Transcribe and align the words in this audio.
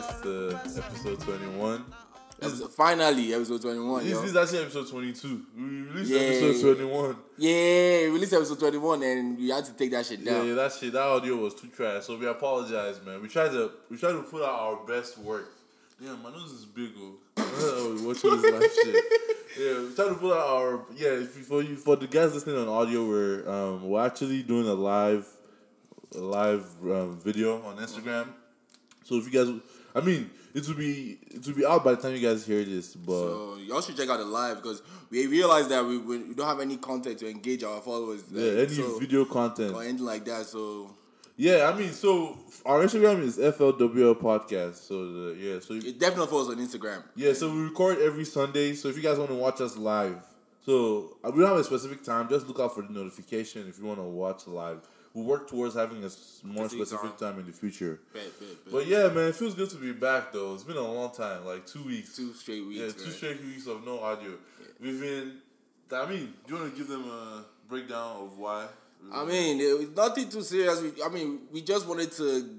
guys, 0.00 0.20
to 0.22 0.58
episode 0.78 1.20
21. 1.20 1.84
Episode- 2.42 2.72
finally, 2.74 3.32
episode 3.32 3.62
21. 3.62 4.02
This, 4.04 4.12
yo. 4.12 4.20
this 4.20 4.30
is 4.30 4.36
actually 4.36 4.58
episode 4.62 4.88
22. 4.88 5.46
We 5.56 5.62
released 5.62 6.10
Yeah. 6.10 6.18
episode 6.20 6.76
21. 6.76 7.16
Yeah, 7.38 7.50
we 8.02 8.08
released 8.10 8.32
episode 8.34 8.58
21 8.58 9.02
and 9.02 9.38
we 9.38 9.48
had 9.48 9.64
to 9.64 9.72
take 9.72 9.90
that 9.92 10.04
shit 10.04 10.22
down. 10.24 10.46
yeah, 10.46 10.54
that 10.54 10.72
shit, 10.72 10.92
that 10.92 11.02
audio 11.02 11.36
was 11.36 11.54
too 11.54 11.68
trash. 11.68 12.04
So 12.04 12.16
we 12.18 12.26
apologize, 12.26 13.00
man. 13.04 13.22
We 13.22 13.28
tried 13.28 13.52
to, 13.52 13.70
we 13.90 13.96
tried 13.96 14.12
to 14.12 14.22
put 14.22 14.42
out 14.42 14.60
our 14.60 14.76
best 14.86 15.16
work. 15.18 15.50
Yeah, 15.98 16.14
my 16.22 16.30
nose 16.30 16.52
is 16.52 16.66
big, 16.66 16.90
oh. 16.98 17.14
Watching 18.04 18.42
this 18.42 18.52
live 18.52 18.70
shit. 18.84 19.04
Yeah, 19.58 19.80
we 19.88 19.94
tried 19.94 20.08
to 20.08 20.14
put 20.16 20.36
out 20.36 20.46
our, 20.46 20.84
yeah. 20.94 21.08
If 21.22 21.30
for 21.46 21.62
you, 21.62 21.76
for 21.76 21.96
the 21.96 22.06
guys 22.06 22.34
listening 22.34 22.58
on 22.58 22.68
audio, 22.68 23.08
we're 23.08 23.48
um, 23.48 23.88
we're 23.88 24.04
actually 24.04 24.42
doing 24.42 24.68
a 24.68 24.74
live, 24.74 25.26
a 26.14 26.18
live 26.18 26.66
um, 26.82 27.18
video 27.24 27.62
on 27.62 27.78
Instagram. 27.78 28.28
So 29.04 29.14
if 29.16 29.24
you 29.24 29.30
guys, 29.30 29.48
I 29.96 30.00
mean, 30.02 30.30
it 30.54 30.68
will 30.68 30.74
be 30.74 31.18
it 31.30 31.46
will 31.46 31.54
be 31.54 31.64
out 31.64 31.82
by 31.82 31.94
the 31.94 32.02
time 32.02 32.14
you 32.14 32.20
guys 32.20 32.44
hear 32.46 32.62
this, 32.62 32.94
but. 32.94 33.12
So 33.12 33.56
y'all 33.66 33.80
should 33.80 33.96
check 33.96 34.10
out 34.10 34.18
the 34.18 34.26
live 34.26 34.56
because 34.62 34.82
we 35.10 35.26
realized 35.26 35.70
that 35.70 35.84
we, 35.84 35.96
we 35.96 36.34
don't 36.34 36.46
have 36.46 36.60
any 36.60 36.76
content 36.76 37.18
to 37.20 37.30
engage 37.30 37.64
our 37.64 37.80
followers. 37.80 38.24
yeah, 38.30 38.62
any 38.62 38.68
so- 38.68 38.98
video 38.98 39.24
content. 39.24 39.74
or 39.74 39.82
anything 39.82 40.04
like 40.04 40.26
that. 40.26 40.44
So 40.44 40.94
Yeah, 41.38 41.70
I 41.72 41.78
mean, 41.78 41.92
so 41.92 42.38
our 42.66 42.82
Instagram 42.82 43.22
is 43.22 43.38
FLWL 43.38 44.20
podcast. 44.20 44.76
So 44.76 45.10
the, 45.12 45.34
yeah, 45.38 45.60
so 45.60 45.72
it 45.74 45.98
definitely 45.98 46.26
follows 46.26 46.50
on 46.50 46.56
Instagram. 46.58 47.02
yeah, 47.14 47.32
so 47.32 47.50
we 47.50 47.60
record 47.62 47.98
every 47.98 48.26
Sunday. 48.26 48.74
So 48.74 48.88
if 48.88 48.96
you 48.96 49.02
guys 49.02 49.16
want 49.18 49.30
to 49.30 49.36
watch 49.36 49.62
us 49.62 49.78
live, 49.78 50.18
so 50.66 51.16
uh, 51.24 51.30
we 51.30 51.40
don't 51.40 51.48
have 51.50 51.58
a 51.58 51.64
specific 51.64 52.02
time. 52.02 52.28
Just 52.28 52.48
look 52.48 52.60
out 52.60 52.74
for 52.74 52.82
the 52.82 52.92
notification 52.92 53.66
if 53.68 53.78
you 53.78 53.84
want 53.84 53.98
to 53.98 54.04
watch 54.04 54.46
live. 54.46 54.80
We'll 55.16 55.24
work 55.24 55.48
towards 55.48 55.74
having 55.74 56.04
a 56.04 56.10
more 56.46 56.68
Specific 56.68 57.16
time 57.16 57.38
in 57.38 57.46
the 57.46 57.52
future. 57.52 58.00
Bet, 58.12 58.38
bet, 58.38 58.64
bet. 58.64 58.70
But 58.70 58.86
yeah, 58.86 59.08
man, 59.08 59.28
it 59.28 59.34
feels 59.34 59.54
good 59.54 59.70
to 59.70 59.76
be 59.76 59.92
back 59.92 60.30
though. 60.30 60.52
It's 60.52 60.62
been 60.62 60.76
a 60.76 60.82
long 60.82 61.10
time, 61.10 61.46
like 61.46 61.66
two 61.66 61.82
weeks. 61.84 62.14
two 62.14 62.34
straight 62.34 62.66
weeks. 62.66 62.80
yeah, 62.80 62.88
two 62.90 63.04
man. 63.04 63.12
straight 63.12 63.42
weeks 63.42 63.66
of 63.66 63.82
no 63.86 63.98
audio. 64.00 64.32
We've 64.78 65.00
been. 65.00 65.38
I 65.90 66.04
mean, 66.04 66.34
do 66.46 66.54
you 66.54 66.60
want 66.60 66.70
to 66.70 66.78
give 66.78 66.88
them 66.88 67.04
a 67.08 67.46
breakdown 67.66 68.24
of 68.24 68.36
why? 68.36 68.66
I 69.10 69.24
mean, 69.24 69.58
it 69.58 69.78
was 69.78 69.88
nothing 69.96 70.28
too 70.28 70.42
serious. 70.42 70.82
We, 70.82 71.02
I 71.02 71.08
mean, 71.08 71.38
we 71.50 71.62
just 71.62 71.88
wanted 71.88 72.12
to 72.12 72.50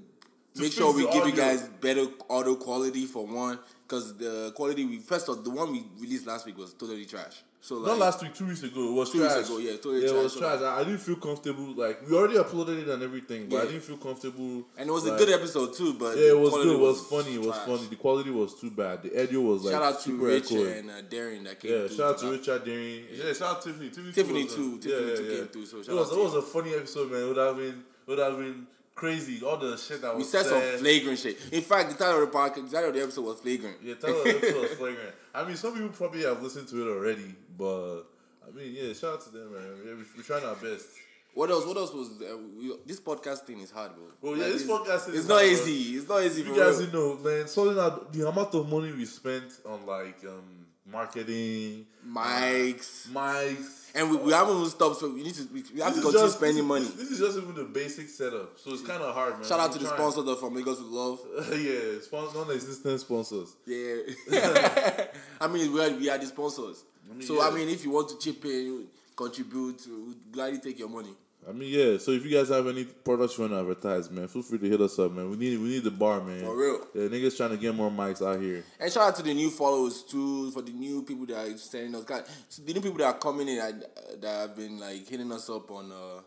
make 0.56 0.72
sure 0.72 0.92
we 0.92 1.08
give 1.12 1.26
you 1.28 1.36
guys 1.36 1.68
better 1.80 2.06
audio 2.28 2.56
quality 2.56 3.04
for 3.04 3.24
one, 3.24 3.60
because 3.86 4.16
the 4.16 4.52
quality 4.56 4.84
we 4.84 4.98
first 4.98 5.28
of 5.28 5.44
the 5.44 5.50
one 5.50 5.70
we 5.70 5.84
released 6.00 6.26
last 6.26 6.44
week 6.44 6.58
was 6.58 6.74
totally 6.74 7.04
trash. 7.04 7.44
So 7.60 7.74
like, 7.74 7.88
Not 7.88 7.98
last 7.98 8.22
week, 8.22 8.34
two 8.34 8.46
weeks 8.46 8.62
ago. 8.62 8.88
It 8.88 8.92
was 8.92 9.10
Two 9.10 9.20
weeks 9.20 9.34
trash. 9.34 9.46
ago, 9.46 9.58
yeah, 9.58 9.72
totally 9.72 10.04
yeah, 10.04 10.10
it 10.10 10.14
was 10.22 10.32
So, 10.32 10.40
trash. 10.40 10.60
I, 10.62 10.80
I 10.80 10.84
didn't 10.84 11.00
feel 11.00 11.16
comfortable. 11.16 11.74
Like 11.74 12.08
we 12.08 12.16
already 12.16 12.34
uploaded 12.36 12.82
it 12.82 12.88
and 12.88 13.02
everything, 13.02 13.48
but 13.48 13.62
I 13.62 13.66
didn't 13.66 13.82
feel 13.82 13.96
comfortable. 13.96 14.64
and 14.78 14.88
it 14.88 14.92
was 14.92 15.06
a 15.06 15.16
good 15.16 15.28
episode 15.30 15.74
too. 15.74 15.94
But 15.94 16.16
Yeah, 16.16 16.30
it 16.30 16.38
was 16.38 16.52
good. 16.54 16.68
It 16.76 16.78
was 16.78 17.00
funny. 17.06 17.34
It 17.34 17.40
was 17.40 17.56
trash. 17.56 17.66
funny. 17.66 17.86
The 17.90 17.96
quality 17.96 18.30
was 18.30 18.54
too 18.60 18.70
bad. 18.70 19.02
The 19.02 19.22
audio 19.22 19.40
was 19.40 19.64
like 19.64 19.72
Shout 19.74 19.82
out 19.82 19.96
to 19.96 20.02
super 20.02 20.24
Rich 20.24 20.44
echoey. 20.44 20.78
and 20.78 20.90
uh, 20.90 21.02
Darren 21.02 21.44
that 21.44 21.58
came. 21.60 21.72
Yeah, 21.72 21.88
shout 21.88 22.00
out 22.14 22.18
to. 22.20 22.30
Richard 22.30 22.64
Deering. 22.64 23.04
Yeah, 23.12 23.32
shout 23.32 23.42
out 23.56 23.62
to 23.62 23.68
Tiffany. 23.72 23.88
Tiffany, 23.90 24.12
Tiffany 24.12 24.44
was 24.44 24.52
a- 24.52 24.56
too. 24.56 24.78
Tiffany 24.78 25.16
too 25.16 25.36
came 25.36 25.46
through, 25.48 25.66
so 25.66 25.76
it 25.78 25.88
was 25.88 26.12
out 26.12 26.16
it 26.18 26.22
was 26.22 26.34
a 26.34 26.42
funny 26.42 26.74
episode, 26.74 27.10
man. 27.10 27.22
It 27.22 27.26
would 27.28 27.36
have 27.38 27.56
been 27.56 27.84
would 28.06 28.18
have 28.20 28.38
been 28.38 28.66
crazy. 28.94 29.44
All 29.44 29.56
the 29.56 29.76
shit 29.76 30.00
that 30.02 30.12
We 30.14 30.18
was 30.20 30.30
said 30.30 30.44
some 30.44 30.60
said. 30.60 30.78
flagrant 30.80 31.18
shit. 31.18 31.38
In 31.52 31.60
fact, 31.62 31.90
the 31.90 31.96
title 31.96 32.22
of 32.22 32.30
the 32.32 32.38
podcast, 32.38 32.70
the 32.70 32.76
title 32.76 32.88
of 32.90 32.94
the 32.94 33.02
episode 33.02 33.24
was 33.24 33.40
flagrant. 33.40 33.76
Yeah, 33.82 33.94
tell 33.94 34.12
the 34.22 34.30
episode 34.30 34.60
was 34.62 34.70
flagrant. 34.78 35.14
I 35.34 35.44
mean, 35.44 35.56
some 35.56 35.72
people 35.74 35.90
probably 35.90 36.22
have 36.22 36.42
listened 36.42 36.66
to 36.68 36.82
it 36.82 36.90
already, 36.96 37.34
but 37.58 38.02
I 38.46 38.50
mean, 38.56 38.72
yeah, 38.74 38.92
shout 38.94 39.14
out 39.14 39.20
to 39.24 39.30
them, 39.30 39.52
man. 39.52 39.62
Yeah, 39.84 39.92
we- 39.94 40.04
We're 40.16 40.22
trying 40.22 40.44
our 40.44 40.54
best. 40.56 40.86
What 41.34 41.50
else? 41.50 41.66
What 41.66 41.76
else 41.76 41.92
was 41.92 42.08
uh, 42.22 42.36
we, 42.58 42.72
this 42.86 43.00
podcast 43.00 43.40
thing 43.40 43.60
is 43.60 43.70
hard, 43.70 43.92
bro. 43.94 44.04
Well, 44.22 44.36
yeah, 44.38 44.44
this 44.48 44.62
it's, 44.62 44.70
podcast 44.70 45.00
thing 45.02 45.14
It's 45.14 45.24
is 45.24 45.28
not 45.28 45.34
hard, 45.42 45.56
bro. 45.56 45.66
easy. 45.66 45.96
It's 45.98 46.08
not 46.08 46.22
easy 46.24 46.42
You 46.42 46.56
guys, 46.56 46.78
real. 46.78 46.86
you 46.86 46.92
know, 46.92 47.18
man, 47.22 47.46
sorting 47.48 47.78
out 47.78 48.12
the 48.12 48.26
amount 48.28 48.54
of 48.54 48.68
money 48.68 48.92
we 48.92 49.04
spent 49.04 49.52
on 49.66 49.84
like 49.86 50.18
um 50.24 50.66
marketing, 50.86 51.86
Mics. 52.08 53.08
mics, 53.08 53.90
And 53.94 54.10
we, 54.10 54.16
we 54.16 54.32
haven't 54.32 54.56
even 54.56 54.70
stopped, 54.70 54.96
so 54.96 55.10
we 55.12 55.22
need 55.22 55.34
to 55.34 55.46
we, 55.52 55.62
we 55.74 55.80
have 55.80 55.94
This 55.94 56.02
to 56.02 56.10
continue 56.10 56.26
just- 56.26 56.36
spending 56.38 56.56
this, 56.56 56.64
money. 56.66 56.84
This 56.86 57.10
is 57.10 57.18
just 57.18 57.36
even 57.38 57.54
the 57.54 57.64
basic 57.64 58.08
setup, 58.08 58.58
so 58.58 58.72
it's 58.72 58.82
kind 58.82 59.02
of 59.02 59.14
hard, 59.14 59.34
man. 59.34 59.44
Shout 59.44 59.60
out 59.60 59.68
We're 59.70 59.74
to 59.74 59.78
the 59.80 59.84
trying. 59.90 59.98
sponsors 60.12 60.24
that 60.24 60.40
from 60.40 60.54
Lagos 60.54 60.78
with 60.78 60.88
Love. 60.88 61.20
yeah, 61.58 62.00
spon- 62.00 62.34
non-existent 62.34 63.00
sponsors. 63.00 63.54
Yeah. 63.66 63.96
I 65.40 65.46
mean, 65.46 65.72
we 65.72 65.84
are, 65.84 65.90
we 65.90 66.08
are 66.10 66.18
the 66.18 66.26
sponsors. 66.26 66.84
Mean, 67.12 67.26
so, 67.26 67.42
I 67.42 67.50
mean, 67.50 67.68
if 67.68 67.84
you 67.84 67.90
want 67.90 68.08
to 68.10 68.18
chip 68.18 68.44
in, 68.44 68.86
contribute, 69.16 69.86
we'd 69.86 70.32
gladly 70.32 70.58
take 70.58 70.78
your 70.78 70.88
money. 70.88 71.14
I 71.48 71.52
mean, 71.52 71.70
yeah. 71.72 71.98
So 71.98 72.10
if 72.10 72.24
you 72.26 72.36
guys 72.36 72.48
have 72.50 72.66
any 72.66 72.84
products 72.84 73.38
you 73.38 73.42
want 73.42 73.54
to 73.54 73.60
advertise, 73.60 74.10
man, 74.10 74.28
feel 74.28 74.42
free 74.42 74.58
to 74.58 74.68
hit 74.68 74.80
us 74.80 74.98
up, 74.98 75.12
man. 75.12 75.30
We 75.30 75.36
need 75.36 75.58
we 75.58 75.68
need 75.68 75.84
the 75.84 75.90
bar, 75.90 76.20
man. 76.20 76.40
For 76.40 76.54
real. 76.54 76.86
Yeah, 76.94 77.08
niggas 77.08 77.36
trying 77.36 77.50
to 77.50 77.56
get 77.56 77.74
more 77.74 77.90
mics 77.90 78.20
out 78.26 78.40
here. 78.40 78.64
And 78.78 78.92
shout 78.92 79.08
out 79.08 79.16
to 79.16 79.22
the 79.22 79.32
new 79.32 79.48
followers 79.48 80.02
too, 80.02 80.50
for 80.50 80.60
the 80.60 80.72
new 80.72 81.02
people 81.04 81.24
that 81.26 81.38
are 81.38 81.56
sending 81.56 81.94
us. 81.94 82.04
God, 82.04 82.24
so 82.48 82.62
the 82.62 82.74
new 82.74 82.82
people 82.82 82.98
that 82.98 83.06
are 83.06 83.18
coming 83.18 83.48
in 83.48 83.58
and, 83.60 83.82
uh, 83.82 83.86
that 84.20 84.40
have 84.40 84.56
been 84.56 84.78
like 84.78 85.08
hitting 85.08 85.32
us 85.32 85.48
up 85.48 85.70
on 85.70 85.90
uh, 85.90 86.20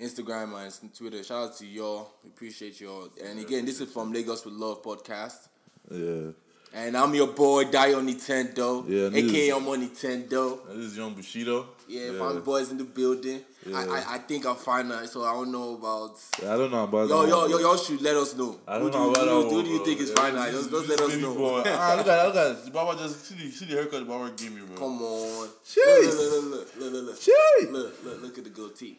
Instagram 0.00 0.80
and 0.82 0.94
Twitter. 0.94 1.22
Shout 1.22 1.50
out 1.50 1.56
to 1.58 1.66
y'all. 1.66 2.14
We 2.24 2.30
appreciate 2.30 2.80
y'all. 2.80 3.08
And 3.24 3.38
again, 3.38 3.66
this 3.66 3.80
is 3.80 3.92
from 3.92 4.12
Lagos 4.12 4.44
with 4.44 4.54
Love 4.54 4.82
podcast. 4.82 5.48
Yeah. 5.92 6.32
And 6.76 6.94
I'm 6.94 7.14
your 7.14 7.28
boy 7.28 7.64
Dio 7.64 8.02
Nintendo, 8.02 8.84
Yeah, 8.86 9.08
aka 9.18 9.48
I'm 9.48 9.66
on 9.66 9.88
Nintendo. 9.88 10.58
This 10.74 10.92
is 10.92 10.96
Young 10.98 11.14
Bushido. 11.14 11.68
Yeah, 11.88 12.10
yeah. 12.10 12.40
boys 12.44 12.70
in 12.70 12.76
the 12.76 12.84
building. 12.84 13.40
I, 13.66 13.70
Yeah. 13.70 13.92
I 13.92 14.14
I 14.16 14.18
think 14.18 14.44
I'm 14.44 14.56
fine 14.56 14.88
now, 14.88 15.02
so 15.06 15.24
I 15.24 15.32
don't 15.32 15.52
know 15.52 15.72
about. 15.72 16.20
Yeah, 16.42 16.52
I 16.52 16.56
don't 16.58 16.70
know 16.70 16.84
about 16.84 17.08
Yo, 17.08 17.24
yo, 17.24 17.46
yo, 17.46 17.58
y'all 17.60 17.78
should 17.78 18.02
let 18.02 18.14
us 18.16 18.36
know. 18.36 18.60
I 18.68 18.78
don't 18.78 18.92
do 18.92 18.98
know 18.98 19.10
about 19.10 19.26
who, 19.26 19.36
one, 19.36 19.54
who 19.54 19.62
do 19.62 19.70
you 19.70 19.84
think 19.86 20.00
is 20.00 20.10
Yeah, 20.10 20.20
fine 20.20 20.34
now? 20.34 20.50
Just, 20.50 20.70
just 20.70 20.88
let 20.90 21.00
us 21.00 21.16
know. 21.16 21.34
boy. 21.34 21.62
ah, 21.64 21.94
look 21.96 22.06
at 22.08 22.26
look 22.26 22.36
at 22.66 22.72
Baba 22.74 22.98
just 23.02 23.24
see 23.24 23.36
the 23.36 23.50
see 23.50 23.64
the 23.64 23.72
haircut 23.72 24.00
the 24.00 24.04
Baba 24.04 24.30
gave 24.36 24.52
me, 24.52 24.60
bro. 24.60 24.76
Come 24.76 25.00
on. 25.00 25.48
Jeez. 25.64 26.12
Look, 26.12 26.30
look, 26.30 26.44
look, 26.44 26.76
look, 26.76 26.92
look, 26.92 27.04
look. 27.06 27.20
Shit. 27.22 27.72
Look, 27.72 28.04
look, 28.04 28.22
look 28.22 28.36
at 28.38 28.44
the 28.44 28.50
goatee. 28.50 28.98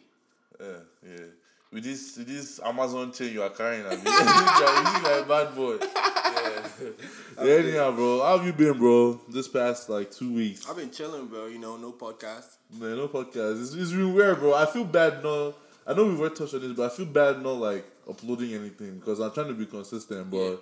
Yeah, 0.60 0.66
yeah. 1.06 1.26
With 1.70 1.84
this 1.84 2.16
with 2.16 2.26
this 2.26 2.60
Amazon 2.64 3.12
chain 3.12 3.32
you 3.32 3.42
are 3.42 3.50
carrying, 3.50 3.84
I 3.84 3.90
mean, 3.90 4.00
you 4.04 4.10
look 4.12 5.02
like 5.02 5.24
a 5.24 5.26
bad 5.28 5.54
boy. 5.54 5.76
Yeah. 6.38 6.88
yeah. 7.42 7.52
Anyhow, 7.54 7.90
bro, 7.92 8.22
how 8.22 8.38
have 8.38 8.46
you 8.46 8.52
been, 8.52 8.78
bro? 8.78 9.20
This 9.28 9.48
past 9.48 9.88
like 9.88 10.10
two 10.10 10.32
weeks. 10.32 10.68
I've 10.68 10.76
been 10.76 10.90
chilling, 10.90 11.26
bro. 11.26 11.46
You 11.46 11.58
know, 11.58 11.76
no 11.76 11.90
podcast. 11.92 12.56
Man, 12.78 12.96
no 12.96 13.08
podcast. 13.08 13.60
It's, 13.60 13.74
it's 13.74 13.90
been 13.90 14.14
weird, 14.14 14.38
bro. 14.38 14.54
I 14.54 14.66
feel 14.66 14.84
bad 14.84 15.22
no. 15.22 15.54
I 15.86 15.94
know 15.94 16.04
we've 16.04 16.20
already 16.20 16.36
touched 16.36 16.54
on 16.54 16.60
this, 16.60 16.72
but 16.72 16.92
I 16.92 16.94
feel 16.94 17.06
bad 17.06 17.42
not 17.42 17.56
like 17.56 17.84
uploading 18.08 18.52
anything 18.54 18.98
because 18.98 19.20
I'm 19.20 19.32
trying 19.32 19.48
to 19.48 19.54
be 19.54 19.66
consistent, 19.66 20.30
but 20.30 20.60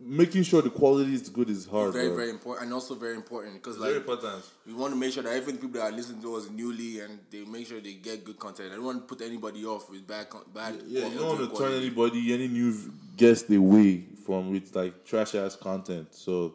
making 0.00 0.42
sure 0.42 0.60
the 0.62 0.70
quality 0.70 1.14
is 1.14 1.28
good 1.28 1.48
is 1.50 1.66
hard, 1.66 1.92
Very, 1.92 2.08
bro. 2.08 2.16
very 2.16 2.30
important, 2.30 2.64
and 2.66 2.74
also 2.74 2.94
very 2.94 3.14
important 3.14 3.54
because 3.54 3.76
Very 3.76 3.94
like 3.94 4.00
important. 4.02 4.42
we 4.66 4.74
want 4.74 4.92
to 4.92 4.98
make 4.98 5.12
sure 5.12 5.22
that 5.22 5.36
even 5.36 5.56
people 5.56 5.80
that 5.80 5.92
are 5.92 5.96
listening 5.96 6.20
to 6.22 6.34
us 6.36 6.50
newly 6.50 7.00
and 7.00 7.18
they 7.30 7.44
make 7.44 7.66
sure 7.66 7.80
they 7.80 7.94
get 7.94 8.24
good 8.24 8.38
content. 8.38 8.72
I 8.72 8.76
don't 8.76 8.84
want 8.84 9.08
to 9.08 9.14
put 9.14 9.24
anybody 9.24 9.64
off 9.64 9.90
with 9.90 10.06
bad, 10.06 10.28
con- 10.30 10.44
bad. 10.52 10.74
Yeah, 10.86 11.00
qual- 11.02 11.12
you 11.12 11.18
don't 11.18 11.38
want 11.38 11.50
to 11.52 11.58
turn 11.58 11.72
anybody, 11.72 12.34
any 12.34 12.48
new 12.48 12.74
guest 13.16 13.50
away 13.50 14.04
from 14.24 14.50
with 14.50 14.74
like 14.74 15.04
trash 15.04 15.34
ass 15.34 15.56
content. 15.56 16.14
So, 16.14 16.54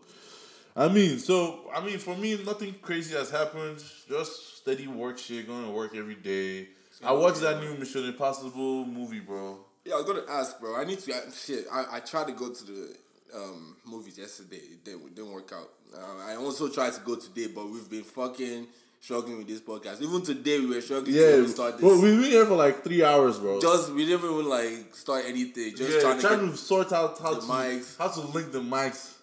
I 0.76 0.88
mean, 0.88 1.18
so 1.20 1.70
I 1.74 1.84
mean, 1.84 1.98
for 1.98 2.16
me, 2.16 2.42
nothing 2.46 2.76
crazy 2.82 3.16
has 3.16 3.32
happened. 3.32 3.84
Just 4.08 4.58
steady 4.58 4.88
work 4.88 5.18
shit, 5.18 5.48
going 5.48 5.66
to 5.66 5.72
work 5.72 5.96
every 5.96 6.16
day. 6.16 6.68
I 7.04 7.14
watched 7.14 7.42
that 7.42 7.60
new 7.62 7.74
Mission 7.76 8.06
Impossible 8.06 8.86
movie, 8.86 9.22
bro. 9.22 9.58
Yeah, 9.86 9.96
I 9.96 9.98
was 9.98 10.06
gonna 10.06 10.24
ask, 10.30 10.60
bro. 10.60 10.76
I 10.76 10.84
need 10.84 11.00
to 11.00 11.14
I- 11.14 11.32
shit. 11.32 11.66
I, 11.72 11.86
I 11.94 12.00
tried 12.02 12.28
to 12.28 12.34
go 12.34 12.50
to 12.54 12.64
the 12.66 12.96
um, 13.36 13.76
movies 13.86 14.18
yesterday. 14.18 14.58
It 14.58 14.84
didn't, 14.86 15.06
it 15.08 15.16
didn't 15.16 15.32
work 15.32 15.52
out. 15.54 15.70
Uh, 15.94 16.24
I 16.32 16.36
also 16.36 16.70
tried 16.70 16.94
to 16.94 17.02
go 17.02 17.16
today, 17.16 17.48
but 17.48 17.68
we've 17.70 17.90
been 17.90 18.04
fucking 18.04 18.68
struggling 19.00 19.40
with 19.40 19.48
this 19.48 19.60
podcast. 19.62 20.02
Even 20.02 20.22
today, 20.22 20.60
we 20.60 20.68
were 20.68 20.82
struggling 20.82 21.14
to 21.14 21.20
Yeah, 21.20 21.38
even 21.38 21.48
start 21.50 21.74
this. 21.74 21.82
bro, 21.82 22.00
we've 22.00 22.22
been 22.22 22.32
here 22.32 22.46
for 22.46 22.56
like 22.56 22.84
three 22.84 23.04
hours, 23.04 23.40
bro. 23.40 23.60
just 23.60 23.92
we 23.94 24.06
didn't 24.06 24.24
even 24.30 24.48
like 24.48 24.94
start 24.96 25.24
anything. 25.28 25.76
Just 25.76 25.94
yeah, 25.96 26.00
trying 26.02 26.16
to 26.20 26.22
trying 26.28 26.46
get 26.46 26.52
to 26.52 26.58
sort 26.58 26.94
out 26.94 27.18
how 27.20 27.34
to 27.36 27.42
mics. 27.42 27.98
how 27.98 28.08
to 28.10 28.22
link 28.22 28.52
the 28.52 28.62
mics, 28.62 29.16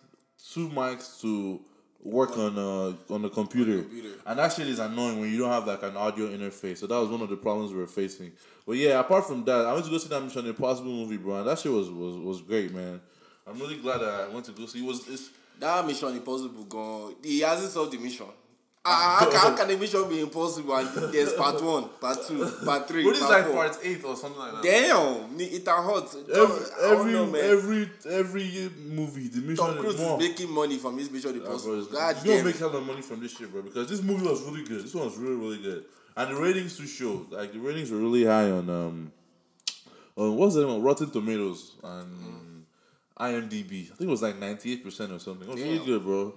two 0.53 0.69
mics 0.71 1.21
to 1.21 1.61
work 2.03 2.37
on 2.39 2.57
uh 2.59 3.13
on 3.13 3.23
the 3.23 3.29
computer. 3.29 3.83
computer. 3.83 4.15
And 4.27 4.39
that 4.39 4.53
shit 4.53 4.69
is 4.69 4.79
annoying 4.79 5.21
when 5.21 5.31
you 5.31 5.39
don't 5.39 5.51
have 5.51 5.67
like 5.67 5.83
an 5.83 5.97
audio 5.97 6.29
interface. 6.29 6.79
So 6.79 6.87
that 6.87 6.99
was 6.99 7.09
one 7.09 7.23
of 7.23 7.29
the 7.29 7.37
problems 7.37 7.73
we 7.73 7.79
were 7.79 7.87
facing. 7.87 8.33
But 8.67 8.77
yeah, 8.77 9.01
apart 9.01 9.27
from 9.27 9.45
that, 9.45 9.67
I 9.67 9.73
went 9.73 9.85
to 9.87 9.91
go 9.91 9.99
see 9.99 10.09
that 10.09 10.23
Mission 10.23 10.47
Impossible 10.47 10.91
movie, 10.91 11.17
bro. 11.17 11.39
And 11.39 11.49
that 11.49 11.59
shit 11.59 11.73
was 11.73 11.91
was, 11.91 12.17
was 12.17 12.43
great, 12.43 12.73
man. 12.73 13.01
I'm 13.47 13.59
really 13.59 13.77
glad 13.77 13.99
that 14.01 14.09
I 14.09 14.29
went 14.29 14.45
to 14.47 14.53
go 14.53 14.67
see. 14.67 14.81
It 14.81 14.87
was 14.87 15.09
it's 15.09 15.31
that 15.59 15.87
mission 15.87 16.09
impossible 16.09 16.65
gone. 16.65 17.17
He 17.23 17.41
hasn't 17.41 17.73
solved 17.73 17.93
the 17.93 17.99
mission. 17.99 18.27
Ah, 18.85 19.17
how, 19.21 19.31
can, 19.31 19.41
how 19.41 19.57
can 19.57 19.69
the 19.69 19.77
mission 19.81 20.09
be 20.09 20.21
impossible 20.21 20.75
and 20.75 21.13
there's 21.13 21.33
part 21.35 21.63
one, 21.63 21.89
part 22.01 22.19
two, 22.27 22.47
part 22.65 22.89
three, 22.89 23.05
what 23.05 23.15
is 23.17 23.21
part 23.21 23.33
like 23.33 23.45
four? 23.47 23.55
part 23.55 23.79
eight 23.83 24.05
or 24.05 24.17
something 24.17 24.39
like 24.39 24.53
that. 24.53 24.63
Damn, 24.63 25.41
it 25.41 25.67
a 25.67 25.73
hot. 25.73 26.15
Every 26.35 26.65
every, 26.85 27.13
know, 27.13 27.35
every 27.35 27.91
every 28.09 28.71
movie, 28.87 29.29
the 29.29 29.41
mission 29.41 29.57
Tom 29.57 29.79
Cruise 29.79 29.97
is 29.97 30.01
more. 30.01 30.17
making 30.19 30.51
money 30.51 30.79
from 30.79 30.97
his 30.97 31.11
Mission 31.11 31.31
Yeah, 31.35 31.39
bro, 31.41 31.47
Impossible. 31.51 31.77
He's 31.77 31.87
gonna 31.89 32.15
damn. 32.25 32.45
make 32.45 32.55
it. 32.55 32.59
hella 32.61 32.81
money 32.81 33.03
from 33.03 33.21
this 33.21 33.37
shit, 33.37 33.51
bro. 33.53 33.63
Because 33.63 33.89
this 33.91 34.03
movie 34.03 34.27
was 34.27 34.43
really 34.43 34.65
good. 34.65 34.85
This 34.85 34.95
one 34.95 35.05
was 35.07 35.19
really, 35.19 35.37
really 35.37 35.59
good, 35.63 35.85
and 36.17 36.31
the 36.31 36.41
ratings 36.41 36.77
to 36.79 36.87
show. 36.87 37.27
Like 37.31 37.53
the 37.53 37.59
ratings 37.59 37.91
were 37.91 37.99
really 37.99 38.25
high 38.25 38.51
on 38.51 38.71
um, 38.71 39.13
on 40.17 40.37
what's 40.37 40.55
the 40.55 40.63
name? 40.65 40.77
of 40.77 40.83
Rotten 40.83 41.11
Tomatoes, 41.11 41.73
and 41.83 42.65
IMDb. 43.19 43.87
I 43.91 43.95
think 43.97 44.03
it 44.03 44.09
was 44.09 44.23
like 44.23 44.39
ninety 44.39 44.73
eight 44.73 44.85
percent 44.85 45.13
or 45.13 45.19
something. 45.19 45.49
It 45.49 45.53
was 45.53 45.63
really 45.63 45.85
good, 45.85 46.03
bro. 46.05 46.35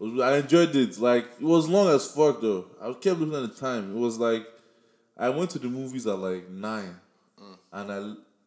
I 0.00 0.36
enjoyed 0.38 0.74
it. 0.76 0.98
Like 0.98 1.24
it 1.40 1.44
was 1.44 1.68
long 1.68 1.88
as 1.88 2.06
fuck 2.10 2.40
though. 2.40 2.66
I 2.80 2.92
kept 2.92 3.18
looking 3.20 3.34
at 3.34 3.42
the 3.54 3.60
time. 3.60 3.96
It 3.96 3.98
was 3.98 4.18
like 4.18 4.46
I 5.16 5.28
went 5.30 5.50
to 5.50 5.58
the 5.58 5.68
movies 5.68 6.06
at 6.06 6.18
like 6.18 6.50
nine, 6.50 6.96
Mm. 7.40 7.58
and 7.72 7.92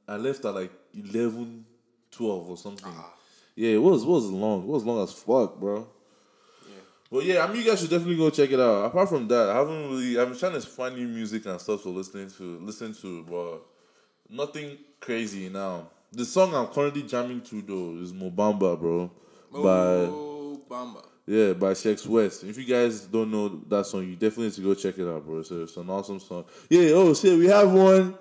I 0.07 0.13
I 0.13 0.17
left 0.17 0.43
at 0.45 0.53
like 0.55 0.71
11, 0.93 1.65
12 2.11 2.49
or 2.49 2.57
something. 2.57 2.91
Ah. 2.95 3.13
Yeah, 3.55 3.71
it 3.71 3.81
was 3.81 4.03
it 4.03 4.07
was 4.07 4.25
long. 4.25 4.61
It 4.63 4.67
was 4.67 4.83
long 4.83 5.03
as 5.03 5.11
fuck, 5.13 5.59
bro. 5.59 5.87
Yeah. 6.67 6.75
But 7.11 7.25
yeah, 7.25 7.43
I 7.43 7.47
mean, 7.47 7.63
you 7.63 7.69
guys 7.69 7.79
should 7.81 7.89
definitely 7.89 8.17
go 8.17 8.29
check 8.29 8.51
it 8.51 8.59
out. 8.59 8.85
Apart 8.85 9.09
from 9.09 9.27
that, 9.27 9.49
I 9.49 9.55
haven't 9.57 9.89
really. 9.89 10.19
I'm 10.19 10.37
trying 10.37 10.53
to 10.53 10.61
find 10.61 10.95
new 10.95 11.07
music 11.07 11.45
and 11.47 11.59
stuff 11.59 11.81
to 11.83 11.89
listen 11.89 12.29
to, 12.31 12.59
listen 12.59 12.93
to, 12.95 13.23
but 13.23 13.61
nothing 14.29 14.77
crazy 14.99 15.49
now. 15.49 15.89
The 16.11 16.25
song 16.25 16.53
I'm 16.55 16.67
currently 16.67 17.03
jamming 17.03 17.41
to 17.41 17.61
though 17.61 18.01
is 18.01 18.11
Mobamba, 18.13 18.79
bro, 18.79 19.11
by 19.51 19.59
Oh, 20.09 20.61
Bamba. 20.69 21.03
Yeah 21.29 21.53
by 21.53 21.73
Sheck 21.73 22.05
Wes. 22.07 22.43
If 22.43 22.57
you 22.57 22.65
guys 22.65 23.01
don't 23.01 23.29
know 23.29 23.49
that 23.69 23.85
song, 23.85 24.03
you 24.09 24.15
definitely 24.15 24.45
need 24.45 24.53
to 24.53 24.61
go 24.61 24.73
check 24.73 24.97
it 24.97 25.07
out, 25.07 25.23
bro. 25.23 25.39
It's, 25.39 25.51
it's 25.51 25.77
an 25.77 25.87
awesome 25.89 26.19
song. 26.19 26.45
Yeah. 26.69 26.89
Oh 26.95 27.13
shit, 27.13 27.37
we 27.37 27.45
have 27.45 27.71
one. 27.71 28.15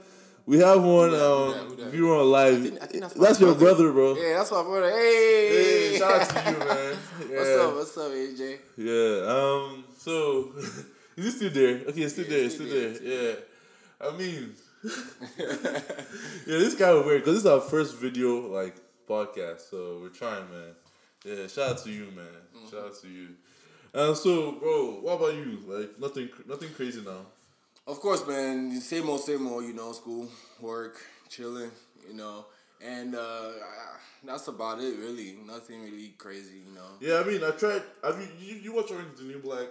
We 0.45 0.59
have 0.59 0.83
one 0.83 1.11
Who 1.11 1.17
that? 1.17 1.19
Who 1.19 1.35
um, 1.35 1.53
that? 1.53 1.65
Who 1.69 1.77
that? 1.77 1.91
viewer 1.91 2.17
on 2.17 2.31
live. 2.31 2.55
I 2.55 2.61
think- 2.69 2.83
I 2.83 2.87
think 2.87 3.03
that's 3.03 3.17
my 3.41 3.47
your 3.47 3.55
brother. 3.55 3.91
brother, 3.91 3.93
bro. 3.93 4.17
Yeah, 4.17 4.39
that's 4.39 4.51
my 4.51 4.63
brother. 4.63 4.91
Hey, 4.91 5.89
Hey, 5.93 5.99
shout 5.99 6.21
out 6.21 6.29
to 6.45 6.51
you, 6.53 6.59
man. 6.59 6.97
Yeah. 7.31 7.39
What's 7.39 7.59
up? 7.61 7.75
What's 7.77 7.97
up, 7.99 8.13
AJ? 8.13 8.59
Yeah. 8.77 9.33
Um. 9.35 9.85
So, 9.97 10.53
is 11.17 11.27
it 11.27 11.33
still 11.33 11.51
there? 11.51 11.75
Okay, 11.89 12.03
it's 12.03 12.13
still 12.13 12.25
Yeah, 12.25 12.31
there. 12.31 12.45
it's 12.45 12.55
It's 12.55 12.55
still 12.55 12.69
still 12.69 13.11
there. 13.11 13.29
Yeah. 13.29 13.35
I 14.01 14.17
mean, 14.17 14.53
yeah, 15.39 16.59
this 16.59 16.75
kind 16.77 16.97
of 16.97 17.05
weird 17.07 17.23
because 17.25 17.35
this 17.43 17.45
is 17.45 17.47
our 17.47 17.61
first 17.61 17.97
video 17.97 18.49
like 18.53 18.77
podcast, 19.09 19.69
so 19.71 19.99
we're 20.03 20.09
trying, 20.11 20.49
man. 20.51 20.75
Yeah. 21.29 21.47
Shout 21.47 21.71
out 21.71 21.79
to 21.85 21.91
you, 21.91 22.07
man. 22.17 22.27
Mm-hmm. 22.57 22.69
Shout 22.71 22.85
out 22.87 23.01
to 23.03 23.09
you. 23.09 23.29
Um. 23.95 24.15
So, 24.15 24.53
bro, 24.53 24.99
what 25.03 25.15
about 25.17 25.35
you? 25.35 25.59
Like 25.67 25.99
nothing, 26.01 26.29
nothing 26.47 26.71
crazy 26.75 27.01
now. 27.05 27.27
Of 27.87 28.01
course, 28.01 28.27
man. 28.27 28.81
Same 28.81 29.09
old, 29.09 29.21
same 29.21 29.47
old. 29.47 29.65
You 29.65 29.73
know, 29.75 29.93
school, 29.93 30.29
work, 30.61 30.97
chilling. 31.29 31.71
You 32.09 32.15
know, 32.15 32.47
and 32.85 33.15
uh, 33.15 33.51
that's 34.25 34.49
about 34.49 34.81
it. 34.81 34.97
Really, 34.99 35.37
nothing 35.47 35.83
really 35.83 36.15
crazy. 36.19 36.63
You 36.67 36.75
know. 36.75 36.91
Yeah. 37.01 37.21
I 37.21 37.25
mean, 37.25 37.43
I 37.45 37.51
tried. 37.51 37.83
Have 38.05 38.19
you 38.21 38.29
you, 38.39 38.55
you 38.63 38.75
watch 38.75 38.91
Orange 38.91 39.15
is 39.15 39.21
the 39.21 39.27
New 39.27 39.39
Black? 39.41 39.69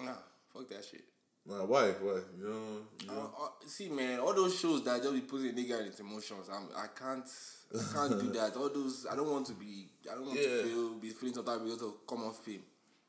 Nah, 0.00 0.12
fuck 0.52 0.68
that 0.68 0.84
shit. 0.84 1.04
Nah, 1.46 1.64
why? 1.64 1.90
Why? 2.00 2.20
You 2.38 2.44
know. 2.44 2.78
You 3.04 3.10
Uh, 3.10 3.14
know? 3.14 3.32
uh, 3.40 3.48
see, 3.66 3.88
man, 3.88 4.20
all 4.20 4.32
those 4.34 4.56
shows 4.58 4.84
that 4.84 5.02
just 5.02 5.12
be 5.14 5.20
putting 5.22 5.52
nigga 5.54 5.80
in 5.80 5.86
its 5.88 5.98
emotions, 5.98 6.48
I'm, 6.52 6.68
I 6.76 6.86
can't, 6.96 7.24
I 7.74 7.92
can't 8.08 8.20
do 8.20 8.30
that. 8.38 8.56
All 8.56 8.68
those, 8.68 9.06
I 9.10 9.16
don't 9.16 9.30
want 9.30 9.46
to 9.46 9.54
be, 9.54 9.88
I 10.10 10.14
don't 10.14 10.26
want 10.26 10.38
Yeah. 10.38 10.48
to 10.48 10.62
feel, 10.64 10.94
be 10.94 11.10
feeling 11.10 11.34
some 11.34 11.44
type 11.44 11.60
because 11.62 11.82
of 11.82 12.06
common 12.06 12.32
fame. 12.32 12.62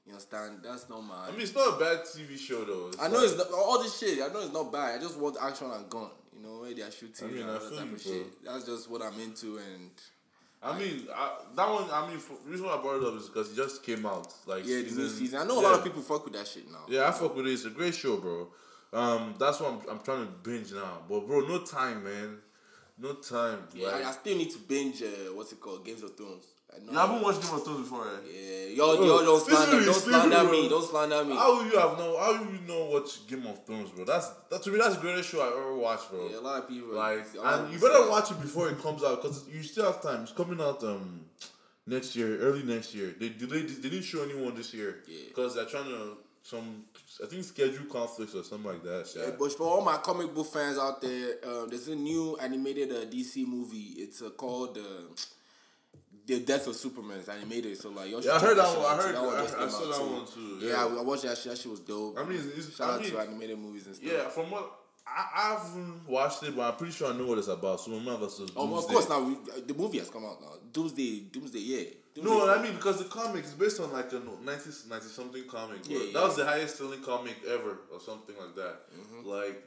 You 0.06 0.12
understand? 0.13 0.60
That's 0.63 0.89
not 0.89 1.01
my. 1.01 1.27
I 1.27 1.31
mean, 1.31 1.42
it's 1.42 1.56
not 1.56 1.75
a 1.75 1.80
bad 1.80 2.04
TV 2.04 2.38
show 2.38 2.65
though. 2.65 2.92
I 3.01 3.07
know 3.07 3.19
like- 3.19 3.30
it's 3.30 3.38
not, 3.38 3.48
all 3.54 3.81
this 3.81 3.98
shit. 3.98 4.19
I 4.21 4.27
know 4.33 4.42
it's 4.42 4.54
not 4.54 4.71
bad. 4.71 5.00
I 5.00 5.01
just 5.01 5.18
want 5.18 5.38
action 5.42 5.71
and 5.71 5.89
gun. 5.89 6.10
You 6.36 6.44
know 6.44 6.60
where 6.62 6.74
they 6.74 6.81
are 6.81 6.92
shooting 6.92 7.27
I 7.27 7.31
mean, 7.31 7.42
and 7.44 7.51
I 7.51 7.54
all 7.54 7.60
that 7.60 7.69
type 7.77 7.88
you, 7.88 7.94
of 7.95 8.04
bro. 8.04 8.13
shit. 8.13 8.44
That's 8.44 8.65
just 8.65 8.89
what 8.89 9.01
I'm 9.01 9.18
into, 9.21 9.57
and 9.60 9.92
I 10.62 10.77
mean, 10.77 11.07
I, 11.16 11.31
that 11.56 11.69
one. 11.69 11.86
I 11.92 12.07
mean, 12.09 12.18
for, 12.19 12.33
the 12.44 12.51
reason 12.51 12.66
why 12.66 12.74
I 12.75 12.81
brought 12.81 13.01
it 13.01 13.07
up 13.07 13.16
is 13.18 13.27
because 13.30 13.51
it 13.51 13.56
just 13.56 13.81
came 13.83 14.06
out. 14.06 14.33
Like 14.45 14.66
yeah, 14.66 14.77
the 14.81 14.92
new 14.92 15.07
season. 15.07 15.39
I 15.39 15.45
know 15.45 15.62
a 15.62 15.63
lot 15.63 15.75
of 15.75 15.83
people 15.86 16.01
fuck 16.01 16.25
with 16.25 16.33
that 16.33 16.48
shit 16.48 16.69
now. 16.69 16.80
Yeah, 16.89 17.07
I 17.07 17.12
fuck 17.12 17.36
with 17.36 17.48
it. 17.48 17.51
It's 17.54 17.66
a 17.66 17.69
great 17.69 17.95
show, 17.95 18.18
bro. 18.18 18.50
Um, 18.92 19.36
that's 19.39 19.59
what 19.62 19.71
I'm, 19.71 19.80
I'm 19.89 20.00
trying 20.04 20.25
to 20.25 20.31
binge 20.44 20.71
now. 20.74 21.00
But 21.07 21.27
bro, 21.27 21.42
no 21.42 21.59
time, 21.59 22.04
man. 22.04 22.38
No 22.98 23.13
time. 23.13 23.60
Yeah, 23.74 23.88
like, 23.88 24.06
I, 24.06 24.10
I 24.10 24.12
still 24.12 24.38
need 24.38 24.51
to 24.51 24.60
binge. 24.60 25.01
Uh, 25.01 25.34
what's 25.34 25.51
it 25.51 25.60
called? 25.60 25.84
Games 25.86 26.04
of 26.04 26.16
Thrones. 26.16 26.45
I 26.72 26.92
you 26.92 26.98
haven't 26.98 27.22
watched 27.22 27.42
Game 27.42 27.54
of 27.54 27.63
Thrones 27.63 27.81
before, 27.81 28.06
right? 28.06 28.19
Yeah, 28.25 28.75
y'all, 28.75 28.95
y'all 28.95 29.24
don't 29.24 29.48
this 29.48 29.57
slander, 29.57 29.78
is 29.80 29.86
don't 29.86 29.95
slander 29.95 30.36
serious, 30.38 30.51
me, 30.63 30.69
don't 30.69 30.86
slander 30.90 31.25
me. 31.25 31.36
How 31.36 31.62
you 31.63 31.78
have 31.80 31.98
no? 31.98 32.18
How 32.19 32.31
you 32.34 32.60
know 32.68 32.86
watch 32.86 33.28
Game 33.28 33.45
of 33.48 33.66
Thrones, 33.66 33.90
bro? 33.92 34.06
That's 34.06 34.30
that 34.50 34.63
to 34.63 34.69
me. 34.72 34.78
That's 34.78 34.95
the 34.95 35.01
greatest 35.01 35.30
show 35.30 35.42
I've 35.45 35.54
ever 35.54 35.75
watched, 35.75 36.10
bro. 36.10 36.30
Yeah, 36.30 36.38
a 36.38 36.40
lot 36.40 36.63
of 36.63 36.69
people 36.69 36.94
Like, 36.95 37.25
a 37.36 37.42
lot 37.42 37.54
of 37.54 37.66
and 37.66 37.74
you 37.74 37.80
better 37.80 38.10
watch 38.10 38.31
it 38.31 38.42
before 38.42 38.69
it 38.69 38.81
comes 38.81 39.04
out 39.04 39.22
because 39.22 39.48
you 39.51 39.62
still 39.63 39.86
have 39.86 40.01
time. 40.01 40.24
It's 40.24 40.31
coming 40.31 40.60
out 40.62 40.84
um 40.84 41.25
next 41.86 42.16
year, 42.16 42.40
early 42.40 42.63
next 42.63 42.94
year. 42.95 43.13
They 43.19 43.30
delayed. 43.30 43.69
They 43.69 43.90
didn't 43.90 44.06
show 44.06 44.24
anyone 44.24 44.56
this 44.56 44.74
year 44.74 45.04
Yeah. 45.07 45.28
because 45.30 45.56
they're 45.56 45.66
trying 45.66 45.86
to 45.86 46.18
some. 46.44 46.84
I 47.24 47.28
think 47.28 47.44
schedule 47.44 47.86
conflicts 47.86 48.36
or 48.36 48.44
something 48.44 48.72
like 48.72 48.84
that. 48.84 49.10
Yeah, 49.16 49.31
but 49.40 49.51
for 49.54 49.63
all 49.63 49.81
my 49.81 49.98
comic 49.98 50.34
book 50.36 50.48
fans 50.48 50.78
out 50.78 51.01
there, 51.01 51.36
um, 51.48 51.69
there's 51.69 51.88
a 51.88 51.95
new 51.95 52.38
animated 52.42 52.92
uh, 52.92 53.06
DC 53.06 53.48
movie. 53.48 53.95
It's 53.98 54.22
uh, 54.22 54.30
called 54.31 54.78
uh, 54.78 54.81
The 56.25 56.40
Death 56.40 56.68
of 56.68 56.75
Superman. 56.75 57.19
It's 57.19 57.30
animated, 57.30 57.78
so 57.78 57.90
like, 57.92 58.10
Yeah, 58.12 58.34
I 58.34 58.40
heard 58.40 58.57
that 58.57 58.78
one. 58.78 58.86
I 58.86 58.95
heard. 59.01 59.16
That 59.16 59.24
one 59.24 59.36
I, 59.36 59.40
I 59.44 59.45
came 59.45 59.69
saw 59.69 59.86
that 59.88 59.98
too. 59.98 60.13
one 60.13 60.25
too. 60.25 60.57
Yeah, 60.66 60.69
Yeah. 60.72 60.86
I, 60.95 61.00
I 61.00 61.01
watched 61.01 61.24
that 61.24 61.38
shit. 61.38 61.51
That 61.51 61.57
shit 61.60 61.72
was 61.72 61.80
dope. 61.81 62.18
I 62.19 62.24
mean, 62.24 62.42
it's, 62.57 62.75
Shout 62.75 62.90
I 62.90 62.94
out 62.95 63.01
mean, 63.01 63.12
to 63.12 63.19
animated 63.19 63.60
movies 63.60 63.86
and 63.88 63.95
stuff. 63.95 64.10
yeah. 64.12 64.28
From 64.30 64.50
what 64.51 64.72
I, 65.06 65.25
I 65.36 65.54
haven't 65.63 66.07
watched 66.10 66.44
it, 66.44 66.56
but 66.56 66.62
I'm 66.63 66.75
pretty 66.78 66.94
sure 66.94 67.13
I 67.13 67.16
know 67.18 67.25
what 67.28 67.38
it's 67.38 67.48
about. 67.50 67.80
Superman 67.81 68.18
versus 68.18 68.50
Um, 68.57 68.74
of 68.74 68.86
course, 68.88 69.07
now 69.07 69.22
we, 69.22 69.34
uh, 69.34 69.60
the 69.66 69.74
movie 69.74 70.00
has 70.00 70.10
come 70.10 70.25
out 70.25 70.42
now. 70.42 70.54
Doomsday, 70.72 71.19
Doomsday, 71.31 71.60
yeah. 71.60 71.84
No, 72.21 72.50
I 72.50 72.62
mean 72.62 72.75
because 72.75 73.00
the 73.00 73.06
comic 73.06 73.44
is 73.44 73.54
based 73.54 73.80
on 73.80 73.92
like 73.92 74.12
a 74.12 74.19
90, 74.19 74.44
90 74.45 75.07
something 75.07 75.44
comic. 75.48 75.80
Yeah, 75.86 75.98
yeah. 75.98 76.13
That 76.13 76.24
was 76.24 76.36
the 76.36 76.45
highest 76.45 76.77
selling 76.77 77.01
comic 77.01 77.36
ever, 77.48 77.80
or 77.92 78.00
something 78.00 78.36
like 78.39 78.56
that. 78.56 78.81
Mm-hmm. 78.94 79.27
Like 79.27 79.63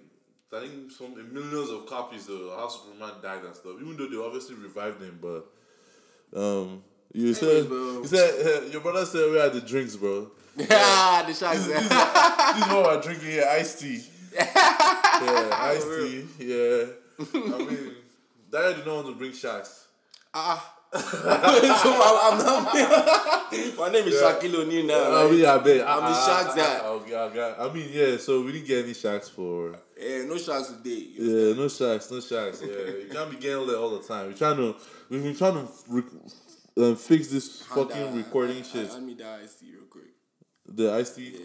I 0.53 0.61
think 0.61 0.93
some 0.93 1.15
millions 1.35 1.71
of 1.71 1.87
copies. 1.87 2.27
The 2.27 2.55
how 2.57 2.69
Superman 2.69 3.15
died 3.21 3.45
and 3.45 3.55
stuff. 3.55 3.73
Even 3.81 3.97
though 3.97 4.09
they 4.09 4.17
obviously 4.17 4.55
revived 4.55 5.03
him, 5.03 5.19
but 5.21 6.39
um, 6.39 6.85
you 7.13 7.35
said 7.35 7.69
bro. 7.69 8.03
you 8.03 8.07
said 8.07 8.47
uh, 8.47 8.67
your 8.67 8.81
brother 8.81 9.05
said 9.05 9.31
we 9.31 9.39
had 9.39 9.53
the 9.53 9.61
drinks, 9.61 9.97
bro. 9.97 10.31
Yeah, 10.57 11.23
the 11.27 11.35
shots. 11.35 11.69
What 11.69 12.85
we're 12.85 13.03
drinking 13.03 13.29
here, 13.29 13.47
iced 13.51 13.81
tea. 13.81 14.03
yeah, 14.33 15.51
iced 15.53 15.87
tea. 15.87 16.27
Yeah. 16.39 16.85
I 17.19 17.59
mean, 17.59 17.95
Dad 18.51 18.77
did 18.77 18.87
not 18.87 18.95
want 18.95 19.07
to 19.09 19.15
bring 19.17 19.33
shots. 19.33 19.89
Ah. 20.33 20.76
So 21.01 21.91
I, 21.93 22.31
I'm 22.31 22.39
not. 22.39 23.79
my 23.79 23.89
name 23.91 24.09
is 24.09 24.15
Shaquille 24.21 24.55
O'Neal 24.63 24.87
now. 24.87 24.95
I 24.95 25.23
right? 25.23 25.31
mean, 25.33 25.45
I 25.45 25.59
bet. 25.59 25.87
I'm 25.89 26.03
the 26.03 26.27
Sharks 26.27 26.55
guy. 26.55 26.79
I, 26.79 26.89
I, 26.89 27.65
I, 27.65 27.69
I 27.69 27.73
mean, 27.73 27.89
yeah. 27.93 28.17
So 28.17 28.43
we 28.43 28.53
didn't 28.53 28.67
get 28.67 28.85
any 28.85 28.95
sharks 28.95 29.29
for. 29.29 29.77
Yeah, 29.99 30.25
no 30.25 30.37
sharks 30.37 30.69
today. 30.69 31.07
Yeah, 31.19 31.55
no 31.55 31.69
sharks, 31.69 32.11
no 32.11 32.21
sharks. 32.21 32.61
Yeah, 32.63 32.69
you 32.69 33.09
can't 33.11 33.31
be 33.31 33.37
getting 33.37 33.67
lit 33.67 33.77
all 33.77 33.99
the 33.99 34.07
time. 34.07 34.27
We're 34.27 34.35
trying 34.35 34.57
to. 34.57 34.77
We've 35.09 35.23
been 35.23 35.37
trying 35.37 35.55
to 35.55 35.69
rec- 35.89 36.05
um, 36.77 36.97
fix 36.97 37.29
this 37.29 37.63
fucking 37.63 38.09
uh, 38.09 38.13
recording 38.13 38.59
I- 38.59 38.63
shit. 38.63 38.91
I, 38.91 38.95
Let 38.95 39.03
me 39.03 39.15
die 39.15 39.39
iced 39.43 39.61
tea 39.61 39.73
real 39.73 39.85
quick. 39.89 40.05
The 40.69 40.93
iced 40.93 41.17
tea. 41.17 41.45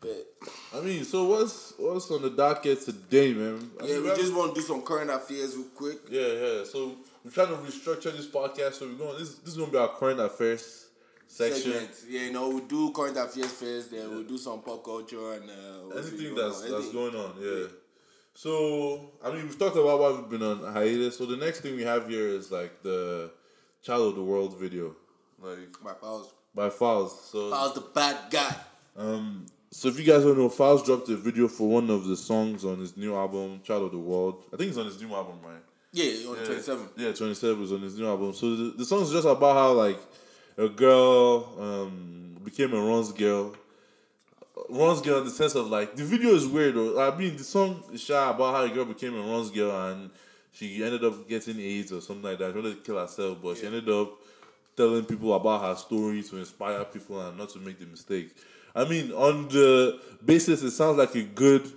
But 0.00 0.26
I 0.74 0.80
mean, 0.80 1.04
so 1.04 1.24
what's 1.24 1.74
what's 1.78 2.10
on 2.10 2.22
the 2.22 2.30
docket 2.30 2.84
today, 2.84 3.32
man? 3.32 3.70
I 3.80 3.86
yeah, 3.86 3.94
mean, 3.94 4.04
we 4.04 4.08
just 4.16 4.34
want 4.34 4.54
to 4.54 4.60
do 4.60 4.66
some 4.66 4.82
current 4.82 5.10
affairs 5.10 5.54
real 5.56 5.66
quick. 5.76 5.98
Yeah, 6.10 6.26
yeah. 6.26 6.64
So 6.64 6.96
we're 7.24 7.30
trying 7.30 7.48
to 7.48 7.54
restructure 7.54 8.12
this 8.16 8.26
podcast. 8.26 8.74
So 8.74 8.86
we're 8.88 8.94
going. 8.94 9.18
This 9.18 9.34
this 9.36 9.54
is 9.54 9.58
gonna 9.58 9.70
be 9.72 9.78
our 9.78 9.88
current 9.88 10.20
affairs 10.20 10.86
section. 11.26 11.72
Segment. 11.72 11.90
Yeah, 12.08 12.20
you 12.22 12.32
know, 12.32 12.48
we'll 12.48 12.60
do 12.66 12.90
current 12.92 13.16
affairs 13.16 13.52
first, 13.52 13.90
then 13.90 14.10
we'll 14.10 14.24
do 14.24 14.38
some 14.38 14.60
pop 14.62 14.84
culture 14.84 15.32
and 15.32 15.48
uh, 15.50 15.96
Anything 15.96 16.34
that's 16.34 16.62
on, 16.62 16.70
that's 16.70 16.72
anything. 16.74 16.92
going 16.92 17.14
on, 17.16 17.34
yeah. 17.40 17.66
So 18.34 19.12
I 19.22 19.30
mean, 19.30 19.42
we've 19.44 19.58
talked 19.58 19.76
about 19.76 19.98
why 20.00 20.10
we've 20.12 20.28
been 20.30 20.42
on 20.42 20.72
hiatus. 20.72 21.18
So 21.18 21.26
the 21.26 21.36
next 21.36 21.60
thing 21.60 21.76
we 21.76 21.82
have 21.82 22.08
here 22.08 22.28
is 22.28 22.50
like 22.50 22.82
the 22.82 23.30
Child 23.82 24.08
of 24.10 24.14
the 24.16 24.22
World 24.22 24.58
video, 24.58 24.94
like 25.40 25.58
My 25.82 25.92
pals. 25.92 26.32
by 26.54 26.68
Falz. 26.70 27.10
So 27.30 27.52
I 27.52 27.70
the 27.74 27.80
bad 27.80 28.16
guy. 28.30 28.54
um, 28.96 29.46
so 29.70 29.88
if 29.88 29.98
you 29.98 30.04
guys 30.04 30.22
don't 30.22 30.36
know, 30.38 30.48
Falz 30.48 30.84
dropped 30.84 31.08
a 31.08 31.16
video 31.16 31.48
for 31.48 31.68
one 31.68 31.88
of 31.90 32.04
the 32.06 32.16
songs 32.16 32.64
on 32.64 32.78
his 32.78 32.96
new 32.96 33.14
album, 33.14 33.60
Child 33.64 33.84
of 33.84 33.92
the 33.92 33.98
World. 33.98 34.44
I 34.52 34.56
think 34.56 34.68
it's 34.70 34.78
on 34.78 34.84
his 34.86 35.00
new 35.00 35.14
album, 35.14 35.36
right? 35.42 35.62
Yeah, 35.92 36.28
on 36.30 36.36
Yeah. 36.38 36.44
27. 36.44 36.88
Yeah, 36.96 37.12
27 37.12 37.60
was 37.60 37.72
on 37.72 37.82
his 37.82 37.98
new 37.98 38.06
album. 38.06 38.32
So 38.32 38.56
the, 38.56 38.70
the 38.78 38.84
song's 38.84 39.10
just 39.12 39.26
about 39.26 39.54
how 39.54 39.72
like 39.72 39.98
a 40.56 40.68
girl 40.68 41.54
um 41.60 42.36
became 42.44 42.72
a 42.74 42.80
runs 42.80 43.12
girl. 43.12 43.54
runs 44.68 45.00
girl 45.02 45.18
in 45.18 45.24
the 45.24 45.30
sense 45.30 45.54
of 45.54 45.68
like 45.68 45.96
the 45.96 46.04
video 46.04 46.30
is 46.30 46.46
weird 46.46 46.74
though. 46.74 47.00
I 47.00 47.16
mean 47.16 47.36
the 47.36 47.44
song 47.44 47.82
is 47.92 48.00
shy 48.00 48.30
about 48.30 48.54
how 48.54 48.62
a 48.64 48.68
girl 48.70 48.84
became 48.86 49.14
a 49.14 49.20
runs 49.22 49.50
girl 49.50 49.70
and 49.88 50.10
she 50.52 50.82
ended 50.84 51.04
up 51.04 51.28
getting 51.28 51.58
AIDS 51.60 51.92
or 51.92 52.00
something 52.00 52.22
like 52.24 52.38
that. 52.38 52.52
She 52.52 52.56
wanted 52.60 52.76
to 52.76 52.80
kill 52.82 52.98
herself, 52.98 53.38
but 53.42 53.56
she 53.56 53.66
ended 53.66 53.88
up 53.88 54.12
telling 54.76 55.04
people 55.04 55.34
about 55.34 55.62
her 55.62 55.74
story 55.76 56.22
to 56.22 56.38
inspire 56.38 56.84
people 56.84 57.20
and 57.20 57.36
not 57.36 57.50
to 57.50 57.58
make 57.58 57.78
the 57.78 57.86
mistake. 57.86 58.34
I 58.74 58.84
mean, 58.84 59.12
on 59.12 59.48
the 59.48 60.00
basis, 60.24 60.62
it 60.62 60.70
sounds 60.70 60.96
like 60.98 61.14
a 61.14 61.22
good 61.22 61.70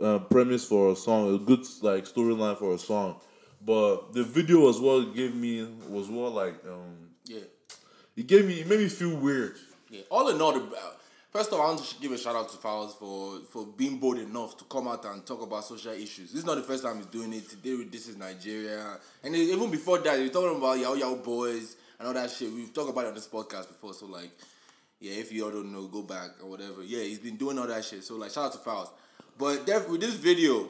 uh, 0.00 0.18
premise 0.18 0.64
for 0.64 0.92
a 0.92 0.96
song, 0.96 1.34
a 1.34 1.38
good 1.38 1.64
like 1.82 2.04
storyline 2.04 2.56
for 2.58 2.74
a 2.74 2.78
song. 2.78 3.20
But 3.64 4.12
the 4.14 4.22
video 4.24 4.60
was 4.60 4.80
what 4.80 5.14
gave 5.14 5.34
me 5.34 5.66
was 5.88 6.08
what 6.08 6.32
like 6.32 6.54
um 6.66 7.10
Yeah. 7.26 7.40
it 8.16 8.26
gave 8.26 8.46
me 8.46 8.60
it 8.60 8.66
made 8.66 8.80
me 8.80 8.88
feel 8.88 9.16
weird. 9.16 9.56
Yeah. 9.90 10.02
All 10.10 10.28
in 10.28 10.40
all, 10.40 10.52
the, 10.52 10.60
uh, 10.60 10.78
First 11.32 11.52
of 11.52 11.60
all, 11.60 11.66
I 11.66 11.68
want 11.74 11.84
to 11.84 11.94
give 12.00 12.10
a 12.10 12.18
shout 12.18 12.34
out 12.34 12.48
to 12.48 12.56
Falz 12.56 12.92
for 12.96 13.38
for 13.50 13.64
being 13.64 13.98
bold 13.98 14.18
enough 14.18 14.56
to 14.58 14.64
come 14.64 14.88
out 14.88 15.04
and 15.04 15.24
talk 15.24 15.40
about 15.42 15.64
social 15.64 15.92
issues. 15.92 16.32
This 16.32 16.40
is 16.40 16.44
not 16.44 16.56
the 16.56 16.62
first 16.64 16.82
time 16.82 16.96
he's 16.96 17.06
doing 17.06 17.32
it. 17.32 17.44
With 17.64 17.92
This 17.92 18.08
is 18.08 18.16
Nigeria, 18.16 18.98
and 19.22 19.36
even 19.36 19.70
before 19.70 19.98
that, 19.98 20.18
was 20.18 20.30
talking 20.32 20.56
about 20.56 20.78
Yahoo 20.78 20.98
Yahoo 20.98 21.16
Boys 21.22 21.76
and 22.00 22.08
all 22.08 22.14
that 22.14 22.30
shit. 22.32 22.52
We've 22.52 22.72
talked 22.74 22.90
about 22.90 23.04
it 23.04 23.08
on 23.08 23.14
this 23.14 23.28
podcast 23.28 23.68
before, 23.68 23.94
so 23.94 24.06
like, 24.06 24.30
yeah, 24.98 25.12
if 25.12 25.30
you 25.30 25.44
all 25.44 25.52
don't 25.52 25.72
know, 25.72 25.86
go 25.86 26.02
back 26.02 26.30
or 26.42 26.50
whatever. 26.50 26.82
Yeah, 26.82 27.04
he's 27.04 27.20
been 27.20 27.36
doing 27.36 27.60
all 27.60 27.68
that 27.68 27.84
shit. 27.84 28.02
So 28.02 28.16
like, 28.16 28.32
shout 28.32 28.46
out 28.46 28.52
to 28.54 28.58
Falz. 28.58 28.90
But 29.38 29.66
def- 29.66 29.88
with 29.88 30.00
this 30.00 30.14
video, 30.14 30.68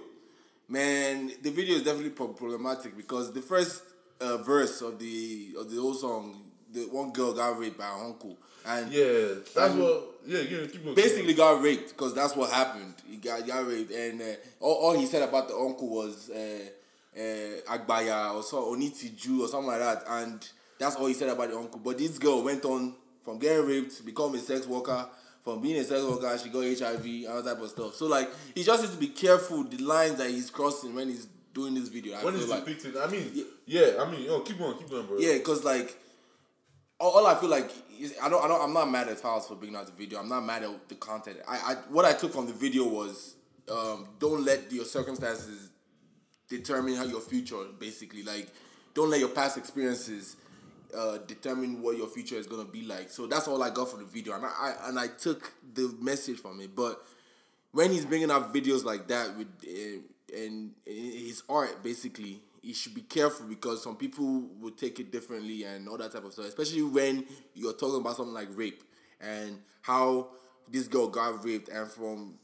man, 0.69 1.33
the 1.43 1.51
video 1.51 1.77
is 1.77 1.83
definitely 1.83 2.11
problematic 2.11 2.97
because 2.97 3.33
the 3.33 3.43
first 3.43 3.83
uh, 4.21 4.39
verse 4.39 4.81
of 4.83 4.99
the 4.99 5.55
of 5.59 5.71
the 5.71 5.81
whole 5.81 5.95
song, 5.95 6.37
the 6.73 6.83
one 6.83 7.11
girl 7.13 7.33
got 7.33 7.59
raped 7.59 7.79
by 7.79 7.85
her 7.85 8.05
uncle, 8.05 8.37
and 8.67 8.93
Yeah, 8.93 9.35
that's 9.55 9.75
what. 9.75 10.07
Yeah, 10.27 10.41
yeah. 10.41 10.67
Basically 10.95 11.33
got 11.35 11.63
raped 11.63 11.89
because 11.91 12.15
that's 12.15 12.37
what 12.37 12.51
happened. 12.51 12.95
He 13.09 13.17
got, 13.17 13.47
got 13.47 13.67
raped, 13.67 13.91
and 13.91 14.21
uh, 14.21 14.25
all, 14.61 14.75
all 14.75 14.99
he 14.99 15.07
said 15.07 15.23
about 15.27 15.49
the 15.49 15.55
uncle 15.57 15.89
was 15.89 16.29
uh, 16.31 16.37
uh, 17.17 17.77
Agbaya 17.77 18.35
or 18.35 18.43
so 18.43 18.75
Onitiju 18.75 19.41
or 19.41 19.49
something 19.49 19.69
like 19.69 19.81
that, 19.81 20.05
and 20.07 20.47
that's 20.79 20.97
all 20.97 21.07
he 21.07 21.15
said 21.15 21.31
about 21.31 21.51
the 21.51 21.57
uncle. 21.57 21.81
But 21.83 21.99
this 21.99 22.19
girl 22.19 22.43
went 22.43 22.65
on 22.67 22.95
from 23.25 23.39
getting 23.39 23.67
raped 23.67 23.97
to 23.97 24.03
become 24.03 24.35
a 24.35 24.39
sex 24.39 24.67
worker. 24.67 25.09
From 25.43 25.63
being 25.63 25.77
a 25.77 25.85
sex 25.85 26.03
worker, 26.03 26.39
she 26.39 26.51
got 26.51 26.65
HIV 26.65 27.05
and 27.05 27.27
all 27.29 27.43
that 27.43 27.55
type 27.55 27.63
of 27.63 27.71
stuff. 27.71 27.95
So 27.95 28.07
like, 28.07 28.29
he 28.55 28.63
just 28.63 28.83
needs 28.83 28.95
to 28.95 29.01
be 29.01 29.09
careful 29.09 29.65
the 29.65 29.79
lines 29.79 30.17
that 30.17 30.31
he's 30.31 30.51
crossing 30.51 30.95
when 30.95 31.09
he's 31.09 31.27
doing 31.55 31.75
this 31.75 31.89
video. 31.89 32.17
I 32.17 32.25
when 32.25 32.35
he's 32.35 32.49
like. 32.49 32.65
depicting, 32.65 33.01
I 33.01 33.07
mean, 33.07 33.45
yeah, 33.67 33.93
I 34.01 34.11
mean, 34.11 34.23
yo, 34.23 34.41
keep 34.41 34.59
going, 34.59 34.77
keep 34.77 34.91
going, 34.91 35.07
bro. 35.07 35.19
Yeah, 35.19 35.39
cause 35.39 35.65
like 35.65 35.97
all, 36.99 37.11
all 37.11 37.27
I 37.27 37.35
feel 37.35 37.49
like 37.49 37.71
is 37.99 38.15
I 38.23 38.29
don't 38.29 38.45
I 38.45 38.49
don't 38.49 38.63
I'm 38.63 38.73
not 38.73 38.91
mad 38.91 39.09
at 39.09 39.19
Falz 39.19 39.49
for 39.49 39.55
bringing 39.57 39.77
out 39.77 39.87
the 39.87 39.93
video. 39.93 40.21
I'm 40.21 40.29
not 40.29 40.45
mad 40.45 40.63
at 40.63 40.89
the 40.89 40.95
content. 40.97 41.39
I, 41.49 41.57
I 41.57 41.75
what 41.89 42.05
I 42.05 42.13
took 42.13 42.33
from 42.33 42.47
the 42.47 42.53
video 42.53 42.87
was 42.87 43.35
um, 43.71 44.09
don't 44.19 44.45
let 44.45 44.71
your 44.71 44.85
circumstances 44.85 45.71
determine 46.49 46.97
how 46.97 47.05
your 47.05 47.21
future 47.21 47.65
basically 47.79 48.23
like 48.23 48.49
don't 48.93 49.09
let 49.09 49.21
your 49.21 49.29
past 49.29 49.57
experiences 49.57 50.37
uh, 50.97 51.19
determine 51.27 51.83
what 51.83 51.97
your 51.97 52.09
future 52.09 52.37
is 52.37 52.47
gonna 52.47 52.65
be 52.65 52.83
like. 52.83 53.11
So 53.11 53.27
that's 53.27 53.49
all 53.49 53.63
I 53.63 53.71
got 53.71 53.91
from 53.91 54.01
the 54.01 54.07
video, 54.07 54.35
and 54.35 54.45
I, 54.45 54.49
I 54.49 54.89
and 54.89 54.99
I 54.99 55.09
took 55.09 55.53
the 55.75 55.95
message 56.01 56.39
from 56.39 56.61
it. 56.61 56.75
But 56.75 57.03
when 57.73 57.91
he's 57.91 58.05
bringing 58.05 58.31
up 58.31 58.53
videos 58.53 58.85
like 58.85 59.09
that 59.09 59.37
with 59.37 59.49
uh, 59.67 60.01
and, 60.37 60.73
and 60.87 61.13
his 61.15 61.43
art 61.49 61.83
basically 61.83 62.41
he 62.63 62.73
should 62.73 62.95
be 62.95 63.03
careful 63.03 63.47
because 63.47 63.83
some 63.83 63.97
people 63.97 64.49
will 64.61 64.71
take 64.73 65.01
it 65.01 65.11
differently 65.11 65.65
and 65.65 65.89
all 65.89 65.97
that 65.97 66.13
type 66.13 66.25
of 66.25 66.33
stuff 66.33 66.47
especially 66.47 66.83
when 66.83 67.25
you're 67.55 67.73
talking 67.73 68.01
about 68.01 68.17
something 68.17 68.35
like 68.35 68.49
rape 68.55 68.83
and 69.21 69.59
how 69.83 70.29
this 70.71 70.87
girl 70.89 71.09
got 71.09 71.45
raped 71.45 71.69
and 71.69 71.89
from 71.89 72.35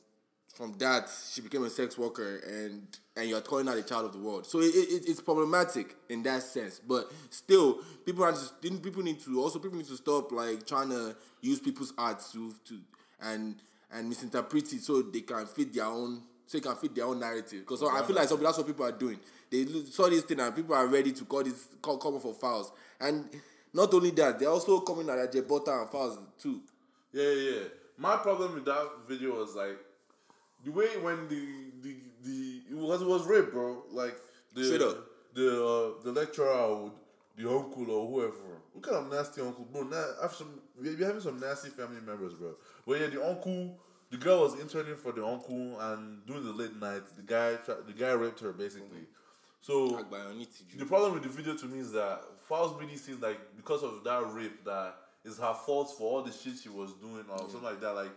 from 0.57 0.73
that 0.79 1.11
she 1.33 1.43
became 1.43 1.65
a 1.65 1.71
sex 1.71 1.99
worker 1.99 2.41
and 2.47 2.99
and 3.15 3.29
you're 3.29 3.43
calling 3.43 3.67
her 3.67 3.77
a 3.77 3.83
child 3.83 4.07
of 4.07 4.13
the 4.13 4.19
world. 4.19 4.47
So 4.47 4.61
it, 4.61 4.75
it, 4.75 5.05
it's 5.07 5.21
problematic 5.21 5.95
in 6.09 6.23
that 6.23 6.43
sense. 6.43 6.81
But 6.81 7.13
still 7.29 7.81
people 8.07 8.25
are 8.25 8.33
just 8.33 8.61
people 8.63 9.03
need 9.03 9.21
to 9.21 9.41
also 9.43 9.59
people 9.59 9.77
need 9.77 9.87
to 9.89 9.97
stop 9.97 10.33
like 10.33 10.67
trying 10.67 10.89
to 10.89 11.15
use 11.43 11.61
people's 11.61 11.93
art 11.99 12.23
to 12.33 12.55
to 12.69 12.81
and 13.21 13.57
and 13.93 14.09
misinterpret 14.09 14.73
it 14.73 14.81
so 14.81 15.03
they 15.03 15.21
can 15.21 15.47
fit 15.47 15.75
their 15.75 15.85
own 15.85 16.23
so 16.47 16.57
they 16.59 16.63
can 16.63 16.77
fit 16.77 16.95
their 16.95 17.05
own 17.05 17.21
narrative. 17.21 17.61
Because 17.61 17.83
I 17.83 18.03
feel 18.03 18.17
like 18.17 18.29
that's 18.29 18.59
what 18.59 18.67
people 18.67 18.87
are 18.87 18.93
doing. 18.93 19.21
They 19.51 19.67
saw 19.91 20.09
this 20.09 20.23
thing 20.23 20.41
and 20.41 20.57
people 20.57 20.75
are 20.75 20.87
ready 20.87 21.13
to 21.13 21.25
call 21.27 21.45
this 21.45 21.69
call 21.83 21.99
come 21.99 22.19
for 22.19 22.35
Falz 22.35 22.71
and 22.99 23.29
not 23.75 23.93
only 23.93 24.11
that 24.13 24.39
they're 24.39 24.49
also 24.49 24.81
coming 24.81 25.11
at 25.11 25.31
Jebota 25.33 25.83
and 25.83 25.91
Falz 25.91 26.19
too. 26.41 26.63
Yeah, 27.13 27.25
yeah. 27.25 27.51
yeah. 27.51 27.65
My 27.99 28.17
problem 28.17 28.55
with 28.55 28.65
that 28.67 28.91
video 29.07 29.37
was 29.37 29.55
like 29.55 29.79
the 30.67 30.73
way 30.73 30.89
when 31.01 31.29
the 31.29 31.47
the 31.81 31.95
the 32.25 32.61
it 32.71 32.77
was 32.77 33.01
it 33.01 33.09
was 33.09 33.25
rape, 33.25 33.53
bro. 33.53 33.85
Like 33.93 34.17
the 34.53 34.65
Straight 34.65 34.83
up. 34.83 35.07
the 35.33 35.65
uh, 35.65 36.03
the 36.05 36.13
lecturer 36.13 36.49
or 36.49 36.93
the 37.37 37.49
uncle 37.49 37.89
or 37.91 38.09
whoever. 38.09 38.61
What 38.73 38.83
kind 38.83 38.97
of 38.97 39.13
nasty 39.13 39.41
uncle, 39.41 39.65
bro? 39.73 39.89
I 39.93 40.23
have 40.23 40.35
some 40.35 40.61
we 40.79 40.95
we 40.95 41.05
having 41.05 41.21
some 41.21 41.39
nasty 41.39 41.71
family 41.71 42.01
members, 42.05 42.35
bro. 42.35 42.57
But 42.87 43.01
yeah, 43.01 43.07
the 43.07 43.25
uncle, 43.25 43.79
the 44.11 44.17
girl 44.17 44.41
was 44.43 44.61
interning 44.61 44.97
for 44.97 45.13
the 45.13 45.25
uncle, 45.25 45.79
and 45.81 46.27
during 46.27 46.45
the 46.45 46.53
late 46.53 46.77
night, 46.81 47.03
the 47.17 47.23
guy 47.23 47.57
the 47.87 47.93
guy 47.97 48.11
raped 48.11 48.41
her 48.41 48.53
basically. 48.53 49.07
So 49.61 50.05
the 50.79 50.85
problem 50.85 51.15
with 51.15 51.23
the 51.23 51.29
video 51.29 51.57
to 51.57 51.67
me 51.67 51.79
is 51.79 51.93
that 51.93 52.23
Falz 52.49 52.79
really 52.79 52.97
seems 52.97 53.23
like 53.23 53.39
because 53.57 53.83
of 53.83 54.03
that 54.05 54.33
rape 54.33 54.65
that 54.65 54.97
it's 55.25 55.39
her 55.39 55.55
fault 55.55 55.93
for 55.99 56.05
all 56.19 56.23
the 56.23 56.31
shit 56.31 56.55
she 56.63 56.69
was 56.69 56.93
doing 56.95 57.25
or 57.29 57.39
something 57.39 57.63
like 57.63 57.81
that. 57.81 57.95
Like, 57.95 58.13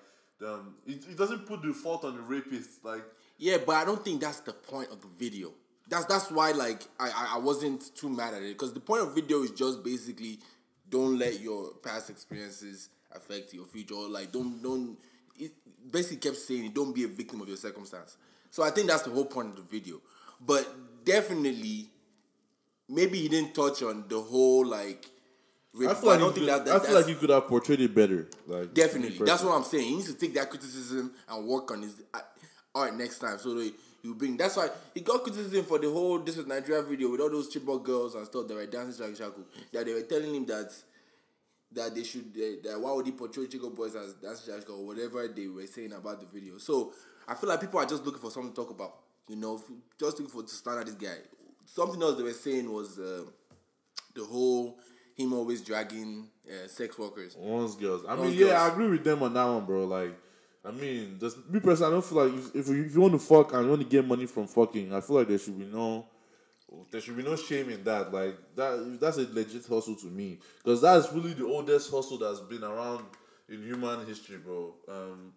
um, 0.45 0.75
it, 0.85 1.03
it 1.09 1.17
doesn't 1.17 1.45
put 1.45 1.61
the 1.61 1.73
fault 1.73 2.03
on 2.05 2.15
the 2.15 2.21
rapist. 2.21 2.83
Like, 2.83 3.03
Yeah, 3.37 3.57
but 3.65 3.75
I 3.75 3.85
don't 3.85 4.03
think 4.03 4.21
that's 4.21 4.39
the 4.41 4.53
point 4.53 4.89
of 4.91 5.01
the 5.01 5.07
video. 5.07 5.51
That's 5.87 6.05
that's 6.05 6.29
why 6.29 6.51
like 6.51 6.83
I 6.99 7.31
I, 7.33 7.37
wasn't 7.39 7.95
too 7.95 8.09
mad 8.09 8.35
at 8.35 8.43
it 8.43 8.49
because 8.49 8.73
the 8.73 8.79
point 8.79 9.01
of 9.01 9.15
video 9.15 9.41
is 9.41 9.51
just 9.51 9.83
basically 9.83 10.39
don't 10.87 11.17
let 11.17 11.39
your 11.39 11.71
past 11.83 12.11
experiences 12.11 12.89
affect 13.11 13.53
your 13.55 13.65
future. 13.65 13.95
Like 13.95 14.31
don't 14.31 14.61
don't 14.61 14.97
it 15.37 15.51
basically 15.91 16.17
kept 16.17 16.37
saying 16.37 16.65
it, 16.65 16.75
don't 16.75 16.93
be 16.93 17.05
a 17.05 17.07
victim 17.07 17.41
of 17.41 17.47
your 17.47 17.57
circumstance. 17.57 18.17
So 18.51 18.61
I 18.61 18.69
think 18.69 18.87
that's 18.87 19.01
the 19.01 19.09
whole 19.09 19.25
point 19.25 19.49
of 19.49 19.55
the 19.55 19.61
video. 19.63 19.99
But 20.39 21.05
definitely, 21.05 21.89
maybe 22.87 23.19
he 23.19 23.27
didn't 23.27 23.55
touch 23.55 23.81
on 23.81 24.05
the 24.07 24.21
whole 24.21 24.65
like. 24.65 25.09
I 25.75 25.93
feel 25.93 26.09
like, 26.09 26.19
don't 26.19 26.19
you 26.19 26.19
think 26.19 26.35
could, 26.35 26.47
that, 26.47 26.65
that 26.65 26.75
I 26.75 26.85
feel 26.85 26.95
like 26.95 27.07
you 27.07 27.15
could 27.15 27.29
have 27.29 27.47
portrayed 27.47 27.79
it 27.79 27.93
better. 27.93 28.27
Like, 28.47 28.73
Definitely. 28.73 29.25
That's 29.25 29.43
what 29.43 29.53
I'm 29.55 29.63
saying. 29.63 29.83
He 29.87 29.95
needs 29.95 30.11
to 30.11 30.19
take 30.19 30.33
that 30.33 30.49
criticism 30.49 31.11
and 31.27 31.47
work 31.47 31.71
on 31.71 31.83
his 31.83 32.01
uh, 32.13 32.19
art 32.73 32.95
next 32.95 33.19
time. 33.19 33.37
So 33.37 33.61
you 34.01 34.15
bring. 34.15 34.35
That's 34.37 34.55
why 34.57 34.69
he 34.93 35.01
got 35.01 35.23
criticism 35.23 35.65
for 35.65 35.77
the 35.77 35.89
whole 35.89 36.19
"This 36.19 36.37
is 36.37 36.47
Nigeria" 36.47 36.81
video 36.81 37.11
with 37.11 37.21
all 37.21 37.29
those 37.29 37.53
Chibok 37.53 37.83
girls 37.83 38.15
and 38.15 38.25
stuff 38.25 38.47
that 38.47 38.55
were 38.55 38.65
dancing 38.65 39.05
shaku 39.05 39.15
shaku. 39.15 39.41
That 39.73 39.85
they 39.85 39.93
were 39.93 40.01
telling 40.01 40.33
him 40.33 40.45
that 40.47 40.71
that 41.71 41.93
they 41.93 42.03
should 42.03 42.31
uh, 42.35 42.67
that 42.69 42.79
why 42.79 42.91
would 42.93 43.05
he 43.05 43.11
portray 43.11 43.45
Chibok 43.45 43.75
boys 43.75 43.95
as 43.95 44.13
dancing 44.13 44.53
shaku 44.55 44.73
or 44.73 44.87
whatever 44.87 45.27
they 45.27 45.47
were 45.47 45.67
saying 45.67 45.93
about 45.93 46.19
the 46.19 46.25
video. 46.25 46.57
So 46.57 46.93
I 47.27 47.35
feel 47.35 47.49
like 47.49 47.61
people 47.61 47.79
are 47.79 47.85
just 47.85 48.03
looking 48.05 48.21
for 48.21 48.31
something 48.31 48.51
to 48.51 48.55
talk 48.55 48.71
about. 48.71 48.95
You 49.27 49.35
know, 49.35 49.61
just 49.99 50.17
looking 50.19 50.27
for 50.27 50.41
to 50.41 50.49
stand 50.49 50.79
at 50.79 50.85
this 50.87 50.95
guy. 50.95 51.17
Something 51.65 52.01
else 52.01 52.17
they 52.17 52.23
were 52.23 52.33
saying 52.33 52.71
was 52.71 52.97
uh, 52.97 53.25
the 54.15 54.23
whole 54.23 54.79
him 55.19 55.33
always 55.33 55.61
dragging 55.61 56.27
uh, 56.47 56.67
sex 56.67 56.97
workers. 56.97 57.35
Once 57.37 57.75
girls. 57.75 58.03
I 58.07 58.15
mean, 58.15 58.25
Once 58.25 58.35
yeah, 58.35 58.47
girls. 58.47 58.61
I 58.61 58.67
agree 58.69 58.87
with 58.87 59.03
them 59.03 59.23
on 59.23 59.33
that 59.33 59.45
one, 59.45 59.65
bro. 59.65 59.85
Like, 59.85 60.17
I 60.63 60.71
mean, 60.71 61.17
just 61.19 61.37
me 61.49 61.59
personally, 61.59 61.91
I 61.91 61.93
don't 61.93 62.05
feel 62.05 62.25
like 62.25 62.33
if, 62.33 62.55
if, 62.55 62.67
you, 62.67 62.83
if 62.83 62.95
you 62.95 63.01
want 63.01 63.13
to 63.13 63.19
fuck 63.19 63.53
and 63.53 63.63
you 63.63 63.69
want 63.69 63.81
to 63.81 63.87
get 63.87 64.05
money 64.05 64.25
from 64.25 64.47
fucking, 64.47 64.93
I 64.93 65.01
feel 65.01 65.17
like 65.17 65.27
there 65.27 65.37
should 65.37 65.57
be 65.57 65.65
no, 65.65 66.05
there 66.91 67.01
should 67.01 67.17
be 67.17 67.23
no 67.23 67.35
shame 67.35 67.69
in 67.69 67.83
that. 67.83 68.13
Like 68.13 68.37
that, 68.55 68.97
that's 68.99 69.17
a 69.17 69.27
legit 69.31 69.65
hustle 69.65 69.95
to 69.95 70.07
me, 70.07 70.39
because 70.63 70.81
that's 70.81 71.11
really 71.13 71.33
the 71.33 71.45
oldest 71.45 71.91
hustle 71.91 72.17
that's 72.17 72.41
been 72.41 72.63
around 72.63 73.05
in 73.49 73.63
human 73.63 74.05
history, 74.05 74.37
bro. 74.37 74.73
Um, 74.87 75.33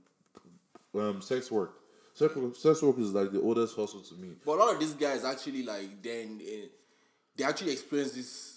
um, 0.95 1.23
sex 1.23 1.51
work. 1.51 1.75
Sex 2.15 2.37
work, 2.37 2.57
sex 2.57 2.83
work 2.83 2.99
is 2.99 3.12
like 3.12 3.33
the 3.33 3.41
oldest 3.41 3.75
hustle 3.75 4.01
to 4.03 4.15
me. 4.17 4.35
But 4.45 4.53
a 4.53 4.57
lot 4.57 4.75
of 4.75 4.81
these 4.81 4.93
guys 4.93 5.25
actually 5.25 5.62
like 5.62 6.03
then 6.03 6.41
eh, 6.47 6.67
they 7.37 7.45
actually 7.45 7.73
experience 7.73 8.12
this 8.12 8.51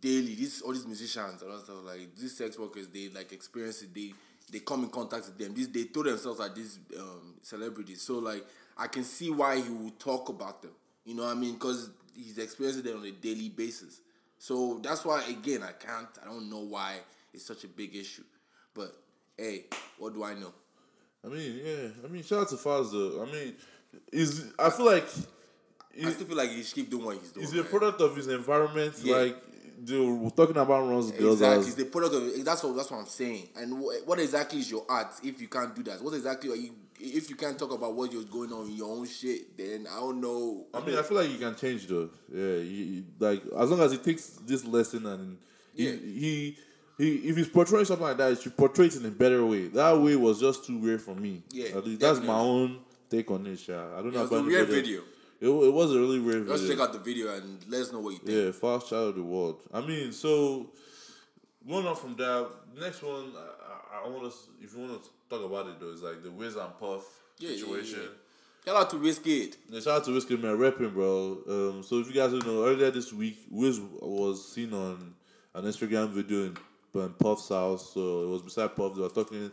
daily. 0.00 0.34
These 0.34 0.62
all 0.62 0.72
these 0.72 0.86
musicians 0.86 1.42
and 1.42 1.50
all 1.50 1.58
stuff 1.58 1.76
like 1.84 2.14
these 2.16 2.36
sex 2.36 2.58
workers 2.58 2.88
they 2.88 3.08
like 3.08 3.32
experience 3.32 3.82
it. 3.82 3.94
They 3.94 4.12
they 4.50 4.60
come 4.60 4.84
in 4.84 4.90
contact 4.90 5.26
with 5.26 5.38
them. 5.38 5.54
These 5.54 5.68
they 5.68 5.84
throw 5.84 6.02
themselves 6.02 6.40
at 6.40 6.54
these 6.54 6.78
um, 6.98 7.34
celebrities. 7.42 8.02
So 8.02 8.18
like 8.18 8.44
I 8.76 8.86
can 8.86 9.04
see 9.04 9.30
why 9.30 9.60
he 9.60 9.68
would 9.68 9.98
talk 9.98 10.28
about 10.28 10.62
them. 10.62 10.72
You 11.04 11.14
know 11.14 11.24
what 11.24 11.36
I 11.36 11.38
mean? 11.38 11.54
Because 11.54 11.90
he's 12.14 12.38
experiencing 12.38 12.84
them 12.84 13.00
on 13.00 13.06
a 13.06 13.12
daily 13.12 13.48
basis. 13.48 14.00
So 14.38 14.80
that's 14.82 15.04
why 15.04 15.22
again 15.24 15.62
I 15.62 15.72
can't. 15.72 16.08
I 16.22 16.26
don't 16.26 16.48
know 16.50 16.60
why 16.60 16.96
it's 17.32 17.46
such 17.46 17.64
a 17.64 17.68
big 17.68 17.94
issue. 17.94 18.24
But 18.74 18.94
hey, 19.36 19.64
what 19.98 20.14
do 20.14 20.24
I 20.24 20.34
know? 20.34 20.52
I 21.24 21.28
mean, 21.28 21.60
yeah. 21.62 21.88
I 22.04 22.08
mean, 22.08 22.22
shout 22.22 22.40
out 22.40 22.48
to 22.48 22.56
Falz. 22.56 22.92
I 22.94 23.30
mean, 23.30 23.54
is 24.12 24.52
I 24.58 24.70
feel 24.70 24.86
like 24.86 25.06
I 25.98 26.10
still 26.10 26.26
feel 26.26 26.36
like 26.36 26.50
he 26.50 26.62
should 26.62 26.74
keep 26.74 26.90
doing 26.90 27.04
what 27.04 27.18
he's 27.18 27.30
doing. 27.30 27.46
He's 27.46 27.58
a 27.58 27.64
product 27.64 28.00
of 28.00 28.16
his 28.16 28.28
environment. 28.28 28.94
Yeah. 29.02 29.16
Like 29.16 29.36
we're 29.88 30.30
talking 30.30 30.56
about 30.56 30.88
runs 30.88 31.10
girls 31.12 31.34
Exactly, 31.40 31.58
as 31.60 31.66
it's 31.68 31.76
the 31.76 31.84
product 31.86 32.14
of 32.14 32.44
that's 32.44 32.62
what 32.62 32.76
that's 32.76 32.90
what 32.90 32.98
I'm 33.00 33.06
saying. 33.06 33.48
And 33.56 33.72
wh- 33.74 34.06
what 34.06 34.18
exactly 34.18 34.58
is 34.60 34.70
your 34.70 34.84
art 34.88 35.12
if 35.22 35.40
you 35.40 35.48
can't 35.48 35.74
do 35.74 35.82
that? 35.84 36.02
What 36.02 36.14
exactly 36.14 36.50
are 36.50 36.56
you 36.56 36.72
if 36.98 37.30
you 37.30 37.36
can't 37.36 37.58
talk 37.58 37.72
about 37.72 37.94
what 37.94 38.12
you're 38.12 38.24
going 38.24 38.52
on 38.52 38.66
in 38.66 38.72
your 38.76 38.90
own 38.94 39.06
shit? 39.06 39.56
Then 39.56 39.86
I 39.90 39.96
don't 40.00 40.20
know. 40.20 40.66
I 40.74 40.80
mean, 40.84 40.98
I 40.98 41.02
feel 41.02 41.16
like 41.18 41.30
you 41.30 41.38
can 41.38 41.54
change 41.56 41.86
though. 41.86 42.10
Yeah, 42.32 42.58
he- 42.62 43.04
like 43.18 43.42
as 43.58 43.70
long 43.70 43.80
as 43.80 43.92
he 43.92 43.98
takes 43.98 44.26
this 44.46 44.64
lesson 44.64 45.06
and 45.06 45.38
he, 45.74 45.84
Yeah. 45.88 45.92
he 45.96 46.56
he 46.98 47.14
if 47.30 47.36
he's 47.36 47.48
portraying 47.48 47.86
something 47.86 48.06
like 48.06 48.18
that, 48.18 48.36
he 48.36 48.42
should 48.42 48.56
portray 48.56 48.86
it 48.86 48.96
in 48.96 49.06
a 49.06 49.10
better 49.10 49.44
way. 49.46 49.68
That 49.68 49.98
way 49.98 50.16
was 50.16 50.38
just 50.40 50.64
too 50.66 50.76
weird 50.78 51.00
for 51.00 51.14
me. 51.14 51.42
Yeah, 51.50 51.76
At 51.78 51.86
least 51.86 52.00
that's 52.00 52.20
my 52.20 52.38
own 52.38 52.80
take 53.10 53.30
on 53.30 53.46
it. 53.46 53.66
Yeah, 53.66 53.82
I 53.96 54.02
don't 54.02 54.12
know 54.12 54.18
it 54.20 54.22
was 54.22 54.30
about 54.32 54.44
a 54.44 54.46
weird 54.46 54.68
video. 54.68 55.00
It, 55.40 55.48
it 55.48 55.72
was 55.72 55.92
a 55.94 55.98
really 55.98 56.18
weird 56.20 56.46
Let's 56.46 56.60
video. 56.62 56.76
check 56.76 56.86
out 56.88 56.92
the 56.92 56.98
video 56.98 57.34
and 57.34 57.58
let 57.68 57.80
us 57.82 57.92
know 57.92 58.00
what 58.00 58.10
you 58.10 58.18
think. 58.18 58.30
Yeah, 58.30 58.50
Falz 58.60 58.88
child 58.88 59.10
of 59.10 59.14
the 59.16 59.22
world. 59.22 59.60
I 59.72 59.80
mean, 59.80 60.12
so 60.12 60.70
going 61.66 61.86
on 61.86 61.96
from 61.96 62.14
that, 62.16 62.48
next 62.78 63.02
one, 63.02 63.32
I, 63.36 64.04
I 64.04 64.08
want 64.08 64.30
to. 64.30 64.38
If 64.62 64.74
you 64.74 64.80
want 64.80 65.02
to 65.02 65.10
talk 65.30 65.44
about 65.44 65.66
it 65.68 65.80
though, 65.80 65.90
it's 65.92 66.02
like 66.02 66.22
the 66.22 66.30
Wiz 66.30 66.56
and 66.56 66.78
Puff 66.78 67.04
Yeah, 67.38 67.50
yeah, 67.50 67.56
situation. 67.56 67.98
yeah. 68.02 68.08
Shout 68.66 68.76
out 68.76 68.90
to 68.90 68.96
Wizkid. 68.96 69.56
Yeah, 69.70 69.80
shout 69.80 69.96
out 70.00 70.04
to 70.04 70.10
Wizkid 70.10 70.42
Man 70.42 70.58
repping, 70.58 70.92
bro. 70.92 71.38
Um, 71.48 71.82
so 71.82 71.98
if 72.00 72.08
you 72.08 72.12
guys 72.12 72.30
don't 72.32 72.46
know, 72.46 72.66
earlier 72.66 72.90
this 72.90 73.10
week, 73.10 73.38
Wiz 73.50 73.80
was 74.00 74.52
seen 74.52 74.74
on 74.74 75.14
an 75.54 75.64
Instagram 75.64 76.10
video 76.10 76.44
in, 76.44 76.56
in 76.94 77.08
Puff's 77.14 77.48
house. 77.48 77.94
So 77.94 78.24
it 78.24 78.28
was 78.28 78.42
beside 78.42 78.76
Puff. 78.76 78.94
They 78.94 79.00
were 79.00 79.08
talking 79.08 79.50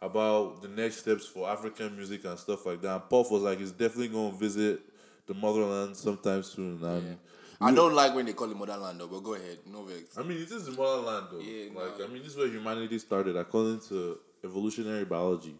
about 0.00 0.62
the 0.62 0.68
next 0.68 0.98
steps 0.98 1.26
for 1.26 1.50
African 1.50 1.96
music 1.96 2.24
and 2.24 2.38
stuff 2.38 2.64
like 2.64 2.80
that. 2.82 2.92
And 2.94 3.08
Puff 3.10 3.32
was 3.32 3.42
like, 3.42 3.58
he's 3.58 3.72
definitely 3.72 4.08
going 4.08 4.30
to 4.30 4.38
visit 4.38 4.80
the 5.26 5.34
motherland 5.34 5.96
sometime 5.96 6.42
soon. 6.42 6.82
And 6.82 7.18
I 7.60 7.72
don't 7.72 7.94
like 7.94 8.14
when 8.14 8.26
they 8.26 8.32
call 8.32 8.50
it 8.50 8.56
motherland 8.56 9.00
though, 9.00 9.06
but 9.06 9.20
go 9.20 9.34
ahead. 9.34 9.58
No 9.66 9.84
vex. 9.84 10.18
I 10.18 10.22
mean, 10.22 10.38
it 10.38 10.50
is 10.50 10.66
the 10.66 10.72
motherland, 10.72 11.28
though. 11.30 11.38
Yeah, 11.38 11.70
like, 11.74 11.98
nah. 11.98 12.04
I 12.04 12.08
mean, 12.08 12.22
this 12.22 12.32
is 12.32 12.36
where 12.36 12.48
humanity 12.48 12.98
started, 12.98 13.36
according 13.36 13.80
to 13.88 14.18
evolutionary 14.44 15.04
biology. 15.04 15.54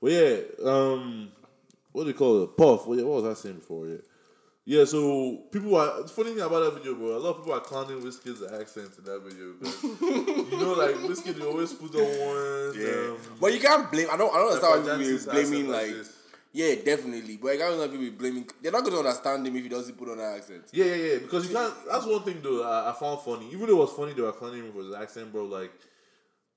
But 0.00 0.12
yeah, 0.12 0.36
um, 0.64 1.32
what 1.92 2.04
do 2.04 2.08
you 2.08 2.14
call 2.14 2.44
it? 2.44 2.56
Puff. 2.56 2.86
What, 2.86 2.98
what 2.98 3.22
was 3.22 3.24
I 3.24 3.34
saying 3.40 3.56
before? 3.56 3.86
Yeah, 3.88 3.96
yeah. 4.64 4.84
So 4.84 5.38
people 5.50 5.74
are. 5.76 6.02
The 6.02 6.08
funny 6.08 6.30
thing 6.30 6.40
about 6.40 6.60
that 6.60 6.74
video, 6.74 6.94
bro. 6.94 7.16
A 7.16 7.18
lot 7.18 7.30
of 7.30 7.36
people 7.38 7.54
are 7.54 7.60
clowning 7.60 8.00
Wizkid's 8.00 8.42
accent 8.52 8.90
in 8.98 9.04
that 9.04 9.20
video. 9.22 9.54
Because, 9.58 9.82
you 10.52 10.58
know, 10.58 10.74
like 10.74 10.94
Wizkid, 10.96 11.34
they 11.38 11.44
always 11.44 11.72
put 11.72 11.94
on 11.96 12.02
one. 12.02 12.76
Um, 12.78 13.18
But 13.40 13.52
you 13.52 13.60
can't 13.60 13.90
blame. 13.90 14.08
I 14.12 14.16
don't. 14.16 14.32
I 14.32 14.38
don't 14.38 14.52
understand 14.52 14.82
why 14.82 14.86
Japanese 14.86 15.26
people 15.26 15.42
be 15.42 15.48
blaming 15.48 15.68
like 15.68 15.96
like. 15.96 16.06
Yeah, 16.52 16.74
definitely. 16.84 17.36
But 17.36 17.52
I 17.52 17.56
can't 17.58 17.80
people 17.90 17.98
be 17.98 18.10
blaming. 18.10 18.48
They're 18.60 18.72
not 18.72 18.80
going 18.82 18.92
to 18.94 18.98
understand 18.98 19.46
him 19.46 19.54
if 19.56 19.62
he 19.62 19.68
doesn't 19.68 19.96
put 19.96 20.08
on 20.10 20.18
an 20.18 20.34
accent. 20.36 20.64
Yeah, 20.72 20.84
yeah, 20.86 20.94
yeah. 20.94 21.18
Because 21.18 21.48
you 21.48 21.54
can't. 21.54 21.72
That's 21.90 22.06
one 22.06 22.22
thing 22.22 22.40
though. 22.42 22.62
I, 22.64 22.90
I 22.90 22.92
found 22.92 23.20
funny. 23.20 23.46
Even 23.52 23.66
though 23.66 23.76
it 23.76 23.80
was 23.86 23.92
funny, 23.92 24.12
they 24.14 24.22
were 24.22 24.32
him 24.32 24.72
for 24.72 24.82
his 24.82 24.94
accent, 24.94 25.30
bro. 25.32 25.44
Like 25.44 25.70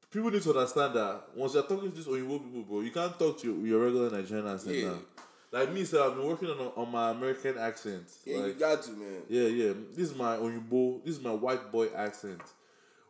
people 0.10 0.32
need 0.32 0.42
to 0.42 0.50
understand 0.50 0.96
that 0.96 1.22
once 1.36 1.54
you're 1.54 1.64
talking 1.64 1.92
to 1.92 1.96
these 1.96 2.06
Oyinbo 2.08 2.44
people, 2.44 2.64
bro, 2.64 2.82
you 2.82 2.92
can't 2.92 3.18
talk 3.20 3.40
to 3.42 3.48
your, 3.54 3.68
your 3.68 3.86
regular 3.86 4.10
Nigerian 4.10 4.48
accent 4.48 4.76
Yeah. 4.76 4.88
now. 4.90 4.98
Like 5.52 5.72
me, 5.72 5.84
sir, 5.86 6.04
I've 6.04 6.16
been 6.16 6.26
working 6.26 6.50
on 6.50 6.58
on 6.76 6.92
my 6.92 7.12
American 7.12 7.60
accent. 7.60 8.06
Yeah, 8.26 8.48
you 8.48 8.54
got 8.54 8.82
to 8.84 8.92
man. 8.94 9.22
yeah, 9.30 9.44
yeah. 9.48 9.74
This 9.92 10.10
is 10.10 10.16
my 10.16 10.38
Oyinbo. 10.38 11.06
This 11.06 11.18
is 11.18 11.24
my 11.24 11.32
white 11.32 11.72
boy 11.72 11.90
accent. 11.96 12.42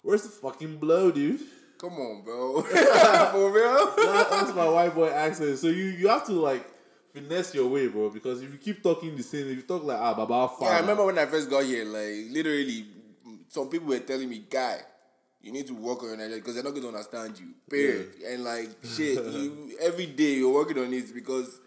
Where's 0.01 0.23
the 0.23 0.29
fucking 0.29 0.75
blow, 0.77 1.11
dude? 1.11 1.39
Come 1.77 1.93
on, 1.93 2.23
bro. 2.23 2.61
For 2.61 3.51
real? 3.51 3.87
That- 3.95 4.27
that's 4.29 4.53
my 4.53 4.67
white 4.67 4.93
boy 4.93 5.09
accent. 5.09 5.57
So 5.59 5.67
you 5.67 5.85
you 5.85 6.09
have 6.09 6.25
to 6.25 6.33
like 6.33 6.65
finesse 7.13 7.53
your 7.55 7.67
way, 7.67 7.88
bro. 7.88 8.10
Because 8.10 8.41
if 8.41 8.51
you 8.51 8.58
keep 8.58 8.82
talking 8.84 9.15
the 9.15 9.24
same, 9.24 9.48
if 9.50 9.58
you 9.58 9.62
talk 9.63 9.84
like 9.84 9.98
ah, 10.00 10.13
baba, 10.13 10.51
Yeah, 10.62 10.67
I 10.70 10.79
remember 10.79 11.05
when 11.05 11.17
I 11.17 11.25
first 11.25 11.50
got 11.50 11.63
here, 11.63 11.86
like 11.86 12.32
literally, 12.32 12.86
some 13.50 13.70
people 13.70 13.88
were 13.88 14.00
telling 14.00 14.29
me, 14.29 14.43
"Guy, 14.50 14.79
you 15.41 15.51
need 15.51 15.67
to 15.67 15.74
work 15.74 16.01
on 16.03 16.10
your 16.10 16.17
Nigeria 16.17 16.38
because 16.38 16.55
they're 16.55 16.63
not 16.63 16.72
going 16.72 16.84
to 16.84 16.88
understand 16.89 17.39
you." 17.39 17.48
Period. 17.70 18.13
And 18.27 18.43
like 18.43 18.70
shit, 18.96 19.24
you 19.25 19.77
every 19.82 20.08
day 20.08 20.36
you're 20.36 20.53
working 20.53 20.77
on 20.79 20.91
it 20.93 21.13
because 21.13 21.60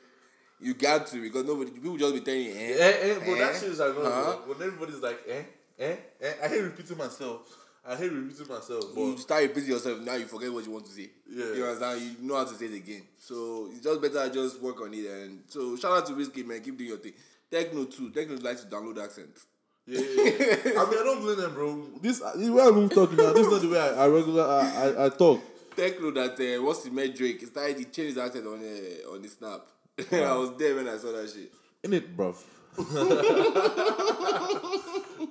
you 0.61 0.75
got 0.75 1.07
to 1.09 1.21
because 1.21 1.45
nobody 1.45 1.71
people 1.71 1.97
just 1.97 2.15
be 2.15 2.21
telling 2.21 2.45
you, 2.45 2.53
eh, 2.53 2.77
Eh, 2.79 2.93
eh, 3.03 3.19
eh, 3.23 3.39
that 3.39 3.55
shit 3.61 3.71
is 3.71 3.79
like, 3.79 3.95
huh? 3.95 4.37
when 4.47 4.57
everybody's 4.57 5.03
like, 5.03 5.21
eh, 5.29 5.43
eh, 5.79 5.97
eh. 6.21 6.33
I 6.43 6.49
hate 6.49 6.63
repeating 6.63 6.97
myself. 6.99 7.41
I 7.89 7.95
hate 7.95 8.11
repeating 8.13 8.49
myself, 8.49 8.85
but 8.95 9.01
You 9.01 9.19
start 9.19 9.43
repeating 9.43 9.71
yourself 9.71 10.01
now. 10.01 10.15
You 10.15 10.27
forget 10.27 10.53
what 10.53 10.65
you 10.65 10.73
want 10.73 10.87
to 10.87 10.93
say. 10.93 11.09
Yeah. 11.31 11.53
you 11.55 11.65
understand. 11.65 12.01
You 12.01 12.29
know 12.29 12.35
how 12.37 12.45
to 12.45 12.55
say 12.55 12.67
it 12.67 12.75
again. 12.75 13.03
So 13.19 13.69
it's 13.71 13.81
just 13.81 14.01
better 14.03 14.29
just 14.29 14.61
work 14.61 14.81
on 14.81 14.93
it. 14.93 15.07
And 15.07 15.43
so 15.49 15.77
shout 15.77 15.93
out 15.99 16.07
to 16.07 16.13
Wizkid 16.15 16.47
man, 16.47 16.61
keep 16.63 16.77
doing 16.77 16.91
your 16.91 16.99
thing. 16.99 17.13
Tekno 17.51 17.89
too. 17.95 18.11
Tekno 18.11 18.43
likes 18.43 18.63
to 18.63 18.67
download 18.67 19.03
accents. 19.03 19.47
yeah, 19.87 20.01
yeah, 20.01 20.25
yeah. 20.25 20.81
I 20.81 20.91
mean, 20.91 20.99
I 20.99 21.03
don't 21.05 21.21
blame 21.21 21.37
them, 21.37 21.55
bro. 21.55 21.87
This 22.03 22.21
uh, 22.21 22.33
the 22.37 22.51
way 22.51 22.63
I'm 22.65 22.89
talking 22.89 23.17
now. 23.19 23.33
This 23.33 23.47
is 23.47 23.53
not 23.53 23.63
the 23.63 23.69
way 23.69 23.79
I, 23.79 24.05
I 24.05 24.09
regular 24.09 24.43
I, 24.45 24.59
I, 24.59 25.07
I 25.07 25.09
talk. 25.11 25.41
Tekno 25.77 26.13
that 26.15 26.41
uh, 26.59 26.63
once 26.63 26.83
he 26.83 26.91
met 26.91 27.15
Drake, 27.15 27.39
he 27.39 27.47
started 27.47 27.79
he 27.79 27.85
changed 27.85 28.17
his 28.17 28.19
accent 28.19 28.47
on 28.49 28.55
uh, 28.59 29.13
on 29.13 29.23
the 29.23 29.29
snap. 29.29 29.61
I 30.13 30.35
was 30.37 30.57
there 30.59 30.75
when 30.75 30.89
I 30.89 30.97
saw 30.97 31.13
that 31.13 31.31
shit. 31.31 31.53
In 31.85 31.93
it, 31.93 32.17
bruv. 32.17 32.37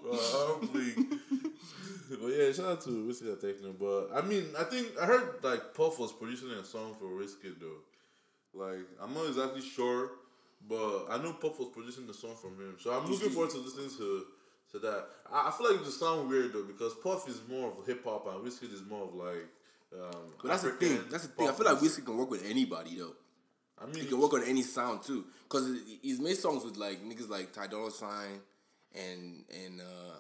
bro, 0.02 0.58
I'm 0.62 0.74
weak. 0.74 0.98
But 2.22 2.28
yeah, 2.28 2.52
shout 2.52 2.66
out 2.66 2.82
to 2.82 2.90
Wizkid 2.90 3.34
and 3.34 3.38
Tekno. 3.38 3.78
But 3.80 4.18
I 4.18 4.26
mean, 4.26 4.46
I 4.58 4.64
think 4.64 4.88
I 5.02 5.06
heard 5.06 5.44
like 5.44 5.74
Puff 5.74 6.00
was 6.00 6.12
producing 6.12 6.52
a 6.52 6.64
song 6.64 6.96
for 7.00 7.06
Wizkid 7.06 7.60
though. 7.60 7.82
Like 8.54 8.86
I'm 9.02 9.14
not 9.14 9.28
exactly 9.28 9.62
sure, 9.62 10.12
but 10.68 11.08
I 11.10 11.18
know 11.22 11.34
Puff 11.34 11.60
was 11.60 11.70
producing 11.74 12.08
the 12.08 12.14
song 12.14 12.36
from 12.36 12.52
him. 12.60 12.76
So 12.80 12.92
I'm 12.92 13.10
looking 13.10 13.30
forward 13.30 13.52
to 13.52 13.58
listening 13.58 13.90
to 13.98 14.26
to 14.74 14.80
that. 14.80 15.06
I, 15.32 15.50
I 15.50 15.52
feel 15.52 15.72
like 15.72 15.82
it 15.82 15.86
just 15.86 16.00
sound 16.00 16.30
weird 16.30 16.54
though 16.54 16.64
because 16.64 16.94
Puff 17.04 17.28
is 17.30 17.42
more 17.50 17.72
of 17.72 17.86
hip 17.86 18.04
hop 18.04 18.28
and 18.28 18.44
Wizkid 18.46 18.74
is 18.74 18.84
more 18.90 19.04
of 19.06 19.14
like. 19.16 19.48
Um, 19.94 20.34
But 20.42 20.50
that's 20.50 20.64
the 20.64 20.72
thing. 20.72 21.00
That's 21.10 21.28
the 21.28 21.34
thing. 21.34 21.48
I 21.50 21.54
feel 21.54 21.66
like. 21.66 21.78
Wizkid 21.80 22.06
can 22.06 22.18
work 22.18 22.30
with 22.32 22.46
anybody 22.46 22.98
though. 22.98 23.14
I 23.82 23.86
mean, 23.88 24.04
He 24.04 24.06
can 24.08 24.20
work 24.20 24.34
on 24.34 24.44
any 24.44 24.64
sound 24.64 25.04
too, 25.04 25.26
cause 25.50 25.70
he's 26.02 26.20
made 26.20 26.38
songs 26.38 26.64
with 26.64 26.78
like 26.78 27.04
niggas 27.04 27.30
like 27.30 27.52
Ty 27.52 27.68
Dolla 27.68 27.92
Sign, 27.92 28.40
and 28.94 29.44
and 29.64 29.82
uh, 29.82 30.20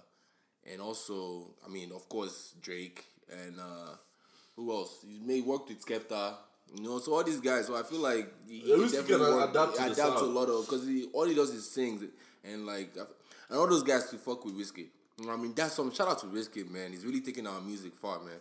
and 0.72 0.82
also 0.82 1.48
I 1.66 1.70
mean 1.70 1.92
of 1.92 2.08
course 2.10 2.54
Drake 2.62 3.04
and 3.32 3.60
uh, 3.60 3.96
who 4.56 4.72
else? 4.72 5.04
He 5.08 5.20
may 5.20 5.42
work 5.42 5.68
with 5.68 5.84
Skepta, 5.86 6.36
you 6.76 6.84
know. 6.84 7.00
So 7.00 7.14
all 7.14 7.24
these 7.24 7.40
guys. 7.42 7.68
So 7.68 7.76
I 7.76 7.84
feel 7.84 8.00
like 8.00 8.32
he, 8.48 8.60
he 8.60 8.70
Yeah, 8.70 8.76
can 8.76 8.84
Wizkid 8.86 8.92
definitely 8.94 9.26
can 9.26 9.36
work, 9.36 9.50
adapt 9.50 9.76
to 9.76 9.84
adapt 9.92 10.20
to 10.20 10.26
a 10.26 10.28
lot 10.28 10.48
of 10.50 10.66
because 10.66 10.88
he 10.88 11.10
all 11.14 11.26
he 11.26 11.36
does 11.36 11.50
is 11.52 11.70
sings 11.70 12.04
and 12.44 12.66
like 12.66 12.96
and 13.50 13.58
all 13.60 13.68
those 13.68 13.84
guys 13.84 14.10
to 14.12 14.18
fuck 14.18 14.46
with 14.46 14.56
Wizkid. 14.58 14.88
You 15.20 15.28
know 15.28 15.34
I 15.34 15.38
mean, 15.38 15.54
that's 15.56 15.74
some 15.74 15.92
shout 15.94 16.08
out 16.10 16.20
to 16.20 16.28
Wizkid, 16.28 16.70
man. 16.70 16.92
He's 16.92 17.06
really 17.06 17.22
taking 17.22 17.48
our 17.48 17.60
music 17.62 17.94
far, 17.96 18.20
man. 18.20 18.36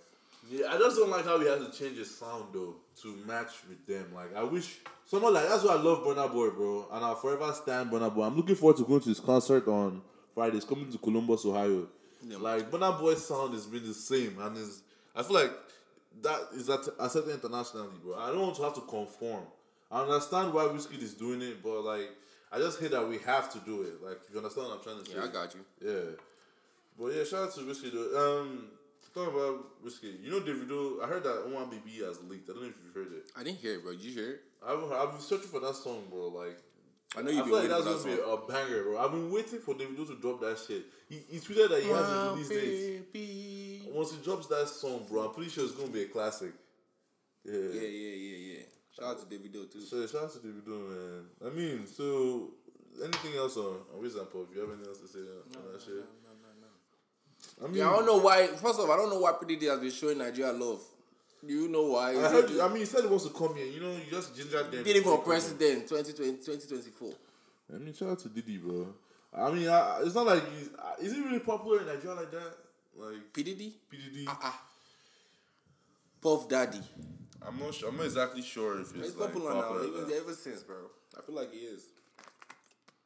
Yeah, 0.50 0.66
I 0.70 0.78
just 0.78 0.96
don't 0.98 1.08
like 1.10 1.24
how 1.24 1.38
he 1.40 1.46
has 1.46 1.60
to 1.66 1.72
change 1.72 1.96
his 1.96 2.14
sound 2.14 2.46
though 2.52 2.74
to 3.02 3.16
match 3.26 3.52
with 3.68 3.86
them. 3.86 4.12
Like 4.14 4.36
I 4.36 4.42
wish 4.42 4.76
someone 5.06 5.32
like 5.32 5.48
that's 5.48 5.64
why 5.64 5.72
I 5.72 5.80
love 5.80 6.04
Burna 6.04 6.30
Boy, 6.30 6.50
bro, 6.50 6.86
and 6.92 7.04
I'll 7.04 7.14
forever 7.14 7.50
stand 7.54 7.90
Burna 7.90 8.14
Boy. 8.14 8.24
I'm 8.24 8.36
looking 8.36 8.54
forward 8.56 8.76
to 8.76 8.84
going 8.84 9.00
to 9.00 9.08
his 9.08 9.20
concert 9.20 9.66
on 9.68 10.02
Friday. 10.34 10.56
It's 10.58 10.66
coming 10.66 10.90
to 10.92 10.98
Columbus, 10.98 11.46
Ohio. 11.46 11.86
Like 12.30 12.70
Burna 12.70 12.98
Boy's 12.98 13.24
sound 13.24 13.54
has 13.54 13.66
been 13.66 13.86
the 13.86 13.94
same, 13.94 14.36
and 14.40 14.56
is 14.56 14.82
I 15.14 15.22
feel 15.22 15.34
like 15.34 15.52
that 16.22 16.40
is 16.54 16.68
at 16.70 16.80
accepted 16.98 17.34
internationally, 17.34 17.88
bro. 18.02 18.18
I 18.18 18.28
don't 18.28 18.40
want 18.40 18.56
to 18.56 18.62
have 18.62 18.74
to 18.74 18.80
conform. 18.82 19.44
I 19.90 20.02
understand 20.02 20.52
why 20.52 20.64
Wizkid 20.64 21.02
is 21.02 21.14
doing 21.14 21.42
it, 21.42 21.62
but 21.62 21.82
like 21.82 22.10
I 22.52 22.58
just 22.58 22.80
hate 22.80 22.92
that 22.92 23.08
we 23.08 23.18
have 23.18 23.52
to 23.52 23.58
do 23.60 23.82
it. 23.82 24.02
Like 24.02 24.20
you 24.32 24.38
understand 24.38 24.68
what 24.68 24.78
I'm 24.78 24.82
trying 24.82 25.04
to 25.04 25.10
say? 25.10 25.16
Yeah, 25.16 25.24
I 25.24 25.28
got 25.28 25.54
you. 25.54 25.60
Yeah. 25.80 26.16
But 26.98 27.06
yeah, 27.14 27.24
shout 27.24 27.48
out 27.48 27.54
to 27.54 27.60
Wizkid 27.60 27.92
though. 27.92 28.40
Um 28.40 28.68
talking 29.14 29.32
about 29.32 29.84
Wizkid, 29.84 30.22
you 30.22 30.30
know 30.30 30.40
Davido, 30.40 31.02
I 31.02 31.06
heard 31.06 31.22
that 31.22 31.48
One 31.48 31.66
BB 31.66 32.04
has 32.06 32.20
leaked. 32.24 32.50
I 32.50 32.52
don't 32.54 32.62
know 32.62 32.68
if 32.68 32.74
you've 32.84 32.94
heard 32.94 33.12
it. 33.12 33.30
I 33.36 33.44
didn't 33.44 33.58
hear 33.58 33.74
it, 33.74 33.82
bro. 33.84 33.92
Did 33.92 34.02
you 34.02 34.12
hear 34.12 34.30
it? 34.32 34.40
I've 34.66 34.90
I've 34.92 35.12
been 35.12 35.20
searching 35.20 35.48
for 35.48 35.60
that 35.60 35.76
song, 35.76 36.04
bro. 36.10 36.28
Like 36.28 36.58
I 37.16 37.22
know 37.22 37.30
I 37.30 37.34
you've 37.34 37.46
feel 37.46 37.56
like 37.56 37.68
that's 37.68 37.84
gonna 37.84 37.96
that 37.98 38.04
be 38.06 38.12
a 38.32 38.36
banger, 38.52 38.82
bro. 38.84 38.98
I've 38.98 39.10
been 39.12 39.30
waiting 39.30 39.58
for 39.60 39.74
Davido 39.74 40.06
to 40.06 40.16
drop 40.20 40.40
that 40.40 40.58
shit. 40.66 40.84
He, 41.08 41.20
he 41.30 41.38
tweeted 41.38 41.68
that 41.70 41.82
he 41.82 41.88
has 41.88 42.08
a 42.10 42.30
release 42.32 42.48
date. 42.48 43.12
baby. 43.12 43.82
Once 43.92 44.12
he 44.12 44.18
drops 44.24 44.46
that 44.48 44.68
song, 44.68 45.06
bro, 45.08 45.28
I'm 45.28 45.34
pretty 45.34 45.50
sure 45.50 45.64
it's 45.64 45.74
gonna 45.74 45.90
be 45.90 46.02
a 46.02 46.08
classic. 46.08 46.52
Yeah. 47.44 47.52
Yeah, 47.52 47.80
yeah, 47.82 48.14
yeah, 48.16 48.36
yeah. 48.54 48.62
Shout 48.96 49.04
out 49.10 49.18
to 49.20 49.26
Davido 49.36 49.70
too. 49.70 49.80
So 49.82 50.06
shout 50.06 50.24
out 50.24 50.32
to 50.32 50.38
Davido, 50.38 50.88
man. 50.88 51.24
I 51.46 51.50
mean, 51.50 51.86
so 51.86 52.50
anything 53.02 53.34
else 53.36 53.56
on 53.56 53.76
on 53.94 54.00
Wiz 54.00 54.14
and 54.16 54.30
Puff? 54.30 54.46
You 54.54 54.60
have 54.62 54.70
anything 54.70 54.88
else 54.88 54.98
to 55.00 55.08
say 55.08 55.20
on, 55.20 55.64
on 55.66 55.72
that 55.72 55.82
shit? 55.82 56.04
I 57.62 57.66
mean, 57.68 57.76
Yeah, 57.76 57.90
I 57.90 57.96
don't 57.96 58.06
know 58.06 58.18
why. 58.18 58.46
First 58.48 58.80
of 58.80 58.88
all, 58.88 58.92
I 58.92 58.96
don't 58.96 59.10
know 59.10 59.20
why 59.20 59.32
Pretty 59.32 59.56
Day 59.56 59.66
has 59.66 59.78
been 59.78 59.90
showing 59.90 60.18
Nigeria 60.18 60.52
love. 60.52 60.80
Do 61.46 61.52
you 61.52 61.68
know 61.68 61.82
why? 61.88 62.10
I 62.12 62.28
heard. 62.28 62.50
it- 62.50 62.60
I 62.60 62.68
mean, 62.68 62.78
he 62.78 62.84
said 62.84 63.02
he 63.02 63.06
wants 63.08 63.24
to 63.26 63.30
come 63.32 63.54
here. 63.56 63.66
You 63.66 63.80
know, 63.80 63.90
you 63.92 64.10
just 64.10 64.34
ginger 64.36 64.62
them. 64.62 64.82
did 64.84 64.96
it 64.96 65.02
for 65.02 65.18
before 65.18 65.34
he 65.34 65.40
come 65.40 65.50
here. 65.50 65.56
president 65.58 65.88
2020, 65.88 66.32
2024. 66.38 67.12
I 67.74 67.78
mean, 67.78 67.94
shout 67.94 68.08
out 68.10 68.18
to 68.20 68.28
Diddy, 68.28 68.58
bro. 68.58 68.94
I 69.36 69.50
mean, 69.50 69.68
I, 69.68 70.00
it's 70.02 70.14
not 70.14 70.26
like 70.26 70.42
he's. 70.56 70.70
uh, 70.78 70.94
Is 71.00 71.12
he 71.12 71.20
really 71.20 71.40
popular 71.40 71.80
in 71.80 71.86
Nigeria 71.86 72.16
like 72.16 72.30
that? 72.30 72.54
Like 72.96 73.32
P 73.32 73.42
Diddy, 73.42 73.74
PDD? 73.92 74.24
ah, 74.28 74.62
Puff 76.22 76.48
Daddy. 76.48 76.80
I'm 77.46 77.58
not. 77.58 77.74
Sure, 77.74 77.88
I'm 77.90 77.96
not 77.96 78.06
exactly 78.06 78.42
sure 78.42 78.80
if 78.80 78.94
it's 78.94 79.08
He's 79.08 79.16
like 79.16 79.32
popular 79.32 79.54
now. 79.54 79.82
Even 79.82 80.12
ever 80.16 80.32
since, 80.32 80.62
bro. 80.62 80.76
I 81.18 81.20
feel 81.22 81.34
like 81.34 81.52
he 81.52 81.58
is. 81.60 81.82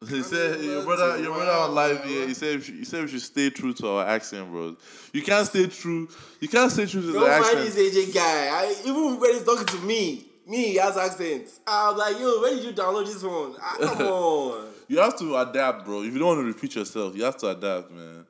He 0.07 0.23
said 0.23 0.61
your 0.63 0.85
brother, 0.85 1.19
your 1.21 1.35
brother 1.35 1.51
on 1.51 1.75
live 1.75 2.05
here. 2.05 2.29
He 2.29 2.35
said 2.35 2.57
we 2.59 2.63
should- 2.63 2.75
he 2.77 2.85
said 2.85 3.03
we 3.03 3.09
should 3.09 3.21
stay 3.23 3.51
true 3.51 3.73
to 3.75 3.89
our 3.89 4.07
accent, 4.07 4.49
bro. 4.51 4.77
You 5.13 5.23
can't 5.23 5.45
stay 5.47 5.67
true. 5.67 6.09
You 6.41 6.47
can't 6.49 6.71
stay 6.71 6.87
true 6.87 7.01
to 7.03 7.13
Don't 7.13 7.23
the 7.25 7.29
mind 7.29 7.45
accent. 7.45 7.75
this 7.75 7.97
AJ 8.09 8.15
guy. 8.15 8.49
I, 8.49 8.77
even 8.85 9.19
when 9.19 9.35
he's 9.35 9.43
talking 9.43 9.67
to 9.67 9.79
me, 9.79 10.25
me, 10.47 10.69
he 10.69 10.75
has 10.77 10.97
accent. 10.97 11.49
I 11.67 11.91
was 11.91 11.99
like, 11.99 12.21
yo, 12.21 12.41
where 12.41 12.55
did 12.55 12.65
you 12.65 12.73
download 12.73 13.07
this 13.07 13.23
one? 13.25 13.55
Ah, 13.61 13.77
come 13.81 14.07
on. 14.07 14.69
You 14.87 14.99
have 15.01 15.19
to 15.19 15.37
adapt, 15.37 15.85
bro. 15.85 16.03
If 16.03 16.13
you 16.13 16.19
don't 16.21 16.29
want 16.29 16.41
to 16.43 16.45
repeat 16.45 16.77
yourself, 16.77 17.17
you 17.17 17.25
have 17.25 17.37
to 17.39 17.49
adapt, 17.49 17.91
man. 17.91 18.25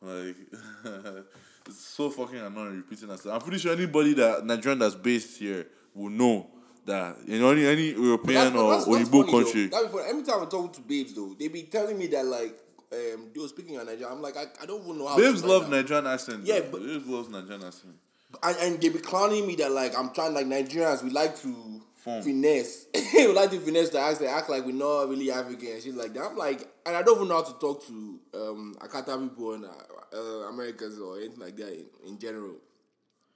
Like, 0.00 0.36
it's 1.66 1.80
so 1.80 2.10
fucking 2.10 2.38
annoying 2.38 2.76
repeating 2.76 3.08
yourself. 3.08 3.34
I'm 3.34 3.40
pretty 3.42 3.58
sure 3.58 3.72
anybody 3.72 4.14
that 4.14 4.46
Nigerian 4.46 4.78
that's 4.78 4.94
based 4.94 5.38
here 5.40 5.66
will 5.94 6.10
know 6.10 6.48
that 6.88 7.16
in 7.26 7.42
any 7.42 7.66
any 7.66 7.90
European 7.92 8.56
or 8.56 8.74
Oyibo 8.80 9.20
funny, 9.24 9.30
country. 9.32 9.66
Though. 9.66 9.82
That 9.82 9.92
be 9.92 9.98
funny. 9.98 10.10
Every 10.10 10.22
time 10.24 10.42
I 10.42 10.46
talk 10.46 10.72
to 10.74 10.80
babes, 10.80 11.14
though, 11.14 11.34
they 11.38 11.48
be 11.48 11.62
telling 11.64 11.96
me 11.98 12.06
that 12.08 12.24
like 12.26 12.58
um, 12.92 13.30
they 13.34 13.40
were 13.40 13.48
speaking 13.48 13.78
on 13.78 13.86
Nigeria. 13.86 14.08
I'm 14.12 14.20
like, 14.22 14.36
I, 14.36 14.44
I 14.62 14.66
don't 14.66 14.82
even 14.82 14.98
know 14.98 15.06
how. 15.06 15.16
Babes 15.16 15.44
love 15.44 15.64
out. 15.64 15.70
Nigerian 15.70 16.06
accent. 16.06 16.44
Yeah, 16.44 16.60
but- 16.70 16.80
babes 16.84 17.06
love 17.06 17.30
Nigerian 17.30 17.64
accent. 17.64 17.94
and, 18.42 18.56
and 18.58 18.80
they 18.80 18.88
be 18.88 18.98
clowning 18.98 19.46
me 19.46 19.54
that 19.56 19.70
like 19.72 19.96
I'm 19.96 20.10
trying 20.12 20.34
like 20.34 20.46
Nigerians 20.46 21.02
we 21.02 21.10
like 21.10 21.36
to 21.42 21.82
Form. 21.96 22.22
finesse. 22.22 22.86
we 23.14 23.26
like 23.32 23.50
to 23.50 23.60
finesse 23.60 23.90
the 23.90 23.98
accent, 24.00 24.30
act 24.30 24.48
like 24.50 24.64
we're 24.64 24.72
not 24.72 25.08
really 25.08 25.30
African 25.30 25.68
and 25.68 25.82
shit 25.82 25.94
like 25.94 26.14
that. 26.14 26.24
I'm 26.24 26.36
like, 26.36 26.66
and 26.86 26.96
I 26.96 27.02
don't 27.02 27.16
even 27.16 27.28
know 27.28 27.36
how 27.36 27.42
to 27.42 27.58
talk 27.58 27.86
to 27.86 28.20
um 28.34 28.76
Akata 28.80 29.20
people 29.28 29.54
and 29.54 29.64
uh, 29.64 29.68
uh, 30.16 30.48
Americans 30.48 30.98
or 30.98 31.18
anything 31.18 31.40
like 31.40 31.56
that 31.56 31.72
in, 31.72 31.86
in 32.06 32.18
general. 32.18 32.56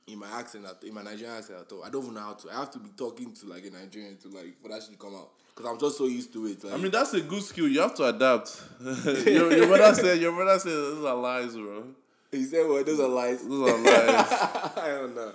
In 0.08 0.18
my 0.18 0.26
accent, 0.38 0.64
at- 0.64 0.82
in 0.86 0.92
my 0.94 1.02
Nigerian 1.02 1.36
accent 1.36 1.60
at 1.60 1.72
all, 1.72 1.84
I 1.84 1.88
don't 1.90 2.02
even 2.02 2.14
know 2.14 2.20
how 2.20 2.32
to. 2.32 2.50
I 2.50 2.54
have 2.54 2.70
to 2.72 2.78
be 2.78 2.90
talking 2.96 3.32
to 3.32 3.46
like 3.46 3.64
a 3.64 3.70
Nigerian 3.70 4.16
to 4.18 4.28
like 4.28 4.60
for 4.60 4.68
that 4.68 4.82
shit 4.82 4.92
to 4.92 4.98
come 4.98 5.14
out 5.14 5.30
because 5.54 5.70
I'm 5.70 5.78
just 5.78 5.96
so 5.98 6.06
used 6.06 6.32
to 6.32 6.46
it. 6.46 6.64
Like, 6.64 6.74
I 6.74 6.76
mean, 6.76 6.90
that's 6.90 7.14
a 7.14 7.20
good 7.20 7.42
skill. 7.42 7.68
You 7.68 7.80
have 7.82 7.94
to 7.96 8.04
adapt. 8.06 8.60
your, 9.26 9.52
your 9.56 9.66
brother 9.68 9.94
said, 9.94 10.20
your 10.20 10.32
brother 10.32 10.58
said, 10.58 10.72
those 10.72 11.04
are 11.04 11.14
lies, 11.14 11.54
bro. 11.54 11.84
he 12.32 12.44
said, 12.44 12.66
"Well, 12.68 12.82
those 12.82 12.98
are 12.98 13.08
lies." 13.08 13.46
Those 13.46 13.70
are 13.70 13.78
lies. 13.78 14.32
I 14.76 14.88
don't 14.88 15.14
know. 15.14 15.32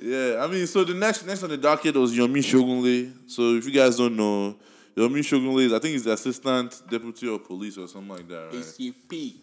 yeah, 0.00 0.42
I 0.42 0.46
mean, 0.46 0.66
so 0.66 0.84
the 0.84 0.94
next 0.94 1.26
next 1.26 1.42
on 1.42 1.50
the 1.50 1.56
docket 1.58 1.94
was 1.94 2.16
Yomi 2.16 2.38
Shogunle. 2.38 3.12
So 3.26 3.54
if 3.56 3.66
you 3.66 3.72
guys 3.72 3.96
don't 3.98 4.16
know, 4.16 4.56
Yomi 4.96 5.18
Shogunle 5.20 5.64
is, 5.66 5.72
I 5.72 5.78
think 5.80 5.92
he's 5.92 6.04
the 6.04 6.12
assistant 6.12 6.80
deputy 6.88 7.32
of 7.32 7.44
police 7.44 7.76
or 7.76 7.86
something 7.88 8.08
like 8.08 8.26
that, 8.28 8.46
right? 8.46 8.54
ACP. 8.54 9.34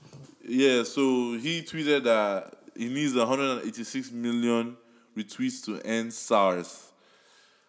Yeah, 0.48 0.84
so 0.84 1.38
he 1.38 1.62
tweeted 1.62 2.04
that 2.04 2.54
he 2.76 2.88
needs 2.90 3.14
186 3.16 4.12
million 4.12 4.76
retweets 5.18 5.64
to 5.66 5.80
end 5.82 6.14
SARS. 6.14 6.92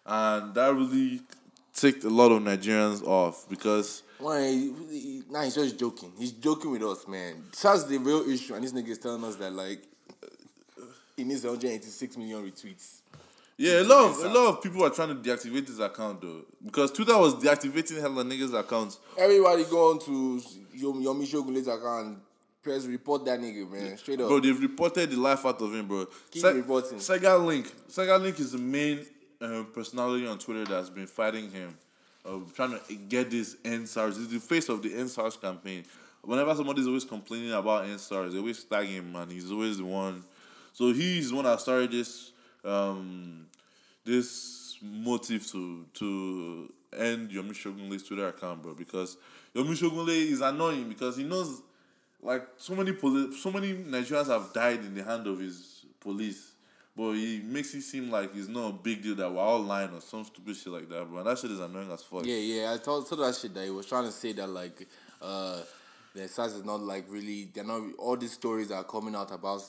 And 0.05 0.53
that 0.55 0.73
really 0.73 1.21
ticked 1.73 2.03
a 2.03 2.09
lot 2.09 2.31
of 2.31 2.41
Nigerians 2.41 3.05
off 3.05 3.47
because 3.49 4.03
Why? 4.19 4.47
he- 4.47 4.73
he- 4.89 5.23
Nah, 5.29 5.43
he's 5.43 5.55
just 5.55 5.77
joking. 5.77 6.11
He's 6.17 6.31
joking 6.31 6.71
with 6.71 6.83
us, 6.83 7.07
man. 7.07 7.43
That's 7.61 7.83
the 7.83 7.97
real 7.97 8.27
issue, 8.29 8.55
and 8.55 8.63
this 8.63 8.71
nigga 8.71 8.89
is 8.89 8.97
telling 8.99 9.23
us 9.23 9.35
that 9.37 9.51
like 9.53 9.83
he 11.15 11.23
needs 11.23 11.43
186 11.43 12.17
million 12.17 12.43
retweets. 12.49 13.01
yeah, 13.57 13.81
a 13.81 13.83
lot 13.83 14.05
of 14.11 14.23
a 14.23 14.29
lot 14.29 14.47
of 14.49 14.61
people 14.61 14.83
are 14.85 14.89
trying 14.91 15.09
to 15.09 15.15
deactivate 15.15 15.67
his 15.67 15.79
account 15.79 16.21
though. 16.21 16.45
Because 16.63 16.91
Twitter 16.91 17.17
was 17.17 17.33
deactivating 17.35 17.99
hella 17.99 18.23
niggas' 18.23 18.57
accounts. 18.57 18.99
Everybody 19.17 19.63
go 19.65 19.91
on 19.91 19.99
to 19.99 20.41
Yom 20.73 21.03
Yomi 21.03 21.27
Shogunle's 21.27 21.67
account, 21.67 22.19
press 22.67 22.85
report 22.85 23.23
that 23.25 23.39
nigga, 23.39 23.69
man. 23.71 23.97
Straight 23.97 24.19
up. 24.19 24.27
Bro, 24.27 24.41
they've 24.41 24.59
reported 24.61 25.09
the 25.09 25.15
life 25.17 25.45
out 25.45 25.61
of 25.61 25.73
him, 25.73 25.87
bro. 25.87 26.05
Keep 26.31 26.41
Se- 26.41 26.53
reporting. 26.53 26.97
Segalink. 26.97 27.71
Sega 27.89 28.21
Link 28.21 28.39
is 28.39 28.51
the 28.51 28.57
main 28.57 29.05
um, 29.41 29.67
personality 29.73 30.27
on 30.27 30.37
Twitter 30.37 30.65
that's 30.65 30.89
been 30.89 31.07
fighting 31.07 31.49
him, 31.49 31.77
uh, 32.25 32.39
trying 32.55 32.77
to 32.77 32.95
get 32.95 33.31
this 33.31 33.55
EndSARS. 33.63 34.17
He's 34.17 34.27
the 34.29 34.39
face 34.39 34.67
of 34.69 34.81
the 34.81 34.89
EndSARS 34.89 35.39
campaign. 35.39 35.85
Whenever 36.21 36.53
somebody's 36.55 36.87
always 36.87 37.05
complaining 37.05 37.53
about 37.53 37.85
EndSARS, 37.85 38.33
they 38.33 38.37
always 38.39 38.61
tag 38.65 38.87
him, 38.87 39.13
man. 39.13 39.29
He's 39.29 39.49
always 39.51 39.77
the 39.77 39.85
one. 39.85 40.23
So 40.73 40.91
he's 40.91 41.29
the 41.29 41.35
one 41.37 41.45
that 41.45 41.59
started 41.61 41.91
this 41.91 42.31
um, 42.65 43.47
this 44.03 44.77
motive 44.81 45.47
to 45.51 45.85
to 45.93 46.73
end 46.97 47.31
Yomi 47.31 47.51
Shogunle's 47.51 48.03
Twitter 48.03 48.27
account, 48.27 48.61
bro. 48.61 48.73
Because 48.73 49.15
Yomi 49.55 49.71
Shogunle 49.77 50.09
is 50.09 50.41
annoying 50.41 50.89
because 50.89 51.15
he 51.15 51.23
knows 51.23 51.61
like 52.27 52.45
so 52.57 52.75
many 52.75 52.91
poli- 52.91 53.33
so 53.33 53.49
many 53.49 53.73
Nigerians 53.73 54.27
have 54.27 54.51
died 54.53 54.79
in 54.81 54.93
the 54.93 55.03
hand 55.03 55.25
of 55.27 55.39
his 55.39 55.85
police. 55.99 56.51
But 56.95 57.13
he 57.13 57.41
makes 57.45 57.73
it 57.75 57.83
seem 57.83 58.09
like 58.09 58.31
it's 58.35 58.47
not 58.47 58.69
a 58.69 58.73
big 58.73 59.03
deal 59.03 59.15
that 59.15 59.31
we're 59.31 59.39
all 59.39 59.59
lying 59.61 59.93
or 59.93 60.01
some 60.01 60.25
stupid 60.25 60.55
shit 60.55 60.73
like 60.73 60.89
that, 60.89 61.07
bro. 61.07 61.23
That 61.23 61.37
shit 61.37 61.51
is 61.51 61.59
annoying 61.59 61.91
as 61.91 62.03
fuck. 62.03 62.25
Yeah, 62.25 62.35
yeah. 62.37 62.73
I 62.73 62.77
told, 62.77 63.07
told 63.07 63.21
that 63.21 63.35
shit 63.35 63.53
that 63.53 63.63
he 63.63 63.69
was 63.69 63.85
trying 63.85 64.05
to 64.05 64.11
say 64.11 64.33
that 64.33 64.47
like 64.49 64.87
uh 65.21 65.61
the 66.13 66.27
SARS 66.27 66.53
is 66.53 66.65
not 66.65 66.81
like 66.81 67.05
really 67.07 67.49
they're 67.53 67.63
not 67.63 67.81
all 67.97 68.17
these 68.17 68.33
stories 68.33 68.69
that 68.69 68.75
are 68.75 68.83
coming 68.83 69.15
out 69.15 69.31
about 69.31 69.61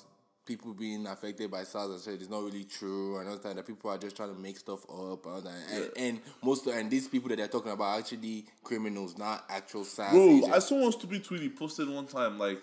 people 0.49 0.73
being 0.73 1.07
affected 1.07 1.51
by 1.51 1.63
SARS 1.63 1.91
and 1.91 2.01
shit 2.03 2.23
is 2.23 2.31
not 2.31 2.43
really 2.43 2.65
true 2.65 3.19
and 3.19 3.29
all 3.29 3.37
that 3.37 3.55
that 3.55 3.67
people 3.67 3.91
are 3.91 3.99
just 3.99 4.17
trying 4.17 4.35
to 4.35 4.41
make 4.41 4.57
stuff 4.57 4.83
up 4.91 5.25
and, 5.27 5.35
all 5.35 5.41
that. 5.43 5.55
and, 5.71 5.91
and 5.97 6.21
most 6.43 6.67
of, 6.67 6.73
and 6.75 6.91
these 6.91 7.07
people 7.07 7.29
that 7.29 7.37
they're 7.37 7.47
talking 7.49 7.71
about 7.71 7.85
are 7.85 7.99
actually 7.99 8.47
criminals, 8.65 9.19
not 9.19 9.45
actual 9.51 9.85
SARS 9.85 10.13
Bro, 10.13 10.23
agents. 10.29 10.49
I 10.49 10.59
saw 10.61 10.81
one 10.83 10.93
stupid 10.93 11.23
tweet 11.23 11.43
he 11.43 11.51
posted 11.51 11.89
one 11.91 12.07
time. 12.07 12.39
Like 12.39 12.63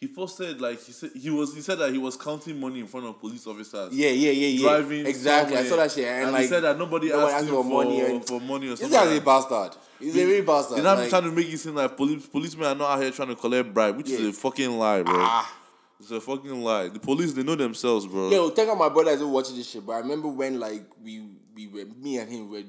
he 0.00 0.08
posted 0.08 0.60
like 0.60 0.80
he 0.82 0.92
said 0.92 1.10
he 1.14 1.28
was 1.28 1.54
he 1.54 1.60
said 1.60 1.78
that 1.80 1.92
he 1.92 1.98
was 1.98 2.16
counting 2.16 2.58
money 2.58 2.80
in 2.80 2.86
front 2.86 3.04
of 3.06 3.20
police 3.20 3.46
officers. 3.46 3.92
yeah, 3.92 4.08
yeah, 4.08 4.30
yeah, 4.30 4.46
yeah. 4.48 4.60
Driving 4.62 5.06
exactly. 5.06 5.56
I 5.58 5.64
saw 5.64 5.76
that 5.76 5.92
shit, 5.92 6.06
and, 6.06 6.22
And 6.24 6.32
like 6.32 6.42
he 6.42 6.46
said 6.48 6.60
that 6.62 6.78
nobody 6.78 7.12
asked 7.12 7.44
him 7.44 7.62
for- 7.62 7.82
and- 7.84 8.24
for 8.26 8.40
money 8.40 8.68
or 8.68 8.70
This 8.70 8.80
something 8.80 8.98
guy's 8.98 9.08
like 9.12 9.22
a 9.22 9.24
bastard. 9.24 9.76
He's 10.00 10.16
a 10.16 10.24
real 10.24 10.44
bastard. 10.44 10.76
They're 10.78 10.84
not 10.84 10.98
like- 10.98 11.10
trying 11.10 11.24
to 11.24 11.32
make 11.32 11.52
it 11.52 11.58
seem 11.58 11.74
like 11.74 11.94
police 11.96 12.26
policemen 12.26 12.68
are 12.68 12.74
not 12.74 12.90
out 12.92 13.02
here 13.02 13.10
trying 13.10 13.28
to 13.28 13.36
collect 13.36 13.74
bribe, 13.74 13.96
which 13.98 14.08
Yeah. 14.08 14.18
is 14.18 14.28
a 14.28 14.32
fucking 14.32 14.78
lie, 14.78 15.02
bro. 15.02 15.14
Ah. 15.18 15.54
It's 16.00 16.10
a 16.10 16.20
fucking 16.20 16.62
lie. 16.62 16.88
The 16.88 17.00
police 17.00 17.32
they 17.32 17.42
know 17.42 17.56
themselves, 17.56 18.06
bro. 18.06 18.30
Yo, 18.30 18.50
thank 18.50 18.68
God 18.68 18.78
my 18.78 18.88
brother 18.88 19.10
isn't 19.10 19.30
watching 19.30 19.56
this 19.56 19.68
shit. 19.68 19.84
But 19.84 19.94
I 19.94 19.98
remember 19.98 20.28
when 20.28 20.60
like 20.60 20.84
we 21.02 21.22
we 21.54 21.66
were 21.66 21.84
me 21.86 22.18
and 22.18 22.30
him 22.30 22.50
were 22.50 22.62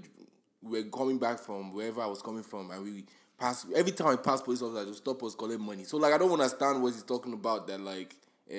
we 0.62 0.84
were 0.84 0.90
coming 0.90 1.20
back 1.20 1.40
from 1.40 1.74
wherever 1.74 2.02
I 2.02 2.08
was 2.08 2.22
coming 2.22 2.44
from, 2.44 2.72
and 2.72 2.84
we 2.84 3.06
passed 3.38 3.68
every 3.76 3.92
time 3.92 4.10
we 4.10 4.18
passed 4.18 4.44
police 4.44 4.62
officers, 4.62 4.88
they 4.88 4.94
stop 4.94 5.24
us 5.24 5.36
collect 5.36 5.60
money. 5.60 5.84
So 5.84 5.98
like 5.98 6.14
I 6.14 6.18
don't 6.18 6.32
understand 6.32 6.82
what 6.82 6.94
he's 6.94 7.04
talking 7.04 7.34
about. 7.34 7.68
That 7.68 7.80
like, 7.80 8.16
uh, 8.52 8.56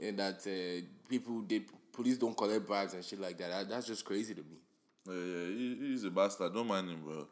and 0.00 0.18
that 0.18 0.46
uh, 0.46 0.84
people 1.08 1.42
they 1.46 1.62
police 1.92 2.16
don't 2.16 2.36
collect 2.36 2.66
bribes 2.66 2.94
and 2.94 3.04
shit 3.04 3.20
like 3.20 3.36
that. 3.38 3.50
that 3.50 3.68
that's 3.68 3.86
just 3.86 4.04
crazy 4.04 4.34
to 4.34 4.40
me. 4.40 4.56
Yeah, 5.06 5.14
yeah, 5.14 5.46
he, 5.54 5.76
he's 5.90 6.04
a 6.04 6.10
bastard. 6.10 6.52
Don't 6.54 6.66
mind 6.66 6.88
him, 6.88 7.00
bro. 7.04 7.26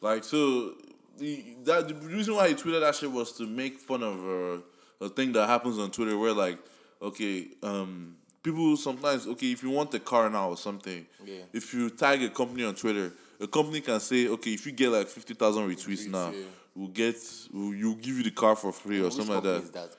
Like, 0.00 0.24
so 0.24 0.74
the 1.18 1.44
that 1.64 1.88
the 1.88 1.94
reason 1.94 2.34
why 2.34 2.48
he 2.48 2.54
tweeted 2.54 2.80
that 2.80 2.94
shit 2.94 3.10
was 3.10 3.32
to 3.32 3.46
make 3.46 3.78
fun 3.78 4.02
of 4.02 4.18
uh, 4.18 4.62
a 5.02 5.08
thing 5.08 5.32
that 5.32 5.46
happens 5.48 5.78
on 5.78 5.90
Twitter, 5.90 6.16
where 6.16 6.32
like, 6.32 6.58
okay, 7.00 7.48
um, 7.62 8.16
people 8.42 8.76
sometimes 8.76 9.26
okay, 9.26 9.52
if 9.52 9.62
you 9.62 9.70
want 9.70 9.92
a 9.94 10.00
car 10.00 10.28
now 10.30 10.50
or 10.50 10.56
something, 10.56 11.06
Yeah. 11.24 11.42
if 11.52 11.74
you 11.74 11.90
tag 11.90 12.22
a 12.22 12.30
company 12.30 12.64
on 12.64 12.74
Twitter, 12.74 13.12
a 13.40 13.46
company 13.46 13.80
can 13.80 14.00
say, 14.00 14.28
okay, 14.28 14.52
if 14.52 14.66
you 14.66 14.72
get 14.72 14.90
like 14.90 15.08
fifty 15.08 15.34
thousand 15.34 15.68
retweets 15.68 16.06
Retweets, 16.06 16.10
now, 16.10 16.30
yeah. 16.30 16.44
we'll 16.74 16.88
get, 16.88 17.16
we'll, 17.52 17.74
you 17.74 17.94
give 17.96 18.16
you 18.18 18.22
the 18.22 18.30
car 18.30 18.56
for 18.56 18.72
free 18.72 19.02
or 19.02 19.10
something 19.10 19.34
like 19.34 19.44
that. 19.44 19.72
that? 19.72 19.90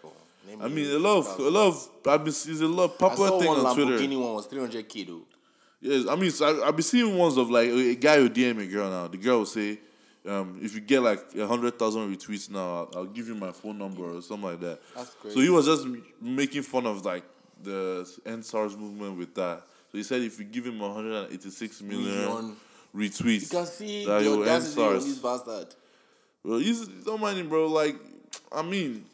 I 0.62 0.68
mean, 0.68 0.92
a 0.92 1.00
lot 1.00 1.18
of, 1.20 1.40
a 1.40 1.50
lot 1.50 1.68
of, 1.68 1.90
I've 2.08 2.24
been, 2.24 2.28
it's 2.28 2.62
a 2.62 2.68
lot 2.68 2.92
I 2.92 2.98
popular 2.98 3.40
thing 3.40 3.50
on 3.50 3.76
Twitter. 3.76 4.20
One 4.20 4.34
was 4.36 4.46
three 4.46 4.60
hundred 4.60 4.88
k 4.90 5.04
though. 5.04 5.22
Yes, 5.82 6.08
I 6.08 6.16
mean, 6.16 6.32
so 6.32 6.46
I, 6.64 6.68
I've 6.68 6.76
been 6.76 6.84
seeing 6.84 7.18
ones 7.18 7.36
of 7.38 7.50
like 7.50 7.68
a 7.68 7.96
guy 7.96 8.18
who 8.18 8.30
DM 8.30 8.60
a 8.60 8.66
girl 8.68 8.90
now. 8.90 9.08
The 9.08 9.18
girl 9.18 9.40
will 9.40 9.46
say, 9.46 9.80
um, 10.28 10.60
if 10.62 10.74
you 10.76 10.82
get 10.82 11.02
like 11.02 11.20
a 11.38 11.46
hundred 11.48 11.78
thousand 11.78 12.16
retweets 12.16 12.50
now, 12.50 12.60
I'll, 12.60 12.92
I'll 12.96 13.06
give 13.06 13.28
you 13.28 13.36
my 13.36 13.52
phone 13.52 13.78
number 13.78 14.04
or 14.16 14.22
something 14.22 14.50
like 14.50 14.60
that. 14.62 14.80
That's 14.96 15.12
crazy. 15.16 15.36
So 15.36 15.42
he 15.42 15.50
was 15.50 15.66
just 15.66 15.84
m- 15.84 16.04
making 16.22 16.62
fun 16.64 16.86
of 16.86 17.04
like 17.06 17.24
the 17.62 18.10
end 18.26 18.46
SARS 18.46 18.78
movement 18.78 19.18
with 19.18 19.34
that. 19.36 19.64
So 19.92 19.98
he 19.98 20.04
said 20.04 20.22
if 20.22 20.40
you 20.40 20.46
give 20.46 20.66
him 20.66 20.80
186 20.80 21.82
million 21.82 22.06
Million. 22.16 22.56
retweets, 22.96 23.44
You 23.44 23.58
can 23.60 23.66
see 23.66 24.06
that 24.06 24.20
the 24.20 24.24
he 24.24 24.28
will 24.30 24.44
end 24.44 24.50
audacity 24.50 24.82
of 24.84 25.04
this 25.04 25.18
bastard. 25.20 25.68
Bro, 26.44 26.58
he's, 26.60 26.88
don't 26.88 27.22
mind 27.22 27.38
him, 27.40 27.48
bro. 27.50 27.68
Like, 27.68 27.96
I 28.52 28.62
mean, 28.64 29.06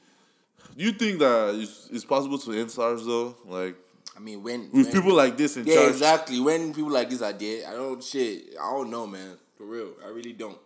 do 0.77 0.83
you 0.85 0.91
think 0.93 1.19
that 1.19 1.55
it's, 1.55 1.89
it's 1.91 2.05
possible 2.05 2.37
to 2.39 2.53
end 2.53 2.71
SARS 2.71 3.05
though? 3.05 3.35
Like, 3.45 3.75
I 4.15 4.19
mean, 4.19 4.41
when 4.43 4.69
with 4.71 4.85
when- 4.87 4.93
people 4.93 5.13
like 5.13 5.37
this 5.37 5.57
in 5.57 5.65
Yeah, 5.65 5.75
charge? 5.75 5.89
exactly. 5.91 6.39
When 6.39 6.73
people 6.73 6.91
like 6.91 7.09
this 7.09 7.21
are 7.21 7.33
there, 7.33 7.67
I 7.67 7.73
don't 7.73 8.03
shit. 8.03 8.55
I 8.61 8.71
don't 8.71 8.89
know, 8.89 9.05
man. 9.07 9.37
For 9.57 9.65
real, 9.65 9.91
I 10.03 10.09
really 10.09 10.33
don't. 10.33 10.57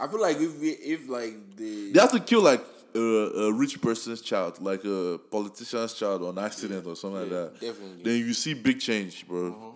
I 0.00 0.06
feel 0.08 0.20
like 0.20 0.36
if 0.40 0.58
we, 0.60 0.70
if 0.70 1.08
like 1.08 1.56
the 1.56 1.92
They 1.92 2.00
have 2.00 2.12
to 2.12 2.20
kill 2.20 2.42
like 2.42 2.64
a, 2.94 2.98
a 3.00 3.52
rich 3.52 3.80
person's 3.80 4.20
child, 4.20 4.60
like 4.60 4.84
a 4.84 5.18
politician's 5.30 5.94
child 5.94 6.22
on 6.22 6.38
accident 6.38 6.86
or 6.86 6.96
something 6.96 7.20
like 7.20 7.30
that. 7.30 7.60
definitely. 7.60 8.02
Then 8.02 8.16
you 8.26 8.34
see 8.34 8.54
big 8.54 8.80
change, 8.80 9.26
bro. 9.28 9.48
Uh-huh. 9.48 9.66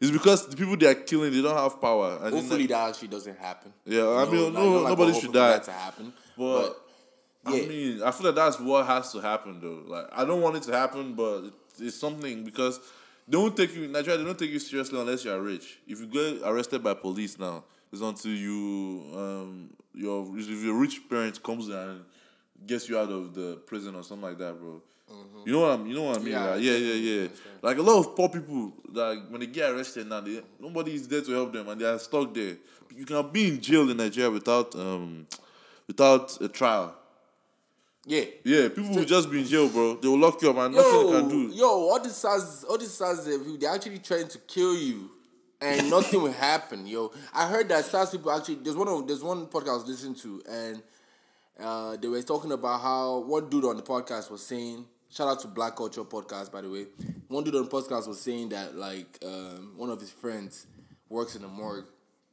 It's 0.00 0.10
because 0.10 0.46
the 0.48 0.56
people 0.56 0.76
they 0.76 0.86
are 0.86 0.94
killing, 0.94 1.32
they 1.32 1.40
don't 1.40 1.56
have 1.56 1.80
power. 1.80 2.16
And 2.22 2.24
then, 2.26 2.32
hopefully 2.32 2.60
like, 2.62 2.68
that 2.70 2.88
actually 2.90 3.08
doesn't 3.08 3.38
happen. 3.38 3.72
Yeah, 3.86 4.08
I 4.08 4.24
mean, 4.30 4.52
no- 4.52 4.84
I 4.84 4.88
nobody 4.90 5.12
should 5.14 5.26
for 5.26 5.32
die. 5.32 5.48
That 5.52 5.62
to 5.64 5.72
happen, 5.72 6.12
But, 6.36 6.76
but 7.44 7.54
I 7.54 7.60
mean, 7.60 8.02
I 8.02 8.10
feel 8.10 8.26
like 8.26 8.34
that's 8.34 8.58
what 8.60 8.86
has 8.86 9.12
to 9.12 9.20
happen, 9.20 9.60
though. 9.60 9.82
Like, 9.86 10.06
I 10.12 10.24
don't 10.24 10.40
want 10.42 10.56
it 10.56 10.62
to 10.64 10.72
happen, 10.72 11.14
but 11.14 11.44
it's 11.78 11.96
something 11.96 12.42
because 12.44 12.80
they 13.28 13.38
don't 13.38 13.56
take 13.56 13.74
you 13.74 13.84
in 13.84 13.92
Nigeria. 13.92 14.18
They 14.18 14.24
don't 14.24 14.38
take 14.38 14.50
you 14.50 14.58
seriously 14.58 14.98
unless 15.00 15.24
you 15.24 15.32
are 15.32 15.40
rich. 15.40 15.78
If 15.86 16.00
you 16.00 16.06
get 16.06 16.42
arrested 16.44 16.82
by 16.82 16.94
police 16.94 17.38
now, 17.38 17.64
it's 17.94 18.02
until 18.02 18.32
you 18.32 19.04
um 19.14 19.70
your 19.94 20.26
if 20.36 20.62
your 20.62 20.74
rich 20.74 21.08
parent 21.08 21.40
comes 21.42 21.68
and 21.68 22.04
gets 22.66 22.88
you 22.88 22.98
out 22.98 23.10
of 23.10 23.34
the 23.34 23.56
prison 23.66 23.94
or 23.94 24.02
something 24.02 24.28
like 24.28 24.38
that, 24.38 24.58
bro. 24.58 24.82
You 25.44 25.52
know 25.52 25.60
what 25.60 25.70
I'm, 25.72 25.86
you 25.86 25.94
know 25.94 26.04
what 26.04 26.16
I 26.16 26.20
mean? 26.20 26.32
Yeah, 26.32 26.48
right? 26.50 26.60
yeah, 26.60 26.76
yeah, 26.76 26.94
yeah. 26.94 27.28
Like 27.62 27.76
a 27.76 27.82
lot 27.82 27.98
of 28.00 28.16
poor 28.16 28.28
people, 28.30 28.72
like 28.90 29.18
when 29.28 29.40
they 29.40 29.46
get 29.46 29.70
arrested 29.70 30.08
now, 30.08 30.20
they, 30.20 30.40
nobody 30.58 30.94
is 30.94 31.06
there 31.06 31.20
to 31.20 31.30
help 31.32 31.52
them, 31.52 31.68
and 31.68 31.80
they 31.80 31.84
are 31.84 31.98
stuck 31.98 32.32
there. 32.34 32.56
You 32.96 33.04
can 33.04 33.30
be 33.30 33.48
in 33.48 33.60
jail 33.60 33.88
in 33.90 33.96
Nigeria 33.96 34.30
without 34.30 34.74
um 34.74 35.26
without 35.86 36.40
a 36.40 36.48
trial. 36.48 36.96
yeah. 38.06 38.24
Yeah, 38.44 38.68
people 38.68 38.96
will 38.96 39.04
just 39.04 39.30
be 39.30 39.40
in 39.40 39.46
jail, 39.46 39.68
bro. 39.68 39.96
They 39.96 40.08
will 40.08 40.18
lock 40.18 40.40
you 40.42 40.50
up 40.50 40.56
and 40.56 40.74
nothing 40.74 40.90
Yo, 40.92 41.12
they 41.12 41.20
can 41.20 41.28
do. 41.28 41.54
yo, 41.54 41.66
all 41.68 42.00
these 42.02 42.16
SARS, 42.16 42.64
all 42.64 42.78
these 42.78 42.92
SARS, 42.92 43.20
uh, 43.28 43.38
they're 43.60 43.70
actually 43.70 43.98
trying 43.98 44.28
to 44.28 44.38
kill 44.38 44.74
you, 44.74 45.10
and 45.60 45.90
nothing 45.90 46.22
will 46.22 46.32
happen. 46.32 46.86
Yo, 46.86 47.12
I 47.32 47.48
heard 47.48 47.68
that 47.68 47.84
SARS 47.84 48.10
people 48.10 48.30
actually. 48.30 48.56
There's 48.56 48.76
one 48.76 48.88
of 48.88 49.06
there's 49.06 49.22
one 49.22 49.46
podcast 49.46 49.68
I 49.68 49.74
was 49.74 49.86
listening 49.86 50.14
to, 50.16 50.42
and 50.48 50.82
uh, 51.60 51.96
they 51.96 52.08
were 52.08 52.22
talking 52.22 52.52
about 52.52 52.80
how 52.80 53.20
one 53.20 53.48
dude 53.48 53.64
on 53.64 53.76
the 53.76 53.82
podcast 53.82 54.30
was 54.30 54.44
saying 54.44 54.86
shout 55.14 55.28
out 55.28 55.40
to 55.40 55.48
Black 55.48 55.76
Culture 55.76 56.02
Podcast, 56.02 56.50
by 56.50 56.60
the 56.60 56.68
way. 56.68 56.86
One 57.28 57.44
dude 57.44 57.54
on 57.54 57.64
the 57.64 57.70
podcast 57.70 58.08
was 58.08 58.20
saying 58.20 58.48
that 58.50 58.76
like 58.76 59.18
um, 59.24 59.74
one 59.76 59.90
of 59.90 60.00
his 60.00 60.10
friends 60.10 60.66
works 61.08 61.36
in 61.36 61.42
the 61.42 61.48
morgue, 61.48 61.86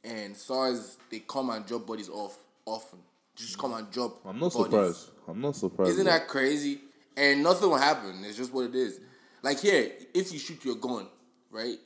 and 0.04 0.36
SARS 0.36 0.98
they 1.10 1.20
come 1.20 1.50
and 1.50 1.64
drop 1.64 1.86
bodies 1.86 2.08
off 2.08 2.36
often. 2.66 2.98
Just 3.36 3.58
come 3.58 3.72
and 3.74 3.90
drop. 3.90 4.20
I'm 4.26 4.38
not 4.38 4.52
bodies. 4.52 4.70
surprised. 4.70 5.10
I'm 5.28 5.40
not 5.40 5.56
surprised. 5.56 5.90
Isn't 5.92 6.06
that 6.06 6.28
crazy? 6.28 6.80
And 7.16 7.42
nothing 7.42 7.68
will 7.68 7.78
happen. 7.78 8.22
It's 8.24 8.36
just 8.36 8.52
what 8.52 8.66
it 8.66 8.74
is. 8.74 9.00
Like 9.42 9.60
here, 9.60 9.90
if 10.14 10.32
you 10.32 10.38
shoot 10.38 10.64
your 10.64 10.76
gun, 10.76 11.06
right? 11.50 11.76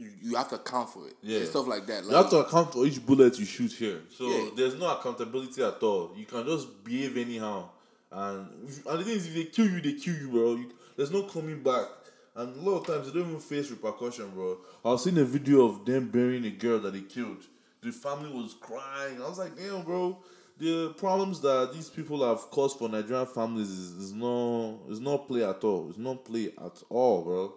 You, 0.00 0.10
you 0.22 0.36
have 0.36 0.48
to 0.48 0.54
account 0.54 0.88
for 0.88 1.06
it. 1.08 1.14
Yeah. 1.22 1.38
And 1.40 1.48
stuff 1.48 1.66
like 1.66 1.86
that. 1.86 2.04
You 2.04 2.10
have 2.12 2.30
to 2.30 2.38
account 2.38 2.72
for 2.72 2.86
each 2.86 3.04
bullet 3.04 3.38
you 3.38 3.44
shoot 3.44 3.72
here. 3.72 4.00
So 4.16 4.28
Yeah. 4.28 4.50
there's 4.56 4.74
no 4.78 4.86
accountability 4.96 5.62
at 5.62 5.82
all. 5.82 6.12
You 6.16 6.24
can 6.24 6.46
just 6.46 6.82
behave 6.82 7.16
anyhow. 7.18 7.68
And, 8.10 8.48
and 8.86 8.98
the 8.98 9.04
thing 9.04 9.14
is, 9.14 9.26
if 9.26 9.34
they 9.34 9.44
kill 9.44 9.66
you, 9.70 9.80
they 9.80 9.92
kill 9.92 10.14
you, 10.14 10.28
bro. 10.28 10.54
You, 10.54 10.70
there's 10.96 11.10
no 11.12 11.22
coming 11.24 11.62
back. 11.62 11.86
And 12.34 12.56
a 12.56 12.60
lot 12.70 12.78
of 12.78 12.86
times, 12.86 13.12
they 13.12 13.18
don't 13.18 13.28
even 13.28 13.40
face 13.40 13.70
repercussion, 13.70 14.30
bro. 14.30 14.58
I 14.84 14.88
was 14.88 15.04
seeing 15.04 15.18
a 15.18 15.24
video 15.24 15.66
of 15.66 15.84
them 15.84 16.08
burying 16.08 16.44
a 16.46 16.50
girl 16.50 16.78
that 16.80 16.92
they 16.94 17.02
killed. 17.02 17.44
The 17.82 17.92
family 17.92 18.30
was 18.32 18.54
crying. 18.60 19.20
I 19.22 19.28
was 19.28 19.38
like, 19.38 19.56
damn, 19.56 19.82
bro. 19.82 20.18
The 20.58 20.94
problems 20.98 21.40
that 21.40 21.70
these 21.72 21.88
people 21.88 22.26
have 22.26 22.50
caused 22.50 22.78
for 22.78 22.88
Nigerian 22.88 23.26
families 23.26 23.70
is, 23.70 23.90
is 23.92 24.12
no 24.12 24.80
is 24.90 25.00
not 25.00 25.26
play 25.26 25.42
at 25.42 25.64
all. 25.64 25.88
It's 25.88 25.98
not 25.98 26.22
play 26.24 26.46
at 26.58 26.82
all, 26.90 27.22
bro. 27.22 27.54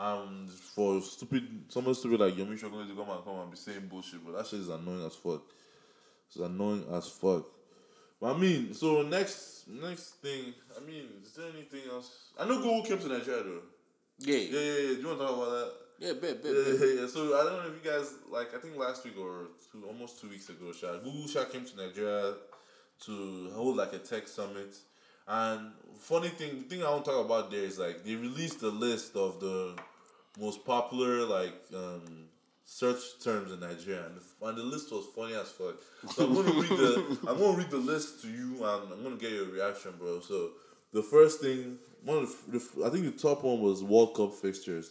And 0.00 0.48
for 0.48 1.00
stupid, 1.00 1.64
someone 1.68 1.94
stupid 1.94 2.20
like 2.20 2.34
Yomi 2.34 2.58
Shogun 2.58 2.86
to 2.88 2.94
come 2.94 3.10
and 3.10 3.24
come 3.24 3.40
and 3.40 3.50
be 3.50 3.56
saying 3.56 3.88
bullshit, 3.90 4.24
but 4.24 4.36
that 4.36 4.46
shit 4.46 4.60
is 4.60 4.68
annoying 4.68 5.04
as 5.04 5.16
fuck. 5.16 5.42
It's 6.28 6.36
annoying 6.36 6.84
as 6.92 7.08
fuck. 7.08 7.44
But 8.20 8.34
I 8.34 8.38
mean, 8.38 8.74
so 8.74 9.02
next 9.02 9.64
next 9.68 10.14
thing, 10.22 10.54
I 10.76 10.84
mean, 10.86 11.04
is 11.22 11.32
there 11.32 11.46
anything 11.52 11.90
else? 11.90 12.30
I 12.38 12.44
know 12.46 12.56
Google 12.58 12.82
came 12.84 12.98
to 12.98 13.08
Nigeria 13.08 13.42
though. 13.42 13.62
yeah. 14.20 14.36
Yeah, 14.36 14.60
yeah, 14.60 14.60
yeah. 14.60 14.94
Do 14.94 15.00
you 15.00 15.06
want 15.06 15.18
to 15.20 15.24
talk 15.26 15.36
about 15.36 15.50
that? 15.50 15.72
Yeah, 16.00 16.12
bet, 16.12 16.42
bet, 16.44 16.52
Yeah, 16.54 16.62
bet. 16.62 16.80
yeah, 16.80 17.00
yeah. 17.00 17.06
So 17.08 17.36
I 17.36 17.42
don't 17.44 17.52
know 17.64 17.72
if 17.74 17.84
you 17.84 17.90
guys 17.90 18.14
like. 18.30 18.54
I 18.54 18.58
think 18.58 18.76
last 18.76 19.04
week 19.04 19.14
or 19.18 19.48
two, 19.72 19.84
almost 19.86 20.20
two 20.20 20.28
weeks 20.28 20.48
ago, 20.48 20.72
Sha, 20.72 20.92
Google 20.98 21.26
Sha 21.26 21.44
came 21.44 21.64
to 21.64 21.76
Nigeria 21.76 22.34
to 23.06 23.50
hold 23.54 23.76
like 23.76 23.92
a 23.94 23.98
tech 23.98 24.28
summit. 24.28 24.76
And 25.26 25.72
funny 25.98 26.28
thing, 26.28 26.58
the 26.58 26.64
thing 26.64 26.82
I 26.84 26.90
want 26.90 27.04
to 27.04 27.10
talk 27.10 27.24
about 27.26 27.50
there 27.50 27.60
is 27.64 27.78
like 27.78 28.04
they 28.04 28.14
released 28.14 28.62
a 28.62 28.68
list 28.68 29.14
of 29.16 29.40
the 29.40 29.74
most 30.38 30.64
popular 30.64 31.24
like 31.24 31.54
um, 31.74 32.28
search 32.64 32.98
terms 33.22 33.50
in 33.50 33.60
Nigeria, 33.60 34.06
and 34.06 34.16
the, 34.16 34.46
and 34.46 34.58
the 34.58 34.62
list 34.62 34.92
was 34.92 35.06
funny 35.16 35.34
as 35.34 35.50
fuck. 35.50 35.76
So 36.12 36.26
I'm 36.26 36.34
gonna 36.34 36.52
read 36.52 36.70
the 36.70 37.18
I'm 37.28 37.38
gonna 37.38 37.56
read 37.56 37.70
the 37.70 37.78
list 37.78 38.22
to 38.22 38.28
you, 38.28 38.64
and 38.64 38.92
I'm 38.92 39.02
gonna 39.02 39.16
get 39.16 39.32
your 39.32 39.46
reaction, 39.46 39.92
bro. 39.98 40.20
So 40.20 40.50
the 40.92 41.02
first 41.02 41.40
thing, 41.40 41.78
one 42.04 42.18
of 42.18 42.36
the, 42.46 42.58
the 42.58 42.86
I 42.86 42.90
think 42.90 43.04
the 43.04 43.20
top 43.20 43.42
one 43.42 43.60
was 43.60 43.82
World 43.82 44.14
Cup 44.14 44.34
fixtures. 44.34 44.90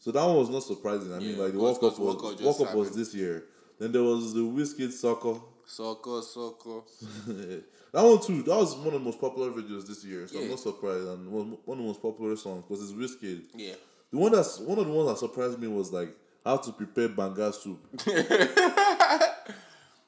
So 0.00 0.12
that 0.12 0.24
one 0.24 0.36
was 0.36 0.48
not 0.48 0.62
surprising. 0.62 1.12
I 1.12 1.18
mean, 1.18 1.38
like 1.38 1.52
the 1.52 1.58
World 1.58 1.80
Cup 1.80 1.98
was 1.98 1.98
World 1.98 2.20
Cup 2.20 2.40
World 2.40 2.58
Cup 2.58 2.74
was 2.74 2.94
this 2.94 3.14
year. 3.14 3.44
Then 3.78 3.92
there 3.92 4.02
was 4.02 4.34
the 4.34 4.40
Wizkid 4.40 4.88
Soco. 4.88 5.42
Soccer, 5.66 6.22
soccer. 6.22 6.80
that 7.92 8.02
one 8.02 8.20
too. 8.22 8.42
That 8.42 8.56
was 8.56 8.74
one 8.74 8.86
of 8.88 8.92
the 8.94 8.98
most 9.00 9.20
popular 9.20 9.50
videos 9.50 9.86
this 9.86 10.04
year. 10.04 10.26
So 10.26 10.40
I'm 10.40 10.48
not 10.48 10.60
surprised. 10.60 11.06
And 11.06 11.30
one 11.30 11.58
one 11.64 11.78
of 11.78 11.84
the 11.84 11.88
most 11.88 12.00
popular 12.02 12.36
songs 12.36 12.64
because 12.66 12.90
it's 12.90 12.92
Wizkid. 12.92 13.42
Yeah. 13.54 13.74
The 14.12 14.18
one 14.18 14.32
that's 14.32 14.58
one 14.58 14.78
of 14.78 14.86
the 14.86 14.92
ones 14.92 15.08
that 15.10 15.18
surprised 15.18 15.58
me 15.58 15.68
was 15.68 15.92
like 15.92 16.14
how 16.44 16.56
to 16.56 16.72
prepare 16.72 17.08
banga 17.08 17.52
soup. 17.52 17.78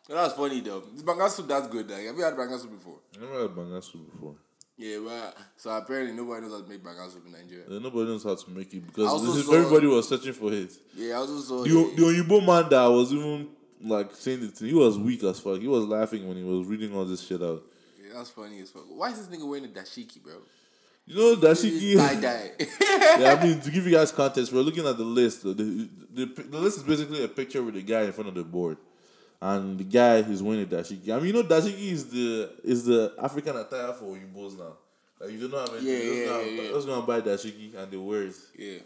That 0.08 0.24
was 0.24 0.32
funny 0.32 0.60
though. 0.60 0.80
This 0.92 1.02
banga 1.02 1.30
soup 1.30 1.46
that's 1.46 1.68
good. 1.68 1.88
Like, 1.88 2.04
have 2.06 2.16
you 2.16 2.24
had 2.24 2.36
banga 2.36 2.58
soup 2.58 2.72
before? 2.72 2.96
I 3.16 3.20
never 3.20 3.42
had 3.42 3.54
banga 3.54 3.80
soup 3.80 4.10
before. 4.12 4.34
Yeah, 4.76 4.98
well, 4.98 5.34
so 5.56 5.70
apparently 5.70 6.12
nobody 6.16 6.40
knows 6.46 6.52
how 6.52 6.62
to 6.62 6.68
make 6.68 6.82
banga 6.82 7.08
soup 7.08 7.26
in 7.26 7.32
Nigeria. 7.32 7.64
Uh, 7.66 7.78
nobody 7.78 8.06
knows 8.10 8.24
how 8.24 8.34
to 8.34 8.50
make 8.50 8.74
it 8.74 8.84
because 8.86 9.22
this 9.22 9.36
is, 9.36 9.46
saw- 9.46 9.52
everybody 9.54 9.86
was 9.86 10.08
searching 10.08 10.32
for 10.32 10.52
it. 10.52 10.72
Yeah, 10.96 11.16
I 11.16 11.20
was 11.20 11.30
also 11.30 11.58
saw. 11.58 11.64
The, 11.64 11.94
the 11.94 12.02
Oyibo 12.02 12.44
man 12.44 12.68
that 12.70 12.86
was 12.86 13.12
even 13.12 13.48
like 13.82 14.12
saying 14.16 14.42
it, 14.42 14.58
he 14.58 14.74
was 14.74 14.98
weak 14.98 15.22
as 15.22 15.38
fuck. 15.38 15.60
He 15.60 15.68
was 15.68 15.84
laughing 15.84 16.26
when 16.26 16.36
he 16.36 16.42
was 16.42 16.66
reading 16.66 16.92
all 16.96 17.04
this 17.04 17.24
shit 17.24 17.40
out. 17.42 17.62
yeah, 18.02 18.14
that's 18.14 18.30
funny 18.30 18.58
as 18.60 18.70
fuck. 18.70 18.86
Why 18.88 19.10
is 19.10 19.24
this 19.28 19.38
nigga 19.38 19.46
wearing 19.46 19.66
a 19.66 19.68
dashiki, 19.68 20.20
bro? 20.20 20.32
You 21.10 21.16
know 21.40 21.54
she 21.54 21.96
tie 21.96 22.14
dye. 22.20 22.52
yeah, 23.18 23.36
I 23.36 23.44
mean, 23.44 23.60
to 23.60 23.70
give 23.70 23.84
you 23.84 23.90
guys 23.90 24.12
context, 24.12 24.52
we're 24.52 24.60
looking 24.60 24.86
at 24.86 24.96
the 24.96 25.02
list. 25.02 25.42
The, 25.42 25.54
the, 25.54 25.88
the, 26.14 26.26
the 26.44 26.58
list 26.58 26.78
is 26.78 26.82
basically 26.84 27.24
a 27.24 27.28
picture 27.28 27.64
with 27.64 27.74
the 27.74 27.82
guy 27.82 28.02
in 28.02 28.12
front 28.12 28.28
of 28.28 28.36
the 28.36 28.44
board. 28.44 28.76
And 29.42 29.76
the 29.76 29.84
guy 29.84 30.18
is 30.18 30.40
wearing 30.40 30.62
a 30.62 30.66
dashiki. 30.66 31.10
I 31.10 31.16
mean, 31.16 31.26
you 31.26 31.32
know, 31.32 31.42
dashiki 31.42 31.90
is 31.90 32.10
the 32.10 32.52
is 32.62 32.84
the 32.84 33.12
African 33.20 33.56
attire 33.56 33.92
for 33.94 34.04
Oyinbos 34.16 34.56
now. 34.56 34.76
Like, 35.18 35.32
you 35.32 35.40
don't 35.40 35.50
know 35.50 35.58
how 35.58 35.72
many 35.72 35.90
Yeah, 35.90 35.98
yeah, 35.98 36.40
yeah, 36.42 36.62
yeah. 36.62 36.70
go 36.70 36.98
and 36.98 37.06
buy 37.06 37.20
dashiki 37.20 37.74
and 37.74 37.90
they 37.90 37.96
wear 37.96 38.22
it. 38.22 38.34
yeah. 38.56 38.78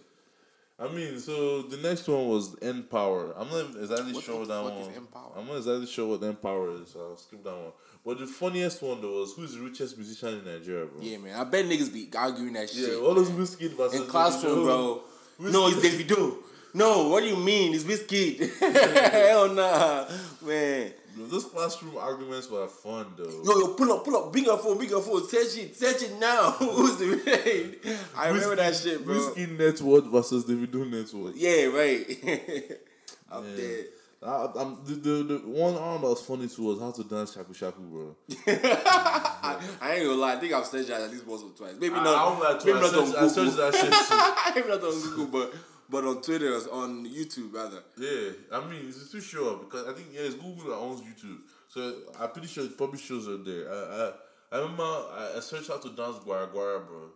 I 0.79 0.89
mean, 0.89 1.21
so 1.21 1.63
the 1.63 1.77
next 1.77 2.09
one 2.09 2.27
was 2.27 2.57
N 2.63 2.85
Power. 2.85 3.33
I'm 3.37 3.49
not 3.49 3.77
exactly 3.81 4.13
What 4.13 4.25
sure 4.25 4.47
the 4.47 4.63
what 4.63 4.75
that 4.75 4.91
one. 5.13 5.33
I'm 5.37 5.47
not 5.47 5.57
exactly 5.59 5.87
sure 5.87 6.09
what 6.09 6.23
N 6.27 6.37
Power 6.37 6.71
is. 6.83 6.89
So 6.89 7.01
I'll 7.01 7.17
skip 7.17 7.45
that 7.45 7.55
one. 7.55 7.73
But 8.05 8.19
the 8.19 8.27
funniest 8.27 8.83
one 8.83 9.01
though 9.01 9.21
was 9.21 9.33
who's 9.35 9.55
the 9.55 9.61
richest 9.61 9.97
musician 9.97 10.39
in 10.41 10.45
Nigeria, 10.45 10.87
bro? 10.87 11.01
Yeah, 11.01 11.19
man. 11.19 11.35
I 11.41 11.45
bet 11.45 11.65
niggas 11.65 11.93
be 11.93 12.09
arguing 12.17 12.53
that 12.55 12.75
Yeah, 12.75 12.87
shit. 12.87 12.93
Yeah, 12.99 12.99
all 13.05 13.15
those 13.15 13.31
Wizkid 13.31 13.71
versus 13.77 14.01
in 14.01 14.07
classroom, 14.07 14.65
bro. 14.65 15.03
Wizkid. 15.41 15.53
No, 15.53 15.69
it's 15.69 15.77
Davido. 15.79 16.37
No, 16.75 17.09
what 17.09 17.23
do 17.23 17.29
you 17.29 17.37
mean? 17.37 17.73
It's 17.75 17.85
Wizkid. 17.85 18.51
Hell 19.13 19.55
nah, 19.55 20.07
man. 20.47 20.93
Bro, 21.17 21.27
Those 21.29 21.45
classroom 21.47 21.97
arguments 21.97 22.51
were 22.51 22.67
fun 22.67 23.07
though. 23.17 23.31
Yo, 23.45 23.59
yo, 23.61 23.75
pull 23.75 23.93
up, 23.93 24.05
pull 24.05 24.17
up, 24.17 24.33
bring 24.33 24.45
your 24.45 24.59
phone, 24.59 24.77
bring 24.77 24.91
your 24.91 25.01
phone, 25.01 25.27
search 25.29 25.57
it, 25.59 25.75
search 25.77 26.03
it 26.03 26.19
now. 26.19 26.51
Who's 26.59 26.97
the 26.97 27.99
I 28.19 28.29
remember 28.29 28.57
that 28.57 28.75
shit, 28.75 29.03
bro. 29.05 29.15
Wizkid 29.15 29.57
Network 29.57 30.07
versus 30.07 30.45
Davido 30.45 30.85
Network. 30.91 31.35
Yeah, 31.37 31.67
right. 31.67 32.05
I'm 33.31 33.45
Yeah. 33.51 33.57
dead. 33.57 33.87
I, 34.25 34.49
I'm, 34.57 34.79
the, 34.85 34.95
the, 34.95 35.11
the 35.25 35.39
one 35.45 35.77
arm 35.77 36.01
that 36.01 36.09
was 36.09 36.23
funny 36.23 36.49
to 36.49 36.63
was 36.63 36.81
how 36.81 36.91
to 36.93 37.05
dance 37.05 37.35
shaku 37.35 37.53
shaku, 37.53 37.83
bro. 37.83 38.17
I, 38.47 39.59
I 39.83 39.95
ain't 39.95 40.05
gonna 40.05 40.15
lie. 40.15 40.35
I 40.35 40.37
think 40.37 40.53
I've 40.55 40.65
searched 40.67 40.89
that 40.89 41.03
at 41.03 41.11
least 41.11 41.27
once 41.27 41.43
or 41.43 41.51
twice. 41.51 41.75
Maybe 41.79 41.95
not. 41.95 42.07
I, 42.43 42.59
to 42.59 42.67
maybe 42.67 42.79
I 42.79 42.81
not 42.81 42.95
on 42.95 43.07
searched, 43.07 43.19
I 43.19 43.29
searched 43.29 43.57
Google. 43.57 43.71
that 43.71 43.75
shit 43.75 43.93
too. 43.93 44.55
maybe 44.55 44.69
not 44.69 44.83
on 44.83 45.01
Google, 45.03 45.27
but 45.27 45.55
but 45.91 46.05
on 46.05 46.23
Twitter, 46.23 46.55
on 46.73 47.07
YouTube 47.07 47.53
rather. 47.53 47.83
Yeah, 47.99 48.31
I 48.51 48.67
mean, 48.67 48.87
it's 48.89 49.13
too 49.13 49.21
sure 49.21 49.59
because 49.59 49.87
I 49.87 49.93
think 49.93 50.09
yeah, 50.15 50.23
it's 50.23 50.35
Google 50.37 50.71
that 50.71 50.77
owns 50.77 51.03
YouTube, 51.03 51.41
so 51.69 51.95
I'm 52.19 52.31
pretty 52.31 52.49
sure 52.49 52.65
it 52.65 52.79
probably 52.79 52.99
shows 52.99 53.27
it 53.29 53.45
there. 53.45 53.71
I 53.71 53.75
I, 53.75 54.13
I 54.57 54.61
remember 54.61 54.83
I, 54.83 55.35
I 55.37 55.41
searched 55.41 55.69
how 55.69 55.77
to 55.77 55.91
dance 55.91 56.17
gwara 56.25 56.51
gwara, 56.51 56.81
bro. 56.87 57.11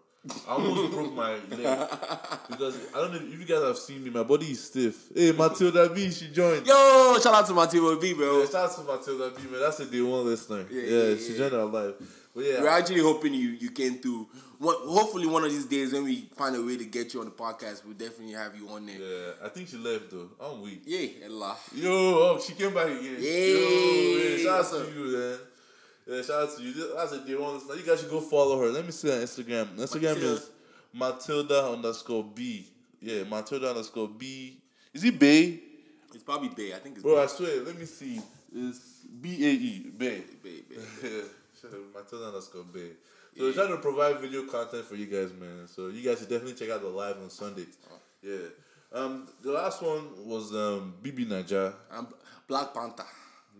I 0.48 0.52
almost 0.52 0.92
broke 0.94 1.14
my 1.14 1.32
leg 1.32 1.88
because 2.48 2.76
I 2.94 2.98
don't 3.00 3.12
know 3.12 3.20
if 3.20 3.38
you 3.40 3.44
guys 3.44 3.62
have 3.62 3.78
seen 3.78 4.04
me. 4.04 4.10
My 4.10 4.22
body 4.22 4.46
is 4.46 4.64
stiff. 4.64 5.08
Hey, 5.14 5.32
Matilda 5.32 5.88
B, 5.90 6.10
she 6.10 6.28
joined. 6.28 6.66
Yo, 6.66 7.16
shout 7.22 7.34
out 7.34 7.46
to 7.46 7.54
Matilda 7.54 8.00
B, 8.00 8.14
bro. 8.14 8.40
Yeah, 8.40 8.46
shout 8.46 8.70
out 8.70 8.76
to 8.76 8.82
Matilda 8.82 9.32
B, 9.36 9.42
man. 9.50 9.60
That's 9.60 9.80
a 9.80 9.86
day 9.86 10.00
one 10.00 10.24
listener. 10.24 10.66
Yeah, 10.70 10.82
Yeah, 10.82 11.02
yeah, 11.10 11.16
she 11.16 11.36
joined 11.36 11.54
our 11.54 11.64
live. 11.64 11.94
But 12.34 12.44
yeah, 12.44 12.60
We're 12.62 12.68
actually 12.68 13.00
hoping 13.00 13.34
you 13.34 13.48
you 13.50 13.70
came 13.70 13.98
through. 13.98 14.28
What, 14.58 14.76
hopefully, 14.78 15.26
one 15.26 15.44
of 15.44 15.50
these 15.50 15.66
days 15.66 15.92
when 15.92 16.04
we 16.04 16.28
find 16.36 16.54
a 16.56 16.62
way 16.62 16.76
to 16.76 16.84
get 16.84 17.14
you 17.14 17.20
on 17.20 17.26
the 17.26 17.32
podcast, 17.32 17.84
we'll 17.84 17.94
definitely 17.94 18.34
have 18.34 18.56
you 18.56 18.68
on 18.68 18.86
there. 18.86 18.96
yeah, 18.98 19.32
I 19.44 19.48
think 19.48 19.68
she 19.68 19.76
left 19.76 20.10
though. 20.10 20.28
I'm 20.40 20.60
weak. 20.62 20.82
Yeah, 20.84 21.28
Allah. 21.28 21.56
Yo, 21.74 21.90
oh, 21.90 22.40
she 22.44 22.54
came 22.54 22.74
back 22.74 22.86
again. 22.86 23.16
Yeah. 23.18 23.30
Yo, 23.30 23.58
yeah, 24.18 24.44
shout 24.44 24.74
out 24.74 24.86
to 24.86 24.92
you, 24.98 25.16
man. 25.16 25.38
Yeah, 26.09 26.23
shout 26.23 26.49
out 26.49 26.57
to 26.57 26.62
you. 26.62 26.94
That's 26.97 27.12
a 27.12 27.21
day 27.21 27.35
one. 27.35 27.61
You 27.77 27.83
guys 27.85 28.01
should 28.01 28.09
go 28.11 28.21
follow 28.21 28.59
her. 28.61 28.68
Let 28.68 28.87
me 28.87 28.92
see 28.92 29.09
her 29.09 29.21
Instagram. 29.21 29.66
Instagram 29.77 30.14
Matilda. 30.14 30.33
is 30.33 30.51
Matilda 30.94 31.71
underscore 31.71 32.25
B. 32.25 32.66
Yeah, 33.01 33.25
Matilda 33.25 33.68
underscore 33.71 34.09
B. 34.09 34.59
Is 34.94 35.05
it 35.05 35.18
Bay? 35.18 35.61
It's 36.14 36.23
probably 36.23 36.49
Bay. 36.49 36.75
I 36.75 36.79
think 36.79 36.97
it's 36.97 37.03
Bro, 37.03 37.23
I 37.23 37.27
swear, 37.27 37.62
let 37.62 37.79
me 37.79 37.85
see. 37.85 38.21
It's 38.55 39.05
B 39.21 39.44
A 39.44 39.51
E. 39.51 39.90
Bay. 39.97 40.23
Bay. 40.42 40.62
Bay. 40.68 40.77
Yeah, 41.03 41.11
out 41.71 41.79
Matilda 41.94 42.29
underscore 42.29 42.64
Bay. 42.64 42.92
So 43.37 43.44
we're 43.44 43.53
trying 43.53 43.68
to 43.68 43.77
provide 43.77 44.18
video 44.18 44.47
content 44.47 44.87
for 44.87 44.97
you 44.97 45.07
guys, 45.07 45.31
man. 45.38 45.68
So 45.68 45.88
you 45.88 46.03
guys 46.03 46.21
should 46.21 46.31
definitely 46.31 46.55
check 46.55 46.71
out 46.75 46.81
the 46.81 46.88
live 46.88 47.18
on 47.23 47.29
Sunday. 47.29 47.66
Yeah. 48.23 48.49
Um, 48.92 49.29
the 49.42 49.53
last 49.53 49.83
one 49.83 50.27
was 50.27 50.55
um 50.55 50.94
BBNaija, 51.03 51.75
I'm 51.92 52.09
Black 52.49 52.73
Panther. 52.73 53.05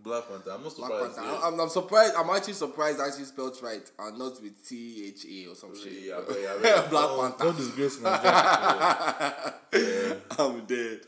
Black 0.03 0.29
Panther. 0.29 0.53
I'm 0.53 0.63
not 0.63 0.77
Black 0.77 0.91
surprised. 0.91 1.17
Panther. 1.17 1.33
yeah. 1.33 1.41
I'm, 1.45 1.61
I'm 1.61 1.69
surprised. 1.69 2.15
I'm 2.17 2.31
actually 2.31 2.53
surprised. 2.55 3.01
I 3.01 3.07
actually 3.09 3.25
spelled 3.25 3.59
right 3.63 3.91
and 3.99 4.19
not 4.19 4.43
with 4.43 4.69
T 4.69 5.07
H 5.09 5.27
A 5.27 5.51
or 5.51 5.55
some 5.55 5.75
shit. 5.77 5.93
Yeah, 5.93 6.21
yeah, 6.31 6.37
yeah, 6.37 6.57
yeah. 6.63 6.87
Black 6.89 7.07
don't, 7.07 7.21
Panther. 7.21 7.45
Don't 7.45 7.57
disgrace 7.57 8.01
Nigeria. 8.01 9.55
yeah. 9.73 10.15
I'm 10.39 10.65
dead. 10.67 11.01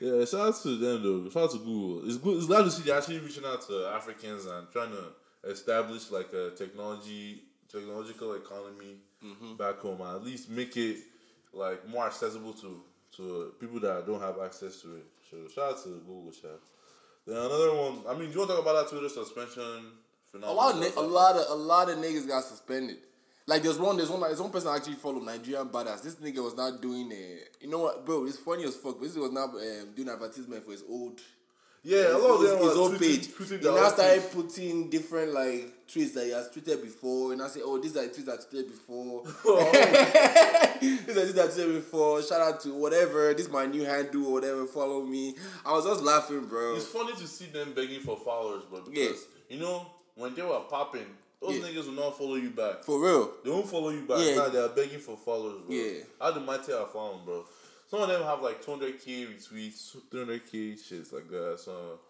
yeah, 0.00 0.24
shout 0.24 0.48
out 0.48 0.62
to 0.62 0.76
them 0.76 1.02
though. 1.02 1.30
Shout 1.30 1.44
out 1.44 1.50
to 1.52 1.58
Google. 1.58 2.08
It's 2.08 2.16
good. 2.16 2.36
It's 2.36 2.46
glad 2.46 2.62
to 2.64 2.70
see 2.70 2.82
they're 2.82 2.96
actually 2.98 3.18
reaching 3.18 3.44
out 3.44 3.66
to 3.68 3.86
Africans 3.94 4.46
and 4.46 4.70
trying 4.72 4.90
to 4.90 5.50
establish 5.50 6.10
like 6.10 6.32
a 6.32 6.50
technology, 6.56 7.42
technological 7.70 8.34
economy 8.34 8.96
mm-hmm. 9.24 9.56
back 9.56 9.78
home, 9.78 10.00
and 10.00 10.16
at 10.16 10.24
least 10.24 10.48
make 10.50 10.76
it 10.76 10.98
like 11.52 11.86
more 11.88 12.06
accessible 12.06 12.52
to 12.54 12.82
to 13.16 13.52
people 13.60 13.80
that 13.80 14.06
don't 14.06 14.20
have 14.20 14.38
access 14.42 14.80
to 14.82 14.96
it. 14.96 15.06
So 15.30 15.36
shout 15.54 15.72
out 15.72 15.82
to 15.84 15.88
Google, 16.06 16.32
shout. 16.32 16.60
Then 17.26 17.36
another 17.36 17.74
one. 17.74 17.98
I 18.08 18.12
mean, 18.12 18.28
do 18.28 18.34
you 18.34 18.38
want 18.38 18.50
to 18.50 18.56
talk 18.56 18.62
about 18.62 18.84
that 18.84 18.90
Twitter 18.90 19.08
suspension 19.08 19.92
A 20.42 20.52
lot, 20.52 20.74
of, 20.76 20.96
a 20.96 21.00
lot 21.00 21.36
of, 21.36 21.50
a 21.50 21.54
lot 21.54 21.90
of 21.90 21.98
niggas 21.98 22.28
got 22.28 22.44
suspended. 22.44 22.98
Like 23.48 23.62
there's 23.62 23.78
one, 23.78 23.96
there's 23.96 24.10
one, 24.10 24.20
there's 24.20 24.40
one 24.40 24.50
person 24.50 24.70
I 24.70 24.76
actually 24.76 24.94
followed 24.94 25.24
Nigerian 25.24 25.68
badass. 25.68 26.02
This 26.02 26.16
nigga 26.16 26.42
was 26.42 26.56
not 26.56 26.82
doing 26.82 27.10
a, 27.12 27.38
you 27.60 27.70
know 27.70 27.78
what, 27.78 28.04
bro? 28.04 28.26
It's 28.26 28.38
funny 28.38 28.64
as 28.64 28.76
fuck. 28.76 28.98
But 28.98 29.02
this 29.02 29.16
was 29.16 29.32
not 29.32 29.50
um, 29.50 29.92
doing 29.94 30.08
advertisement 30.08 30.64
for 30.64 30.72
his 30.72 30.82
old 30.88 31.20
Yeah, 31.88 32.16
a 32.16 32.18
lot 32.18 32.34
of 32.34 32.40
his, 32.42 32.50
them 32.50 32.58
his 32.68 32.76
own 32.76 32.92
tweeting- 32.96 33.00
page. 33.00 33.28
tweeting 33.28 33.60
he 33.60 33.64
now 33.74 33.88
started 33.88 34.22
page. 34.22 34.32
putting 34.32 34.90
different 34.90 35.32
like 35.32 35.72
tweets 35.86 36.14
that 36.14 36.24
he 36.24 36.32
has 36.32 36.48
tweeted 36.48 36.82
before, 36.82 37.32
and 37.32 37.40
I 37.40 37.46
say, 37.46 37.60
oh, 37.62 37.78
these 37.78 37.96
are 37.96 38.02
the 38.06 38.08
tweets 38.08 38.28
I 38.28 38.36
tweeted 38.42 38.68
before. 38.68 39.22
Oh. 39.46 40.76
these 40.80 41.16
are 41.16 41.26
tweets 41.26 41.38
I 41.38 41.46
tweeted 41.46 41.74
before. 41.74 42.22
Shout 42.22 42.40
out 42.40 42.60
to 42.62 42.74
whatever. 42.74 43.32
This 43.34 43.46
is 43.46 43.52
my 43.52 43.66
new 43.66 43.84
handle 43.84 44.26
or 44.26 44.32
whatever. 44.32 44.66
Follow 44.66 45.02
me. 45.04 45.34
I 45.64 45.72
was 45.72 45.84
just 45.84 46.02
laughing, 46.02 46.46
bro. 46.46 46.74
It's 46.76 46.86
funny 46.86 47.12
to 47.14 47.26
see 47.26 47.46
them 47.46 47.72
begging 47.74 48.00
for 48.00 48.16
followers, 48.16 48.64
bro. 48.68 48.80
Because 48.82 49.26
Yeah. 49.48 49.56
you 49.56 49.60
know 49.62 49.86
when 50.16 50.34
they 50.34 50.42
were 50.42 50.60
popping, 50.68 51.06
those 51.40 51.56
Yeah. 51.58 51.66
niggas 51.68 51.86
will 51.86 51.92
not 52.04 52.18
follow 52.18 52.34
you 52.34 52.50
back. 52.50 52.82
For 52.84 52.98
real. 53.00 53.32
They 53.44 53.50
won't 53.50 53.68
follow 53.70 53.90
you 53.90 54.02
back. 54.02 54.18
Yeah. 54.20 54.34
Now 54.36 54.48
they 54.48 54.58
are 54.58 54.68
begging 54.70 54.98
for 54.98 55.16
followers, 55.16 55.60
bro. 55.62 55.74
Yeah. 55.76 56.00
How 56.20 56.30
the 56.32 56.40
mighty 56.40 56.72
are 56.72 56.86
found, 56.88 57.24
bro. 57.24 57.44
Some 57.88 58.02
of 58.02 58.08
them 58.08 58.22
have 58.22 58.42
like 58.42 58.64
200k 58.64 59.28
retweets, 59.28 59.96
300k 60.10 60.74
shits 60.74 61.12
like 61.12 61.28
that. 61.30 61.60
So, 61.60 62.00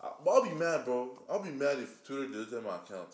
I, 0.00 0.10
but 0.24 0.30
I'll 0.30 0.44
be 0.44 0.50
mad, 0.50 0.84
bro. 0.84 1.10
I'll 1.30 1.42
be 1.42 1.50
mad 1.50 1.78
if 1.78 2.04
Twitter 2.04 2.28
deleted 2.28 2.64
my 2.64 2.76
account 2.76 3.08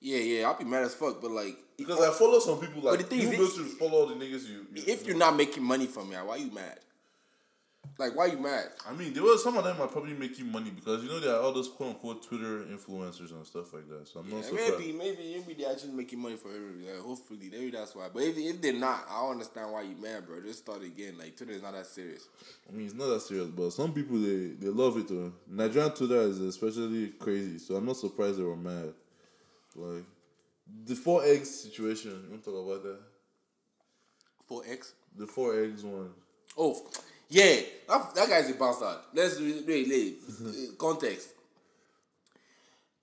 Yeah, 0.00 0.18
yeah. 0.18 0.48
I'll 0.48 0.58
be 0.58 0.64
mad 0.64 0.84
as 0.84 0.94
fuck, 0.94 1.20
but 1.20 1.30
like, 1.30 1.56
because 1.76 2.00
I 2.00 2.12
follow 2.12 2.38
some 2.38 2.60
people 2.60 2.82
like 2.82 2.98
the 2.98 3.04
thing 3.04 3.20
you 3.20 3.30
is, 3.30 3.38
go 3.38 3.62
to 3.62 3.68
follow 3.76 4.02
all 4.02 4.06
the 4.06 4.14
niggas 4.14 4.48
you. 4.48 4.66
you 4.72 4.84
if 4.86 5.06
you're 5.06 5.16
not 5.16 5.36
making 5.36 5.62
money 5.62 5.86
from 5.86 6.12
it, 6.12 6.24
why 6.24 6.36
you 6.36 6.50
mad? 6.50 6.78
Like, 7.96 8.16
why 8.16 8.26
you 8.26 8.38
mad? 8.38 8.70
I 8.88 8.92
mean, 8.92 9.12
there 9.12 9.22
was 9.22 9.42
some 9.44 9.56
of 9.56 9.62
them 9.62 9.80
are 9.80 9.86
probably 9.86 10.14
making 10.14 10.50
money 10.50 10.70
because 10.70 11.04
you 11.04 11.08
know 11.08 11.20
there 11.20 11.34
are 11.36 11.40
all 11.42 11.52
those 11.52 11.68
quote 11.68 11.90
unquote 11.90 12.24
Twitter 12.26 12.64
influencers 12.64 13.30
and 13.30 13.46
stuff 13.46 13.72
like 13.72 13.88
that. 13.88 14.08
So 14.08 14.18
I'm 14.18 14.28
not 14.30 14.38
Yeah, 14.38 14.42
surprised. 14.42 14.78
maybe, 14.80 14.92
maybe, 14.92 15.36
maybe 15.46 15.62
they're 15.62 15.70
actually 15.70 15.92
making 15.92 16.18
money 16.18 16.34
for 16.36 16.48
everybody. 16.48 16.90
Like, 16.92 17.00
hopefully, 17.04 17.48
maybe 17.52 17.70
that's 17.70 17.94
why. 17.94 18.08
But 18.12 18.24
if, 18.24 18.36
if 18.36 18.60
they're 18.60 18.72
not, 18.72 19.06
I 19.08 19.20
don't 19.22 19.32
understand 19.32 19.70
why 19.70 19.82
you 19.82 19.94
mad, 19.96 20.26
bro. 20.26 20.40
Just 20.40 20.60
start 20.60 20.82
again. 20.82 21.16
Like 21.18 21.36
Twitter 21.36 21.52
is 21.52 21.62
not 21.62 21.74
that 21.74 21.86
serious. 21.86 22.26
I 22.68 22.72
mean, 22.72 22.86
it's 22.86 22.96
not 22.96 23.06
that 23.06 23.20
serious, 23.22 23.46
but 23.48 23.70
some 23.70 23.92
people 23.92 24.18
they, 24.18 24.54
they 24.58 24.68
love 24.70 24.96
it. 24.96 25.06
Though. 25.06 25.32
Nigerian 25.48 25.92
Twitter 25.92 26.22
is 26.22 26.40
especially 26.40 27.08
crazy, 27.18 27.58
so 27.58 27.76
I'm 27.76 27.86
not 27.86 27.96
surprised 27.96 28.38
they 28.38 28.42
were 28.42 28.56
mad. 28.56 28.92
Like 29.76 30.04
the 30.84 30.96
four 30.96 31.24
eggs 31.24 31.48
situation. 31.62 32.10
You 32.24 32.30
want 32.30 32.42
to 32.44 32.50
talk 32.50 32.66
about 32.66 32.82
that? 32.82 32.98
Four 34.48 34.62
eggs. 34.66 34.94
The 35.16 35.26
four 35.28 35.62
eggs 35.62 35.84
one. 35.84 36.10
Oh, 36.58 36.76
yeah. 37.28 37.60
That, 37.88 38.14
that 38.14 38.28
guy's 38.28 38.50
a 38.50 38.54
bastard. 38.54 38.96
Let's 39.12 39.38
wait, 39.38 39.64
wait, 39.66 39.88
wait. 39.88 40.18
Uh, 40.46 40.72
Context. 40.78 41.28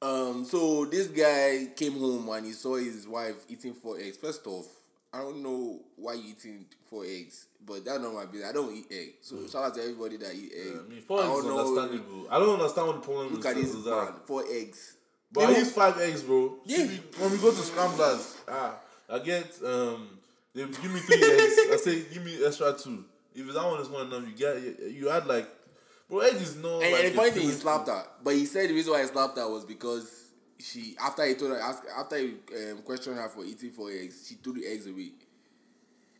Um. 0.01 0.45
So 0.45 0.85
this 0.85 1.07
guy 1.07 1.67
came 1.75 1.99
home 1.99 2.27
and 2.29 2.45
he 2.45 2.53
saw 2.53 2.75
his 2.75 3.07
wife 3.07 3.35
eating 3.49 3.73
four 3.73 3.99
eggs. 3.99 4.17
First 4.17 4.45
off, 4.47 4.65
I 5.13 5.19
don't 5.19 5.43
know 5.43 5.79
why 5.95 6.13
you 6.15 6.29
eating 6.31 6.65
four 6.89 7.03
eggs, 7.05 7.45
but 7.63 7.85
that's 7.85 7.99
not 8.01 8.13
my 8.13 8.25
business. 8.25 8.49
I 8.49 8.53
don't 8.53 8.75
eat 8.75 8.87
eggs. 8.89 9.13
So 9.21 9.35
shout 9.47 9.65
out 9.65 9.75
to 9.75 9.81
everybody 9.81 10.17
that 10.17 10.33
eat 10.33 10.51
eggs. 10.55 10.79
I 10.85 10.89
mean, 10.89 11.01
four 11.01 11.19
eggs 11.23 11.29
is 11.29 11.43
don't 11.43 11.47
know- 11.55 11.79
understandable. 11.81 12.27
I 12.31 12.39
don't 12.39 12.59
understand 12.59 12.87
what 12.87 12.95
the 12.95 13.01
problem 13.05 13.29
Look 13.35 13.39
is. 13.39 13.45
at 13.45 13.55
this 13.55 13.73
man. 13.75 13.83
that. 13.83 14.27
Four 14.27 14.43
eggs. 14.49 14.95
But 15.31 15.43
I 15.45 15.57
use 15.57 15.71
five 15.71 15.97
eggs, 15.99 16.23
bro. 16.23 16.55
Yeah. 16.65 16.87
When 17.19 17.31
we 17.31 17.37
go 17.37 17.51
to 17.51 17.57
scramblers, 17.57 18.37
ah, 18.49 18.75
I 19.09 19.19
get 19.19 19.45
um, 19.63 20.09
they 20.55 20.61
give 20.65 20.91
me 20.91 20.99
three 20.99 21.21
eggs. 21.23 21.55
I 21.71 21.77
say 21.77 22.03
give 22.11 22.25
me 22.25 22.43
extra 22.43 22.73
two. 22.73 23.05
If 23.33 23.53
that 23.53 23.65
one 23.65 23.81
is 23.81 23.89
not 23.89 24.07
enough, 24.07 24.27
you 24.27 24.35
get 24.35 24.91
you, 24.91 25.09
add 25.09 25.25
like, 25.27 25.47
bro, 26.09 26.19
egg 26.19 26.35
is 26.35 26.55
no. 26.57 26.81
And, 26.81 26.91
like 26.91 27.03
and 27.03 27.13
the 27.13 27.17
funny 27.17 27.31
thing, 27.31 27.43
he 27.43 27.51
slapped 27.51 27.87
her. 27.87 28.05
But 28.23 28.35
he 28.35 28.45
said 28.45 28.69
the 28.69 28.73
reason 28.73 28.93
why 28.93 29.01
he 29.01 29.07
slapped 29.07 29.37
her 29.37 29.49
was 29.49 29.65
because 29.65 30.29
she, 30.59 30.95
after 31.01 31.25
he 31.25 31.35
told 31.35 31.51
her, 31.51 31.59
ask, 31.59 31.83
after 31.97 32.17
he 32.17 32.35
um, 32.69 32.81
questioned 32.83 33.17
her 33.17 33.29
for 33.29 33.45
eating 33.45 33.71
four 33.71 33.89
eggs, 33.91 34.25
she 34.27 34.35
threw 34.35 34.53
the 34.53 34.67
eggs 34.67 34.87
away. 34.87 35.11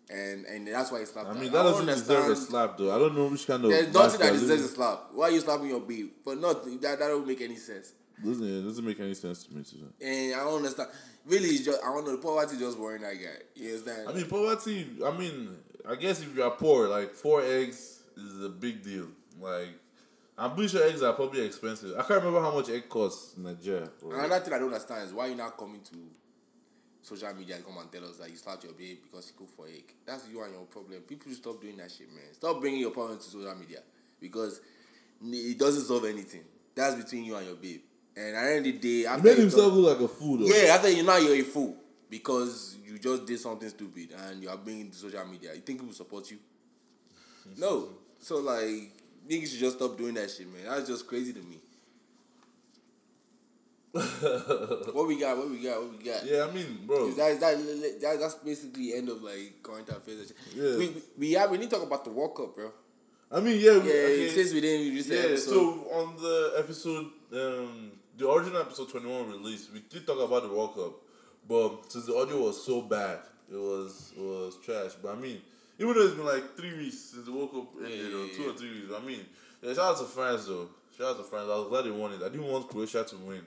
And 0.10 0.46
and 0.46 0.68
that's 0.68 0.92
why 0.92 1.00
he 1.00 1.06
slapped 1.06 1.30
I 1.30 1.34
her. 1.34 1.40
mean, 1.40 1.52
that 1.52 1.64
doesn't 1.64 1.86
deserve 1.86 2.30
a 2.30 2.36
slap, 2.36 2.78
though. 2.78 2.94
I 2.94 3.00
don't 3.00 3.16
know 3.16 3.28
which 3.28 3.48
kind 3.48 3.64
of. 3.64 3.72
There's 3.72 3.94
nothing 3.94 4.20
that 4.20 4.34
deserves 4.34 4.64
a 4.64 4.68
slap. 4.68 5.04
Why 5.14 5.26
are 5.26 5.32
you 5.32 5.40
slapping 5.40 5.68
your 5.68 5.80
babe? 5.80 6.10
For 6.24 6.36
nothing. 6.36 6.80
That, 6.80 7.00
that 7.00 7.08
don't 7.08 7.26
make 7.26 7.42
any 7.42 7.56
sense. 7.56 7.94
Doesn't 8.24 8.46
it 8.46 8.62
doesn't 8.62 8.86
make 8.86 9.00
any 9.00 9.14
sense 9.14 9.44
to 9.46 9.54
me. 9.54 9.64
To 9.64 9.76
And 10.06 10.36
I 10.36 10.44
don't 10.44 10.58
understand. 10.58 10.90
Really, 11.26 11.50
it's 11.50 11.66
just, 11.66 11.82
I 11.84 11.88
don't 11.88 12.06
know. 12.06 12.12
The 12.12 12.18
poverty 12.18 12.58
just 12.58 12.78
worrying 12.78 13.04
that 13.04 13.14
guy. 13.14 13.44
You 13.56 13.70
understand? 13.70 14.10
I 14.10 14.14
mean, 14.14 14.28
poverty. 14.28 14.88
I 15.06 15.18
mean, 15.18 15.58
I 15.88 15.96
guess 15.96 16.22
if 16.22 16.36
you 16.36 16.44
are 16.44 16.52
poor, 16.52 16.88
like 16.88 17.14
four 17.14 17.42
eggs 17.44 18.04
is 18.18 18.44
a 18.44 18.50
big 18.50 18.84
deal. 18.84 19.08
Like, 19.40 19.70
I'm 20.38 20.54
pretty 20.54 20.70
sure 20.70 20.88
eggs 20.88 21.02
are 21.02 21.14
probably 21.14 21.42
expensive. 21.42 21.92
I 21.98 22.02
can't 22.04 22.24
remember 22.24 22.42
how 22.42 22.54
much 22.54 22.70
egg 22.70 22.88
costs 22.90 23.36
in 23.38 23.44
Nigeria. 23.44 23.90
Another 24.10 24.40
thing 24.40 24.54
I 24.54 24.60
don't 24.60 24.68
understand 24.74 25.04
is 25.08 25.14
why 25.14 25.28
you're 25.28 25.36
not 25.38 25.58
coming 25.58 25.82
to 25.82 25.96
social 27.02 27.34
media 27.34 27.56
and 27.56 27.66
come 27.66 27.78
and 27.78 27.92
tell 27.92 28.06
us 28.06 28.18
that 28.18 28.30
you 28.30 28.36
slapped 28.38 28.64
your 28.64 28.74
babe 28.74 29.00
because 29.04 29.28
you 29.28 29.34
cooked 29.38 29.56
for 29.56 29.68
egg. 29.68 29.94
That's 30.06 30.28
you 30.32 30.42
and 30.44 30.54
your 30.54 30.64
problem. 30.64 31.02
People 31.02 31.32
should 31.32 31.42
stop 31.42 31.62
doing 31.62 31.78
that 31.78 31.92
shit, 31.92 32.10
man. 32.14 32.34
Stop 32.34 32.60
bringing 32.62 32.80
your 32.80 32.92
problem 32.92 33.18
to 33.18 33.24
social 33.24 33.56
media 33.56 33.80
because 34.20 34.62
it 35.24 35.58
doesn't 35.58 35.84
solve 35.86 36.06
anything. 36.06 36.42
That's 36.76 36.96
between 36.96 37.26
you 37.26 37.36
and 37.36 37.46
your 37.48 37.56
babe. 37.56 37.82
And 38.16 38.36
at 38.36 38.44
the 38.44 38.50
end 38.56 38.58
of 38.68 38.74
the 38.74 38.80
day, 38.80 38.88
He 39.00 39.06
after 39.08 39.24
made 39.24 39.36
you 39.36 39.42
himself 39.42 39.64
talk- 39.66 39.74
look 39.74 40.00
like 40.00 40.10
a 40.10 40.14
fool, 40.14 40.38
though. 40.38 40.46
yeah, 40.46 40.74
after 40.76 40.90
you 40.90 41.04
know 41.04 41.18
you're 41.18 41.36
a 41.36 41.42
fool 41.44 41.76
because 42.12 42.78
you 42.86 43.00
just 43.00 43.26
did 43.26 43.40
something 43.40 43.70
stupid 43.70 44.10
and 44.28 44.44
you 44.44 44.50
are 44.50 44.58
bringing 44.58 44.88
it 44.88 44.92
to 44.92 44.98
social 45.00 45.26
media. 45.26 45.56
You 45.56 45.62
think 45.62 45.80
people 45.80 45.94
support 45.96 46.30
you? 46.30 46.38
No. 47.58 47.90
So 48.20 48.38
like, 48.38 48.92
niggas 49.28 49.48
should 49.50 49.60
just 49.60 49.78
stop 49.78 49.98
doing 49.98 50.14
that 50.14 50.30
shit, 50.30 50.46
man. 50.54 50.62
That's 50.68 50.88
just 50.88 51.08
crazy 51.08 51.34
to 51.34 51.40
me. 51.40 51.58
what 53.94 55.08
we 55.08 55.20
got? 55.20 55.38
What 55.38 55.50
we 55.50 55.62
got? 55.64 55.82
What 55.82 55.92
we 55.98 56.06
got? 56.06 56.26
Yeah, 56.26 56.48
I 56.50 56.54
mean, 56.54 56.80
bro. 56.86 57.08
Is 57.08 57.16
that, 57.18 57.32
is 57.32 57.40
that, 57.40 58.02
that 58.02 58.20
that's 58.20 58.36
basically 58.36 58.92
the 58.92 58.98
end 58.98 59.10
of 59.10 59.22
like 59.22 59.62
current 59.64 59.90
affairs. 59.90 60.32
Yeah. 60.56 60.78
We 60.78 60.94
we 61.18 61.32
have 61.34 61.50
we 61.52 61.58
need 61.58 61.70
to 61.70 61.76
talk 61.76 61.86
about 61.86 62.06
the 62.06 62.12
World 62.12 62.36
Cup, 62.36 62.56
bro. 62.56 62.72
I 63.32 63.40
mean, 63.42 63.60
yeah. 63.60 63.80
we- 63.80 63.88
Yeah, 63.90 63.94
okay. 64.12 64.30
since 64.30 64.54
we 64.54 64.62
didn't 64.62 64.88
release 64.90 65.08
the 65.08 65.20
episode. 65.20 65.52
so 65.52 65.60
on 65.92 66.16
the 66.22 66.54
episode, 66.60 67.06
um, 67.34 67.92
the 68.18 68.30
original 68.30 68.62
episode 68.62 68.90
21 68.92 69.28
release, 69.30 69.70
we 69.74 69.82
did 69.90 70.06
talk 70.08 70.20
about 70.20 70.44
the 70.44 70.50
World 70.56 70.76
Cup, 70.76 70.94
but 71.48 71.92
since 71.92 72.06
the 72.06 72.16
audio 72.16 72.42
was 72.44 72.64
so 72.64 72.82
bad, 72.82 73.20
it 73.52 73.58
was 73.58 74.14
it 74.16 74.22
was 74.22 74.58
trash. 74.64 74.92
But 75.02 75.16
I 75.16 75.20
mean, 75.20 75.42
even 75.80 75.94
though 75.94 76.02
it's 76.06 76.16
been 76.16 76.26
like 76.26 76.56
three 76.56 76.76
weeks 76.78 76.98
since 77.00 77.26
the 77.26 77.32
World 77.32 77.52
Cup 77.52 77.68
ended, 77.84 78.12
Yeah, 78.12 78.18
or 78.18 78.26
yeah, 78.26 78.34
two 78.38 78.50
or 78.50 78.54
three 78.54 78.70
weeks, 78.82 78.94
I 78.96 79.06
mean, 79.06 79.26
yeah, 79.62 79.74
shout 79.74 79.94
out 79.94 79.98
to 80.00 80.06
France 80.06 80.46
though. 80.46 80.70
Shout 80.98 81.12
out 81.12 81.18
to 81.18 81.24
France. 81.24 81.50
I 81.52 81.58
was 81.58 81.68
glad 81.68 81.86
they 81.86 81.92
won 81.92 82.14
it. 82.14 82.22
I 82.24 82.30
didn't 82.30 82.48
want 82.48 82.70
Croatia 82.70 83.04
to 83.04 83.18
win 83.18 83.42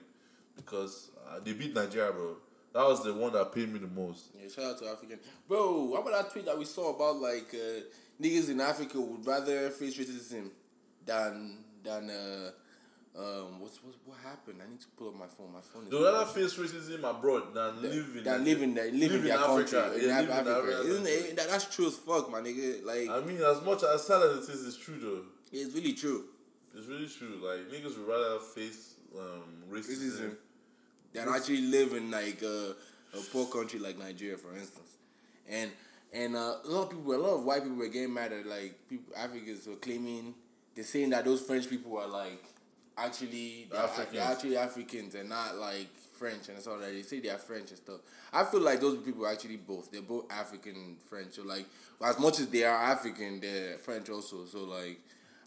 because 0.55 1.09
uh, 1.27 1.39
they 1.43 1.53
beat 1.53 1.73
Nigeria, 1.73 2.11
bro. 2.11 2.37
That 2.73 2.85
was 2.85 3.03
the 3.03 3.13
one 3.13 3.31
that 3.33 3.53
paid 3.53 3.71
me 3.71 3.79
the 3.79 3.87
most. 3.87 4.25
Yeah, 4.39 4.49
shout 4.49 4.65
out 4.65 4.79
to 4.79 4.89
African. 4.89 5.17
Bro, 5.47 5.93
how 5.93 6.01
about 6.01 6.23
that 6.23 6.31
tweet 6.31 6.45
that 6.45 6.57
we 6.59 6.65
saw 6.65 6.93
about 6.93 7.15
like 7.21 7.53
uh, 7.53 7.81
niggas 8.21 8.49
in 8.49 8.59
Africa 8.59 8.99
would 8.99 9.25
rather 9.25 9.69
face 9.69 9.97
racism 9.97 10.49
than 11.05 11.57
than 11.83 12.09
uh 12.09 12.51
um 13.17 13.59
what's 13.61 13.81
what 13.83 13.95
what 14.05 14.17
happened? 14.23 14.59
I 14.65 14.69
need 14.69 14.81
to 14.81 14.87
pull 14.97 15.09
up 15.09 15.15
my 15.15 15.27
phone. 15.27 15.53
My 15.53 15.61
phone 15.61 15.83
is 15.83 15.89
They 15.89 15.95
would 15.97 16.11
rather 16.11 16.25
face 16.25 16.53
racism 16.57 17.09
abroad 17.09 17.53
than 17.53 17.81
live 17.81 18.15
in 18.17 18.23
than 18.23 18.43
live 18.43 18.61
in 18.61 18.73
their 18.73 18.91
live 18.91 19.11
in 19.13 19.23
their 19.23 19.37
country 19.37 19.79
Yeah, 19.79 20.21
in 20.21 20.29
Africa. 20.29 20.51
Africa. 20.51 20.81
Isn't 20.85 21.07
it, 21.07 21.35
that, 21.37 21.49
that's 21.49 21.73
true 21.73 21.87
as 21.87 21.95
fuck, 21.95 22.29
my 22.29 22.41
nigga. 22.41 22.83
Like 22.83 23.09
I 23.09 23.25
mean, 23.25 23.41
as 23.41 23.61
much 23.63 23.83
as 23.83 24.05
sad 24.05 24.21
as 24.21 24.49
it 24.49 24.53
is, 24.53 24.67
it's 24.67 24.77
true 24.77 24.99
though. 24.99 25.21
it's 25.51 25.73
really 25.73 25.93
true. 25.93 26.25
It's 26.75 26.87
really 26.87 27.07
true. 27.07 27.39
Like 27.41 27.69
niggas 27.71 27.97
would 27.97 28.07
rather 28.07 28.39
face 28.39 28.95
um, 29.17 29.63
racism. 29.71 30.09
Racism. 30.09 30.35
Than 31.13 31.29
actually 31.29 31.61
live 31.61 31.93
in 31.93 32.11
like 32.11 32.43
uh, 32.43 32.73
a 33.17 33.21
poor 33.31 33.45
country 33.45 33.79
like 33.79 33.97
Nigeria, 33.97 34.35
for 34.37 34.53
instance. 34.57 34.97
And 35.47 35.71
and 36.11 36.35
uh, 36.35 36.55
a 36.65 36.67
lot 36.67 36.83
of 36.83 36.89
people, 36.89 37.13
a 37.13 37.15
lot 37.15 37.35
of 37.35 37.45
white 37.45 37.63
people 37.63 37.77
were 37.77 37.87
getting 37.87 38.13
mad 38.13 38.33
at 38.33 38.45
like 38.45 38.75
people 38.89 39.13
Africans 39.15 39.65
were 39.67 39.77
claiming 39.77 40.33
they're 40.75 40.83
saying 40.83 41.11
that 41.11 41.23
those 41.23 41.41
French 41.41 41.69
people 41.69 41.97
are 41.97 42.07
like 42.07 42.43
actually 42.97 43.67
they're, 43.71 43.81
Africans. 43.81 44.13
they're 44.13 44.31
actually 44.31 44.57
Africans 44.57 45.15
and 45.15 45.29
not 45.29 45.57
like 45.57 45.89
French 46.17 46.49
and 46.49 46.59
stuff 46.59 46.75
like 46.75 46.87
that. 46.87 46.93
They 46.93 47.01
say 47.01 47.19
they're 47.19 47.37
French 47.37 47.69
and 47.69 47.77
stuff. 47.77 47.99
I 48.33 48.43
feel 48.43 48.61
like 48.61 48.79
those 48.79 48.97
people 49.03 49.25
are 49.25 49.31
actually 49.31 49.57
both. 49.57 49.91
They're 49.91 50.01
both 50.01 50.31
African 50.31 50.75
and 50.75 51.01
French. 51.01 51.33
So 51.33 51.43
like 51.43 51.65
as 52.03 52.19
much 52.19 52.39
as 52.39 52.47
they 52.47 52.63
are 52.63 52.83
African, 52.83 53.39
they're 53.39 53.77
French 53.77 54.09
also. 54.09 54.45
So 54.45 54.63
like 54.63 54.99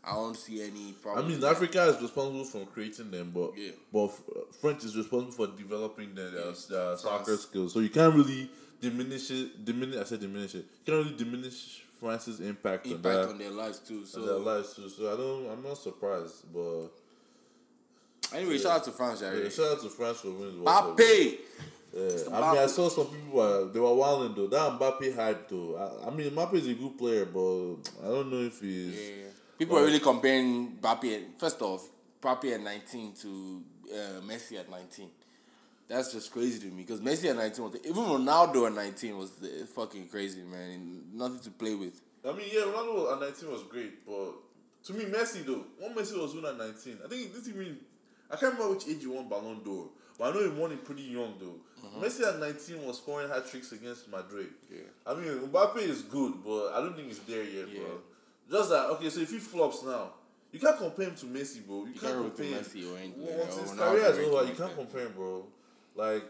I 0.04 0.14
don't 0.14 0.36
see 0.36 0.62
any 0.62 0.92
problem. 0.92 1.26
I 1.26 1.28
mean. 1.28 1.44
Africa 1.44 1.84
is 1.84 2.00
responsible 2.00 2.44
for 2.44 2.64
creating 2.66 3.10
them, 3.10 3.32
but 3.34 3.52
Yeah. 3.56 3.72
but 3.92 4.08
French 4.60 4.84
is 4.84 4.96
responsible 4.96 5.46
for 5.46 5.56
developing 5.56 6.14
their, 6.14 6.30
their, 6.30 6.52
their 6.68 6.96
soccer 6.96 7.36
skills. 7.36 7.72
So 7.72 7.80
you 7.80 7.90
can't 7.90 8.14
really 8.14 8.50
diminish 8.80 9.30
it. 9.30 9.64
Diminish. 9.64 9.96
I 9.96 10.04
said 10.04 10.20
diminish 10.20 10.54
it. 10.54 10.66
You 10.86 10.92
can't 10.92 11.04
really 11.04 11.16
diminish 11.16 11.84
France's 11.98 12.40
impact, 12.40 12.86
impact 12.86 13.06
on 13.06 13.12
that 13.12 13.28
on 13.28 13.38
their 13.38 13.50
lives 13.50 13.80
too. 13.80 14.06
So 14.06 14.20
on 14.20 14.26
their 14.26 14.36
lives 14.36 14.74
too. 14.74 14.88
So 14.88 15.12
I 15.12 15.16
don't. 15.16 15.50
I'm 15.50 15.62
not 15.62 15.78
surprised, 15.78 16.44
but 16.52 16.88
Anyway, 18.34 18.58
shout 18.58 18.72
out 18.72 18.84
to 18.84 18.90
France, 18.90 19.22
yeah, 19.22 19.30
Jerry. 19.30 19.50
shout 19.50 19.72
out 19.72 19.82
to 19.82 19.88
France 19.88 20.20
for 20.20 20.30
winning. 20.30 20.58
the 20.58 20.62
World 20.62 20.66
Cup. 20.66 20.96
Mbappe. 20.96 21.38
Yeah, 21.94 22.36
I 22.36 22.52
mean, 22.52 22.62
I 22.62 22.66
saw 22.66 22.88
some 22.88 23.06
people 23.06 23.38
were 23.38 23.64
they 23.72 23.80
were 23.80 23.94
wilding 23.94 24.34
though. 24.34 24.46
That 24.46 24.78
Mbappe 24.78 25.14
hype 25.14 25.48
though. 25.48 25.76
I, 26.04 26.08
I 26.08 26.10
mean, 26.10 26.30
Mbappe 26.30 26.54
is 26.54 26.66
a 26.66 26.74
good 26.74 26.98
player, 26.98 27.24
but 27.24 27.76
I 28.04 28.08
don't 28.08 28.30
know 28.30 28.42
if 28.42 28.60
he's. 28.60 28.94
Yeah. 28.94 29.24
People 29.58 29.78
are 29.78 29.84
really 29.84 30.00
comparing 30.00 30.76
Mbappe. 30.80 31.38
First 31.38 31.62
off, 31.62 31.88
Mbappe 32.22 32.54
at 32.54 32.60
19 32.60 33.14
to 33.22 33.62
uh, 33.92 34.20
Messi 34.20 34.58
at 34.58 34.70
19. 34.70 35.08
That's 35.88 36.12
just 36.12 36.30
crazy 36.30 36.58
to 36.60 36.66
me 36.66 36.82
because 36.82 37.00
Messi 37.00 37.30
at 37.30 37.36
19 37.36 37.64
was 37.64 37.76
even 37.82 38.04
Ronaldo 38.04 38.66
at 38.66 38.74
19 38.74 39.16
was 39.16 39.30
the, 39.32 39.66
fucking 39.74 40.08
crazy 40.08 40.42
man. 40.42 41.04
Nothing 41.14 41.40
to 41.40 41.50
play 41.50 41.74
with. 41.74 42.00
I 42.28 42.32
mean, 42.32 42.48
yeah, 42.52 42.62
Ronaldo 42.62 43.14
at 43.14 43.20
19 43.20 43.50
was 43.50 43.62
great, 43.62 44.04
but 44.06 44.34
to 44.84 44.92
me, 44.92 45.04
Messi 45.04 45.46
though, 45.46 45.64
when 45.78 45.94
Messi 45.94 46.20
was 46.20 46.34
winning 46.34 46.50
at 46.50 46.58
19, 46.58 46.98
I 47.04 47.08
think 47.08 47.32
this 47.32 47.48
even 47.48 47.78
I 48.30 48.36
can't 48.36 48.52
remember 48.54 48.74
which 48.74 48.86
age 48.88 49.00
he 49.00 49.06
won 49.06 49.28
Ballon 49.28 49.60
d'Or, 49.64 49.86
but 50.18 50.24
I 50.30 50.34
know 50.36 50.42
he 50.42 50.60
won 50.60 50.72
it 50.72 50.84
pretty 50.84 51.02
young 51.02 51.34
though. 51.40 51.56
Uh-huh. 51.84 52.04
Messi 52.04 52.26
at 52.26 52.38
19 52.40 52.84
was 52.86 52.98
scoring 52.98 53.28
hat 53.28 53.48
tricks 53.48 53.72
against 53.72 54.08
Madrid. 54.10 54.48
Yeah. 54.70 54.80
I 55.06 55.14
mean, 55.14 55.38
Mbappe 55.48 55.78
is 55.78 56.02
good, 56.02 56.34
but 56.44 56.72
I 56.74 56.80
don't 56.80 56.94
think 56.96 57.08
he's 57.08 57.20
there 57.20 57.44
yet, 57.44 57.68
Yeah. 57.72 57.80
bro. 57.80 57.98
Just 58.50 58.70
that, 58.70 58.86
okay, 58.90 59.10
so 59.10 59.20
if 59.20 59.30
he 59.30 59.38
flops 59.38 59.82
now, 59.84 60.10
you 60.50 60.58
can't 60.58 60.76
compare 60.78 61.06
him 61.08 61.14
to 61.16 61.26
Messi, 61.26 61.64
bro. 61.66 61.84
You, 61.84 61.92
You 61.94 62.00
can't 62.00 62.14
can't 62.14 62.34
compare 62.36 62.46
him. 62.46 62.64
Messi 62.64 62.92
or 62.92 62.98
anything, 62.98 63.38
Once 63.38 63.56
his 63.58 63.70
career 63.72 64.04
is 64.06 64.18
over, 64.18 64.44
you 64.48 64.54
can't 64.54 64.74
compare 64.74 65.00
him, 65.06 65.12
bro. 65.12 65.44
Like, 65.94 66.24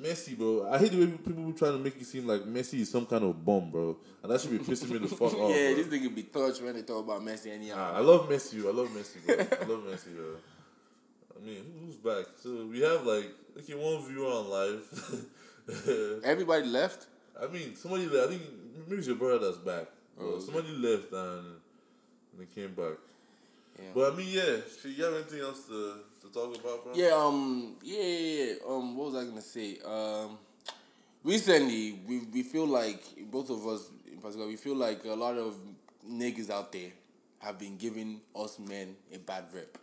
Messi, 0.00 0.36
bro. 0.36 0.68
I 0.72 0.78
hate 0.78 0.92
the 0.92 0.98
way 1.00 1.06
people 1.06 1.52
trying 1.52 1.72
to 1.72 1.78
make 1.78 2.00
it 2.00 2.06
seem 2.06 2.26
like 2.26 2.42
Messi 2.42 2.80
is 2.80 2.90
some 2.90 3.04
kind 3.06 3.24
of 3.24 3.44
bum, 3.44 3.70
bro. 3.70 3.96
And 4.22 4.32
that 4.32 4.40
should 4.40 4.50
be 4.52 4.58
pissing 4.58 4.90
me 4.90 4.98
the 4.98 5.08
fuck 5.14 5.34
off. 5.34 5.54
yeah, 5.54 5.74
bro. 5.74 5.82
this 5.82 5.86
nigga 5.88 6.14
be 6.14 6.22
touched 6.24 6.62
when 6.62 6.74
they 6.74 6.82
talk 6.82 7.04
about 7.04 7.20
Messi 7.20 7.48
anyhow. 7.52 7.76
Nah, 7.76 7.98
I 7.98 8.00
love 8.00 8.28
Messi. 8.28 8.64
I 8.66 8.70
love 8.70 8.88
Messi, 8.88 9.24
bro. 9.26 9.34
I 9.34 9.70
love 9.70 9.84
Messi, 9.84 10.16
bro. 10.16 10.24
I 11.36 11.44
mean, 11.44 11.64
who's 11.80 11.96
back? 11.96 12.26
So 12.42 12.66
we 12.66 12.80
have 12.80 13.04
like 13.06 13.30
okay 13.58 13.74
one 13.74 14.04
viewer 14.06 14.26
on 14.26 14.48
live. 14.48 16.22
Everybody 16.24 16.66
left. 16.66 17.06
I 17.40 17.46
mean, 17.46 17.74
somebody. 17.76 18.06
Left. 18.06 18.26
I 18.26 18.30
think 18.30 18.42
maybe 18.86 18.98
it's 18.98 19.06
your 19.06 19.16
brother 19.16 19.46
that's 19.46 19.58
back. 19.58 19.86
Oh, 20.20 20.26
okay. 20.26 20.44
Somebody 20.44 20.68
left 20.76 21.12
and 21.12 21.46
they 22.38 22.46
came 22.46 22.74
back. 22.74 22.98
Yeah. 23.78 23.88
But 23.94 24.12
I 24.12 24.16
mean, 24.16 24.28
yeah. 24.28 24.56
Should 24.80 24.96
you 24.96 25.04
have 25.04 25.14
anything 25.14 25.40
else 25.40 25.64
to, 25.66 25.94
to 26.22 26.32
talk 26.32 26.54
about, 26.54 26.84
bro? 26.84 26.92
Yeah, 26.94 27.12
um, 27.14 27.76
yeah, 27.82 28.02
yeah, 28.02 28.44
yeah. 28.44 28.52
Um, 28.68 28.96
what 28.96 29.12
was 29.12 29.22
I 29.22 29.28
gonna 29.28 29.40
say? 29.40 29.78
Um, 29.84 30.38
recently 31.24 32.00
we 32.06 32.20
we 32.32 32.42
feel 32.42 32.66
like 32.66 33.02
both 33.30 33.50
of 33.50 33.66
us 33.66 33.88
in 34.10 34.18
particular, 34.18 34.46
we 34.46 34.56
feel 34.56 34.76
like 34.76 35.04
a 35.04 35.14
lot 35.14 35.36
of 35.36 35.56
niggas 36.08 36.50
out 36.50 36.72
there 36.72 36.90
have 37.38 37.58
been 37.58 37.76
giving 37.76 38.20
us 38.36 38.58
men 38.58 38.94
a 39.12 39.18
bad 39.18 39.44
rep, 39.54 39.78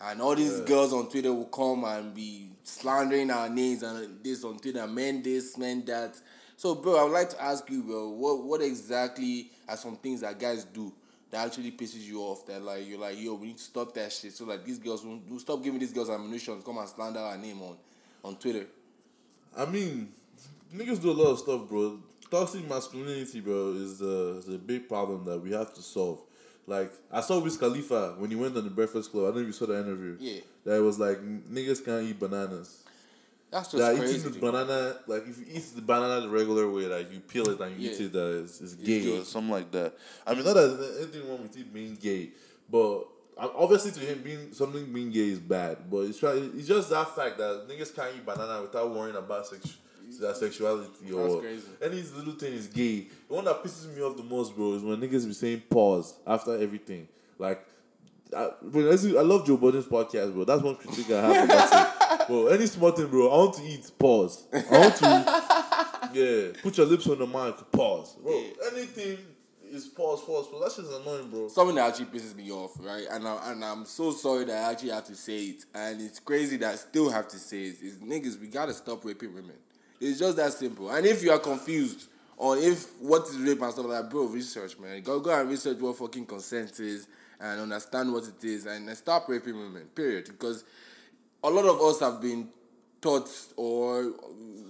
and 0.00 0.20
all 0.20 0.34
these 0.34 0.58
Yeah. 0.58 0.64
girls 0.64 0.92
on 0.92 1.08
Twitter 1.08 1.32
will 1.32 1.46
come 1.46 1.84
and 1.84 2.14
be 2.14 2.50
slandering 2.62 3.30
our 3.30 3.48
names 3.48 3.82
and 3.82 4.22
this 4.22 4.44
on 4.44 4.58
Twitter, 4.58 4.86
men 4.86 5.22
this, 5.22 5.56
men 5.56 5.84
that. 5.86 6.20
So, 6.56 6.74
bro, 6.74 6.96
I 6.96 7.04
would 7.04 7.12
like 7.12 7.30
to 7.30 7.42
ask 7.42 7.68
you, 7.70 7.82
bro, 7.82 8.08
what 8.10 8.42
what 8.44 8.60
exactly 8.62 9.50
are 9.68 9.76
some 9.76 9.96
things 9.96 10.20
that 10.20 10.38
guys 10.38 10.64
do? 10.64 10.92
That 11.30 11.46
actually 11.46 11.72
pisses 11.72 12.02
you 12.06 12.20
off. 12.20 12.46
That 12.46 12.62
like 12.62 12.86
you're 12.88 12.98
like, 13.00 13.18
yo, 13.20 13.34
we 13.34 13.48
need 13.48 13.58
to 13.58 13.62
stop 13.62 13.92
that 13.94 14.12
shit. 14.12 14.32
So 14.32 14.44
like 14.44 14.64
these 14.64 14.78
girls, 14.78 15.04
will 15.04 15.38
stop 15.38 15.62
giving 15.62 15.80
these 15.80 15.92
girls 15.92 16.08
ammunition. 16.08 16.58
to 16.58 16.64
Come 16.64 16.78
and 16.78 16.88
slander 16.88 17.20
our 17.20 17.36
name 17.36 17.60
on, 17.62 17.76
on 18.24 18.36
Twitter. 18.36 18.66
I 19.56 19.64
mean, 19.66 20.08
niggas 20.74 21.00
do 21.00 21.10
a 21.10 21.12
lot 21.12 21.30
of 21.32 21.38
stuff, 21.38 21.68
bro. 21.68 21.98
Toxic 22.30 22.68
masculinity, 22.68 23.40
bro, 23.40 23.72
is 23.74 24.00
a, 24.00 24.38
is 24.38 24.48
a 24.48 24.58
big 24.58 24.88
problem 24.88 25.24
that 25.24 25.38
we 25.40 25.52
have 25.52 25.72
to 25.74 25.82
solve. 25.82 26.20
Like, 26.66 26.90
I 27.12 27.20
saw 27.20 27.38
Wiz 27.40 27.56
Khalifa 27.56 28.16
when 28.18 28.30
he 28.30 28.36
went 28.36 28.56
on 28.56 28.64
the 28.64 28.70
Breakfast 28.70 29.12
Club. 29.12 29.24
I 29.24 29.26
don't 29.28 29.34
know 29.36 29.40
if 29.42 29.46
you 29.48 29.52
saw 29.52 29.66
the 29.66 29.78
interview. 29.78 30.16
Yeah. 30.18 30.40
That 30.64 30.82
was 30.82 30.98
like, 30.98 31.18
niggas 31.20 31.84
can't 31.84 32.02
eat 32.04 32.18
bananas. 32.18 32.82
That's 33.52 33.70
just 33.70 33.80
Yeah, 33.80 33.96
crazy. 33.96 34.18
eating 34.18 34.32
the 34.32 34.38
banana, 34.40 34.96
like 35.06 35.22
if 35.28 35.38
you 35.38 35.44
eat 35.48 35.64
the 35.76 35.80
banana 35.80 36.22
the 36.22 36.28
regular 36.28 36.68
way, 36.68 36.86
like 36.86 37.12
you 37.12 37.20
peel 37.20 37.48
it 37.48 37.60
and 37.60 37.80
you 37.80 37.90
eat 37.90 38.00
Yeah. 38.00 38.06
it, 38.06 38.12
that 38.12 38.26
is, 38.42 38.60
is 38.60 38.74
gay, 38.74 39.00
gay. 39.00 39.18
or 39.20 39.24
something 39.24 39.52
like 39.52 39.70
that. 39.70 39.94
I 40.26 40.34
mean, 40.34 40.44
not 40.44 40.54
that 40.54 40.76
there's 40.76 41.02
anything 41.04 41.28
wrong 41.30 41.42
with 41.42 41.56
it 41.56 41.72
being 41.72 41.94
gay, 41.94 42.30
but 42.68 43.02
uh, 43.38 43.48
obviously 43.56 43.92
to 43.92 44.00
him 44.00 44.20
being 44.22 44.52
something 44.52 44.92
being 44.92 45.12
gay 45.12 45.28
is 45.28 45.38
bad. 45.38 45.88
But 45.88 45.98
it's 46.06 46.18
try, 46.18 46.32
it's 46.32 46.66
just 46.66 46.90
that 46.90 47.14
fact 47.14 47.38
that 47.38 47.68
niggas 47.68 47.94
can't 47.94 48.10
eat 48.16 48.26
banana 48.26 48.62
without 48.62 48.92
worrying 48.92 49.16
about 49.16 49.46
sex, 49.46 49.76
their 50.20 50.34
sexuality 50.34 51.12
or 51.12 51.42
any 51.82 52.02
little 52.02 52.34
thing 52.34 52.52
is 52.54 52.66
gay. 52.66 53.06
The 53.28 53.34
one 53.34 53.44
that 53.44 53.62
pisses 53.62 53.94
me 53.94 54.02
off 54.02 54.16
the 54.16 54.22
most, 54.22 54.54
bro, 54.56 54.74
is 54.74 54.82
when 54.82 54.98
niggas 55.00 55.26
be 55.26 55.32
saying 55.32 55.62
pause 55.70 56.14
after 56.26 56.56
everything, 56.56 57.08
like. 57.38 57.64
I, 58.36 58.48
bro, 58.60 58.90
I 58.90 59.22
love 59.22 59.46
Joe 59.46 59.56
Budden's 59.56 59.86
podcast, 59.86 60.34
bro. 60.34 60.42
That's 60.44 60.60
one 60.60 60.74
critique 60.74 61.12
I 61.12 61.20
have 61.32 61.44
about 61.44 62.20
it. 62.22 62.26
Bro, 62.26 62.46
any 62.48 62.66
small 62.66 62.90
thing, 62.90 63.06
bro. 63.06 63.28
I 63.30 63.36
want 63.36 63.54
to 63.54 63.62
eat. 63.62 63.88
Pause. 63.96 64.46
I 64.52 64.78
want 64.80 64.96
to. 64.96 66.10
Yeah. 66.12 66.60
Put 66.60 66.76
your 66.76 66.86
lips 66.86 67.06
on 67.06 67.18
the 67.20 67.26
mic. 67.26 67.54
Pause. 67.70 68.16
Bro, 68.20 68.32
Yeah. 68.32 68.48
anything 68.72 69.18
is 69.70 69.86
pause, 69.86 70.22
pause, 70.22 70.48
pause. 70.48 70.60
That's 70.60 70.76
just 70.76 71.00
annoying, 71.00 71.30
bro. 71.30 71.46
Something 71.46 71.76
that 71.76 71.88
actually 71.88 72.06
pisses 72.06 72.34
me 72.34 72.50
off, 72.50 72.72
right? 72.80 73.06
And 73.12 73.28
I, 73.28 73.52
and 73.52 73.64
I'm 73.64 73.84
so 73.84 74.10
sorry 74.10 74.44
that 74.46 74.56
I 74.64 74.72
actually 74.72 74.90
have 74.90 75.04
to 75.04 75.14
say 75.14 75.38
it, 75.44 75.64
and 75.72 76.00
it's 76.00 76.18
crazy 76.18 76.56
that 76.56 76.72
I 76.72 76.76
still 76.76 77.10
have 77.10 77.28
to 77.28 77.38
say 77.38 77.62
it. 77.64 77.76
Is 77.80 77.98
niggas, 77.98 78.40
we 78.40 78.48
gotta 78.48 78.74
stop 78.74 79.04
raping 79.04 79.34
women. 79.34 79.54
It's 80.00 80.18
just 80.18 80.36
that 80.36 80.52
simple. 80.52 80.90
And 80.90 81.06
if 81.06 81.22
you 81.22 81.30
are 81.30 81.38
confused 81.38 82.08
on 82.38 82.58
if 82.58 82.98
what 83.00 83.26
is 83.28 83.36
rape 83.38 83.62
and 83.62 83.72
stuff 83.72 83.86
like 83.86 84.02
that, 84.02 84.10
bro, 84.10 84.24
research, 84.24 84.78
man. 84.78 85.02
Go 85.02 85.20
go 85.20 85.38
and 85.38 85.48
research 85.48 85.78
what 85.78 85.96
fucking 85.96 86.26
consent 86.26 86.78
is 86.80 87.08
and 87.40 87.60
understand 87.60 88.12
what 88.12 88.24
it 88.24 88.42
is, 88.44 88.66
and, 88.66 88.88
stop 88.96 89.28
raping 89.28 89.56
women. 89.56 89.82
Period. 89.94 90.26
Because 90.26 90.64
a 91.44 91.50
lot 91.50 91.64
of 91.66 91.80
us 91.80 92.00
have 92.00 92.20
been 92.20 92.48
taught 93.00 93.28
or 93.56 94.12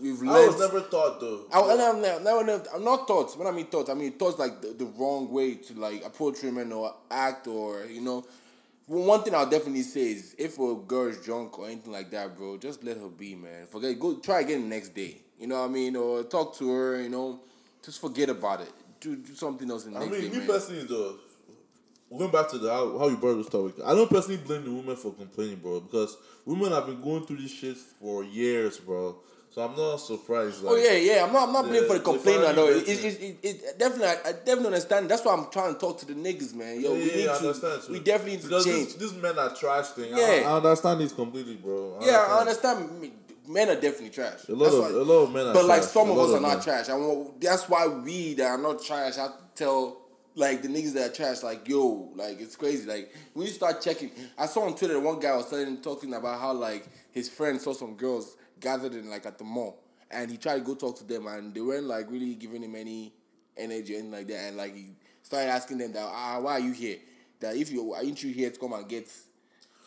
we've 0.01 0.21
I 0.23 0.47
was 0.47 0.59
never 0.59 0.81
taught 0.81 1.21
though. 1.21 1.47
I, 1.53 1.61
I'm, 1.61 2.01
never, 2.01 2.23
never, 2.23 2.45
never, 2.45 2.65
I'm 2.75 2.85
not 2.85 3.07
taught. 3.07 3.37
When 3.39 3.47
I 3.47 3.51
mean 3.51 3.67
taught, 3.67 3.89
I 3.89 3.95
mean 3.95 4.13
taught 4.13 4.39
like 4.39 4.61
the, 4.61 4.69
the 4.69 4.85
wrong 4.85 5.31
way 5.31 5.55
to 5.55 5.75
like 5.75 6.05
approach 6.05 6.43
women 6.43 6.73
or 6.73 6.95
act 7.11 7.47
or 7.47 7.85
you 7.87 8.01
know. 8.01 8.25
Well, 8.87 9.05
One 9.05 9.23
thing 9.23 9.35
I'll 9.35 9.49
definitely 9.51 9.83
say 9.83 10.13
is 10.13 10.35
if 10.39 10.59
a 10.59 10.75
girl 10.77 11.09
is 11.09 11.19
drunk 11.19 11.59
or 11.59 11.67
anything 11.67 11.93
like 11.93 12.11
that, 12.13 12.37
bro, 12.37 12.57
just 12.57 12.85
let 12.85 12.97
her 12.97 13.09
be, 13.09 13.35
man. 13.35 13.67
Forget, 13.67 13.99
go 13.99 14.17
try 14.19 14.41
again 14.41 14.63
the 14.63 14.69
next 14.69 14.95
day. 14.95 15.19
You 15.39 15.49
know 15.49 15.61
what 15.61 15.71
I 15.71 15.73
mean? 15.73 15.97
Or 15.97 16.23
talk 16.23 16.57
to 16.59 16.71
her. 16.71 17.03
You 17.03 17.09
know, 17.09 17.41
just 17.85 18.01
forget 18.01 18.29
about 18.31 18.61
it. 18.61 18.73
Do, 19.01 19.17
do 19.17 19.35
something 19.35 19.69
else 19.71 19.85
the 19.85 19.91
I 19.97 20.01
next 20.01 20.13
mean, 20.13 20.21
day, 20.23 20.29
me 20.29 20.39
man. 20.39 20.47
personally, 20.47 20.85
though, 20.85 21.17
going 22.17 22.31
back 22.31 22.49
to 22.51 22.59
the 22.59 22.71
how, 22.73 22.99
how 22.99 23.09
you 23.09 23.17
brought 23.17 23.35
this 23.37 23.49
topic, 23.49 23.75
I 23.85 23.95
don't 23.95 24.09
personally 24.09 24.39
blame 24.39 24.65
the 24.65 24.73
women 24.73 24.97
for 24.97 25.13
complaining, 25.13 25.57
bro, 25.57 25.81
because 25.81 26.17
women 26.45 26.73
have 26.73 26.87
been 26.87 27.01
going 27.03 27.27
through 27.27 27.39
this 27.39 27.51
shit 27.53 27.77
for 27.77 28.25
years, 28.25 28.79
bro. 28.79 29.17
So 29.57 29.63
I'm 29.65 29.75
not 29.75 29.97
surprised. 29.97 30.63
Like, 30.63 30.75
Oh 30.75 30.77
yeah, 30.77 30.93
yeah. 30.99 31.25
I'm 31.25 31.33
not. 31.33 31.47
I'm 31.49 31.53
not 31.55 31.65
blaming 31.65 31.89
for 31.89 31.95
the 31.95 31.99
the 32.01 32.05
complaint 32.05 32.43
at 32.45 32.59
It, 32.59 32.89
it, 32.91 33.05
it, 33.05 33.21
it, 33.23 33.39
it 33.43 33.79
definitely. 33.79 34.07
I, 34.09 34.17
I 34.29 34.33
definitely 34.33 34.67
understand. 34.67 35.09
That's 35.09 35.25
why 35.25 35.33
I'm 35.33 35.51
trying 35.51 35.73
to 35.73 35.81
talk 35.81 35.97
to 36.01 36.07
the 36.07 36.13
niggas, 36.13 36.55
man. 36.55 36.79
Yo, 36.79 36.93
Yeah, 36.93 36.99
we 36.99 37.09
yeah, 37.11 37.17
need 37.17 37.29
I 37.29 37.39
to. 37.39 37.47
understand. 37.47 37.83
too. 37.87 37.93
We 37.95 38.01
definitely 38.01 38.33
need 38.37 38.43
to 38.51 38.63
change. 38.63 38.95
This 38.97 39.15
men 39.15 39.39
are 39.39 39.55
trash 39.57 39.87
thing. 39.89 40.13
I- 40.13 40.19
Yeah. 40.19 40.51
I, 40.51 40.57
understand 40.59 41.01
this 41.01 41.13
completely, 41.15 41.55
bro. 41.55 41.97
Yeah, 42.03 42.19
I 42.29 42.41
understand. 42.41 43.01
me- 43.01 43.13
Men 43.49 43.71
are 43.71 43.81
definitely 43.81 44.11
trash. 44.11 44.47
A 44.49 44.53
lot 44.53 44.65
That's 44.65 44.75
of 44.75 44.81
why- 44.83 44.89
a 44.91 45.05
lot 45.05 45.23
of 45.23 45.33
men 45.33 45.47
are 45.47 45.55
but 45.55 45.65
like 45.65 45.81
trash. 45.81 45.91
some 45.93 46.11
of 46.11 46.19
us 46.19 46.31
are 46.33 46.41
not 46.41 46.49
men. 46.57 46.61
trash, 46.61 46.89
and 46.91 47.31
that's 47.41 47.67
why 47.67 47.87
we 47.87 48.35
that 48.35 48.51
are 48.51 48.59
not 48.59 48.83
trash 48.83 49.15
have 49.17 49.39
to 49.39 49.45
tell 49.55 50.03
like 50.35 50.61
the 50.63 50.69
niggas 50.69 50.93
that 50.95 51.11
are 51.13 51.15
trash, 51.15 51.43
like 51.45 51.67
yo, 51.67 52.11
like 52.17 52.41
it's 52.43 52.57
crazy. 52.57 52.87
Like 52.87 53.15
when 53.33 53.47
you 53.47 53.53
start 53.53 53.81
checking, 53.81 54.11
I 54.37 54.47
saw 54.47 54.65
on 54.67 54.75
Twitter 54.77 54.99
one 55.01 55.19
guy 55.21 55.35
was 55.37 55.49
telling 55.49 55.81
talking 55.81 56.13
about 56.13 56.41
how 56.41 56.53
like 56.53 56.87
his 57.13 57.29
friend 57.31 57.59
saw 57.61 57.73
some 57.73 57.95
girls 57.95 58.37
gathered 58.61 58.95
in 58.95 59.09
like 59.11 59.27
at 59.27 59.39
the 59.39 59.45
mall, 59.45 59.79
and 60.11 60.31
he 60.31 60.37
tried 60.37 60.59
to 60.59 60.65
go 60.65 60.75
talk 60.75 60.97
to 60.99 61.05
them, 61.05 61.27
and 61.27 61.55
they 61.55 61.61
weren't 61.61 61.85
like 61.87 62.11
really 62.11 62.35
giving 62.35 62.63
him 62.63 62.75
any 62.75 63.13
energy 63.57 63.95
anything 63.95 64.13
like 64.13 64.27
that, 64.29 64.39
and 64.49 64.57
like 64.57 64.75
he 64.75 64.91
started 65.23 65.49
asking 65.49 65.79
them 65.79 65.93
that 65.93 66.05
ah 66.07 66.39
why 66.41 66.53
are 66.53 66.61
you 66.61 66.73
here? 66.73 66.99
That 67.41 67.57
if 67.57 67.71
you 67.71 67.93
aren't 67.93 68.23
you 68.23 68.33
here 68.33 68.51
to 68.51 68.59
come 68.59 68.73
and 68.73 68.89
get. 68.89 69.09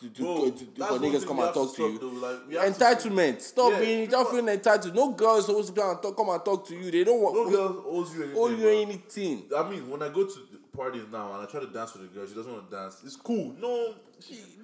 To, 0.00 0.08
to, 0.08 0.22
Bro, 0.22 0.50
to, 0.52 0.64
to, 0.64 0.84
for 0.86 0.98
niggas 0.98 1.26
come 1.26 1.40
and 1.40 1.52
talk 1.52 1.76
to 1.76 1.82
you. 1.82 1.98
though, 1.98 2.06
like, 2.08 2.48
we 2.48 2.54
have 2.54 2.74
to- 2.74 2.84
Entitlement. 2.84 3.42
Stop 3.42 3.72
Yeah, 3.72 3.80
being 3.80 4.08
stop 4.08 4.28
feeling 4.30 4.48
entitled. 4.48 4.94
No 4.94 5.10
girls 5.10 5.44
supposed 5.44 5.74
to 5.74 5.78
come 5.78 5.90
and 5.90 6.00
talk, 6.00 6.16
come 6.16 6.30
and 6.30 6.42
talk 6.42 6.66
to 6.68 6.74
you. 6.74 6.90
They 6.90 7.04
don't 7.04 7.20
want 7.20 7.34
No 7.36 7.50
girl 7.50 7.84
owes 7.86 8.14
you 8.14 8.22
anything. 8.22 8.38
owe 8.42 8.48
you 8.48 8.68
anything. 8.68 9.42
I 9.54 9.68
mean, 9.68 9.90
when 9.90 10.02
I 10.02 10.08
go 10.08 10.24
to 10.24 10.38
parties 10.74 11.02
now 11.12 11.34
and 11.34 11.42
I 11.46 11.50
try 11.50 11.60
to 11.60 11.66
dance 11.66 11.92
with 11.92 12.04
a 12.10 12.14
girl, 12.14 12.26
she 12.26 12.32
doesn't 12.34 12.50
want 12.50 12.70
to 12.70 12.76
dance. 12.76 13.02
It's 13.04 13.16
cool. 13.16 13.54
No, 13.60 13.92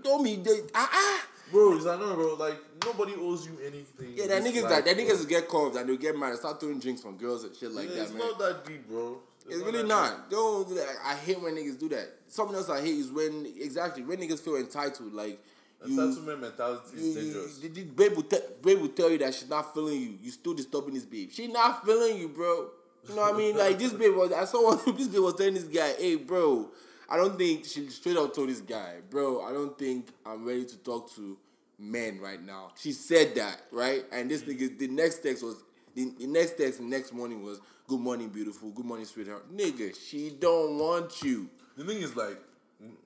Don't 0.02 0.22
me 0.22 0.36
they, 0.36 0.60
ah 0.74 0.88
ah. 0.90 1.26
Bro, 1.50 1.76
it's 1.76 1.84
like 1.84 1.98
no, 2.00 2.14
bro. 2.14 2.34
Like 2.34 2.58
nobody 2.84 3.14
owes 3.18 3.46
you 3.46 3.58
anything. 3.64 4.14
Yeah, 4.16 4.26
that 4.28 4.42
niggas 4.42 4.62
life, 4.64 4.84
that 4.84 4.96
niggas 4.96 5.28
get 5.28 5.48
curved 5.48 5.76
and 5.76 5.88
they'll 5.88 5.96
get 5.96 6.16
mad 6.18 6.30
and 6.30 6.38
start 6.38 6.60
throwing 6.60 6.78
drinks 6.78 7.04
on 7.04 7.16
girls 7.16 7.44
and 7.44 7.54
shit 7.56 7.70
like 7.72 7.88
Yeah, 7.88 7.96
that, 7.96 8.02
it's 8.02 8.10
man. 8.12 8.18
not 8.20 8.38
that 8.38 8.64
deep, 8.66 8.88
bro. 8.88 9.18
It's 9.48 9.58
not 9.58 9.66
really 9.72 9.88
not. 9.88 10.28
Don't 10.30 10.68
do 10.68 10.74
that. 10.74 10.88
I 11.04 11.14
hate 11.14 11.40
when 11.40 11.54
niggas 11.54 11.78
do 11.78 11.88
that. 11.90 12.08
Something 12.28 12.56
else 12.56 12.68
I 12.68 12.80
hate 12.80 12.98
is 12.98 13.12
when 13.12 13.46
exactly 13.58 14.02
when 14.02 14.18
niggas 14.18 14.40
feel 14.40 14.56
entitled. 14.56 15.12
Like 15.12 15.38
you, 15.84 15.96
Entitlement 15.96 16.40
mentality 16.40 16.96
you, 16.96 17.02
is 17.10 17.14
dangerous. 17.14 17.58
the, 17.58 17.68
the 17.68 17.82
babe 17.84 18.12
will 18.16 18.22
te- 18.24 18.38
babe 18.62 18.80
will 18.80 18.88
tell 18.88 19.10
you 19.10 19.18
that 19.18 19.34
she's 19.34 19.48
not 19.48 19.72
feeling 19.72 20.00
you. 20.00 20.18
You 20.22 20.30
still 20.32 20.54
disturbing 20.54 20.94
this 20.94 21.04
babe. 21.04 21.30
She 21.32 21.46
not 21.46 21.84
feeling 21.84 22.18
you, 22.18 22.28
bro. 22.28 22.70
You 23.08 23.14
know 23.14 23.22
what 23.22 23.34
I 23.34 23.38
mean? 23.38 23.56
Like 23.56 23.78
this 23.78 23.92
babe 23.92 24.16
was. 24.16 24.32
I 24.32 24.44
saw 24.46 24.74
one. 24.74 24.96
This 24.96 25.06
babe 25.06 25.20
was 25.20 25.34
telling 25.34 25.54
this 25.54 25.62
guy, 25.64 25.92
"Hey, 25.96 26.16
bro, 26.16 26.68
I 27.08 27.16
don't 27.16 27.38
think 27.38 27.64
she 27.64 27.88
straight 27.88 28.16
up 28.16 28.34
told 28.34 28.48
this 28.48 28.60
guy, 28.60 28.96
bro. 29.10 29.42
I 29.42 29.52
don't 29.52 29.78
think 29.78 30.08
I'm 30.24 30.44
ready 30.44 30.64
to 30.64 30.76
talk 30.78 31.12
to 31.14 31.38
men 31.78 32.20
right 32.20 32.42
now." 32.42 32.72
She 32.76 32.92
said 32.92 33.34
that, 33.36 33.62
right? 33.70 34.04
And 34.12 34.30
this 34.30 34.42
mm. 34.42 34.58
nigga, 34.58 34.78
the 34.78 34.88
next 34.88 35.22
text 35.22 35.42
was 35.42 35.62
the, 35.94 36.12
the 36.18 36.26
next 36.26 36.56
text 36.58 36.78
the 36.78 36.84
next 36.84 37.12
morning 37.12 37.42
was, 37.42 37.60
"Good 37.86 38.00
morning, 38.00 38.28
beautiful. 38.28 38.70
Good 38.70 38.86
morning, 38.86 39.06
sweetheart." 39.06 39.54
Nigga, 39.54 39.94
she 39.96 40.30
don't 40.30 40.78
want 40.78 41.22
you. 41.22 41.48
The 41.76 41.84
thing 41.84 41.98
is, 41.98 42.16
like, 42.16 42.38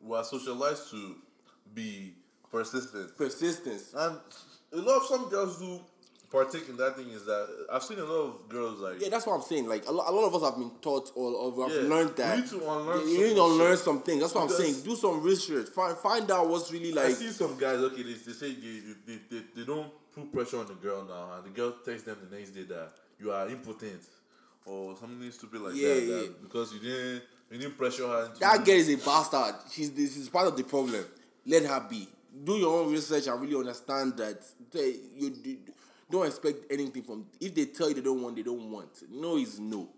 we 0.02 0.16
are 0.16 0.24
socialized 0.24 0.90
to 0.90 1.16
be 1.74 2.14
persistent, 2.50 3.16
Persistence. 3.16 3.92
and 3.94 4.18
a 4.72 4.76
lot 4.76 5.02
of 5.02 5.06
some 5.06 5.28
girls 5.28 5.58
do 5.58 5.80
partake 6.30 6.68
in 6.68 6.76
that 6.76 6.96
thing 6.96 7.08
is 7.10 7.24
that 7.24 7.48
I've 7.72 7.82
seen 7.82 7.98
a 7.98 8.04
lot 8.04 8.20
of 8.28 8.48
girls 8.48 8.78
like 8.80 9.00
Yeah, 9.00 9.08
that's 9.08 9.26
what 9.26 9.34
I'm 9.34 9.42
saying. 9.42 9.68
Like 9.68 9.86
a 9.88 9.90
lot, 9.92 10.08
a 10.08 10.12
lot 10.12 10.26
of 10.26 10.34
us 10.36 10.42
have 10.48 10.56
been 10.58 10.70
taught 10.80 11.10
or, 11.16 11.32
or 11.32 11.68
have 11.68 11.76
Yeah, 11.76 11.88
learned 11.88 12.16
that. 12.16 12.38
need 12.38 12.48
to 12.48 12.56
unlearn 12.70 13.08
You 13.08 13.18
need 13.28 13.34
to 13.34 13.44
unlearn 13.44 13.76
some 13.76 14.02
things. 14.02 14.20
That's 14.20 14.34
what 14.34 14.42
I'm 14.44 14.48
saying. 14.50 14.82
Do 14.84 14.94
some 14.96 15.22
research. 15.22 15.68
Find 15.70 15.96
find 15.98 16.30
out 16.30 16.48
what's 16.48 16.70
really 16.72 16.92
like. 16.92 17.06
I 17.06 17.12
see 17.12 17.30
some 17.30 17.58
guys. 17.58 17.78
Okay, 17.78 18.02
they, 18.02 18.12
they 18.12 18.32
say 18.32 18.52
they, 18.54 18.80
they, 19.06 19.18
they, 19.30 19.42
they 19.56 19.64
don't 19.64 19.90
put 20.14 20.32
pressure 20.32 20.58
on 20.58 20.66
the 20.66 20.74
girl 20.74 21.04
now, 21.04 21.36
and 21.36 21.44
the 21.44 21.50
girl 21.50 21.72
texts 21.84 22.04
them 22.04 22.16
the 22.30 22.36
next 22.36 22.50
day 22.50 22.62
that 22.64 22.92
you 23.18 23.32
are 23.32 23.48
impotent 23.48 24.00
or 24.66 24.96
something 24.96 25.30
stupid 25.32 25.60
like 25.62 25.74
Yeah, 25.74 25.94
that, 25.94 26.02
yeah. 26.02 26.14
that 26.16 26.42
because 26.42 26.72
you 26.72 26.80
didn't 26.80 27.22
you 27.50 27.58
didn't 27.58 27.76
pressure 27.76 28.06
her. 28.06 28.26
Into 28.26 28.38
That 28.40 28.64
girl 28.64 28.76
is 28.76 28.88
a 28.88 28.96
bastard. 29.04 29.54
She's 29.72 29.90
this 29.90 30.16
is 30.16 30.28
part 30.28 30.46
of 30.46 30.56
the 30.56 30.62
problem. 30.62 31.04
Let 31.44 31.64
her 31.64 31.84
be. 31.90 32.06
Do 32.44 32.52
your 32.56 32.82
own 32.84 32.92
research 32.92 33.26
and 33.26 33.40
really 33.40 33.56
understand 33.56 34.16
that 34.18 34.40
they, 34.70 34.94
you, 35.16 35.34
you 35.42 35.58
don't 36.10 36.26
expect 36.26 36.70
anything 36.70 37.02
from. 37.02 37.26
If 37.40 37.54
they 37.54 37.66
tell 37.66 37.88
you 37.88 37.94
they 37.94 38.00
don't 38.00 38.22
want, 38.22 38.36
they 38.36 38.42
don't 38.42 38.70
want. 38.70 38.88
No 39.10 39.36
is 39.36 39.58
no. 39.60 39.88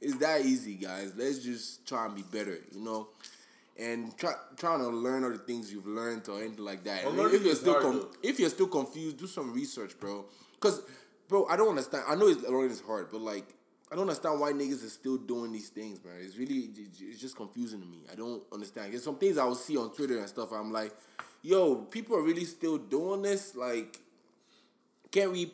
It's 0.00 0.16
that 0.18 0.44
easy, 0.44 0.74
guys. 0.74 1.12
Let's 1.16 1.40
just 1.40 1.86
try 1.86 2.06
and 2.06 2.14
be 2.14 2.22
better, 2.22 2.58
you 2.72 2.80
know, 2.80 3.08
and 3.78 4.16
try 4.16 4.32
trying 4.56 4.78
to 4.78 4.88
learn 4.88 5.24
all 5.24 5.30
the 5.30 5.38
things 5.38 5.72
you've 5.72 5.86
learned 5.86 6.28
or 6.28 6.40
anything 6.40 6.64
like 6.64 6.84
that. 6.84 7.04
Well, 7.04 7.12
I 7.12 7.16
mean, 7.16 7.24
learning 7.24 7.40
if 7.40 7.46
you're 7.46 7.54
still 7.56 7.72
hard, 7.72 7.84
com- 7.84 8.08
if 8.22 8.40
you're 8.40 8.50
still 8.50 8.68
confused, 8.68 9.18
do 9.18 9.26
some 9.26 9.52
research, 9.52 9.98
bro. 9.98 10.24
Cause, 10.60 10.82
bro, 11.28 11.46
I 11.46 11.56
don't 11.56 11.70
understand. 11.70 12.04
I 12.06 12.14
know 12.14 12.28
it's 12.28 12.42
learning 12.42 12.70
is 12.70 12.80
hard, 12.80 13.08
but 13.10 13.20
like, 13.20 13.54
I 13.90 13.94
don't 13.94 14.02
understand 14.02 14.38
why 14.38 14.52
niggas 14.52 14.84
is 14.84 14.92
still 14.92 15.16
doing 15.16 15.52
these 15.52 15.70
things, 15.70 16.04
man. 16.04 16.14
It's 16.20 16.36
really, 16.36 16.70
it's 17.00 17.20
just 17.20 17.36
confusing 17.36 17.80
to 17.80 17.86
me. 17.86 18.02
I 18.12 18.14
don't 18.14 18.42
understand. 18.52 18.92
There's 18.92 19.02
some 19.04 19.16
things 19.16 19.38
I 19.38 19.44
will 19.44 19.54
see 19.54 19.76
on 19.76 19.92
Twitter 19.92 20.18
and 20.18 20.28
stuff. 20.28 20.52
I'm 20.52 20.70
like, 20.70 20.92
yo, 21.42 21.76
people 21.76 22.16
are 22.16 22.22
really 22.22 22.44
still 22.44 22.78
doing 22.78 23.22
this. 23.22 23.56
Like, 23.56 23.98
can't 25.10 25.32
we 25.32 25.52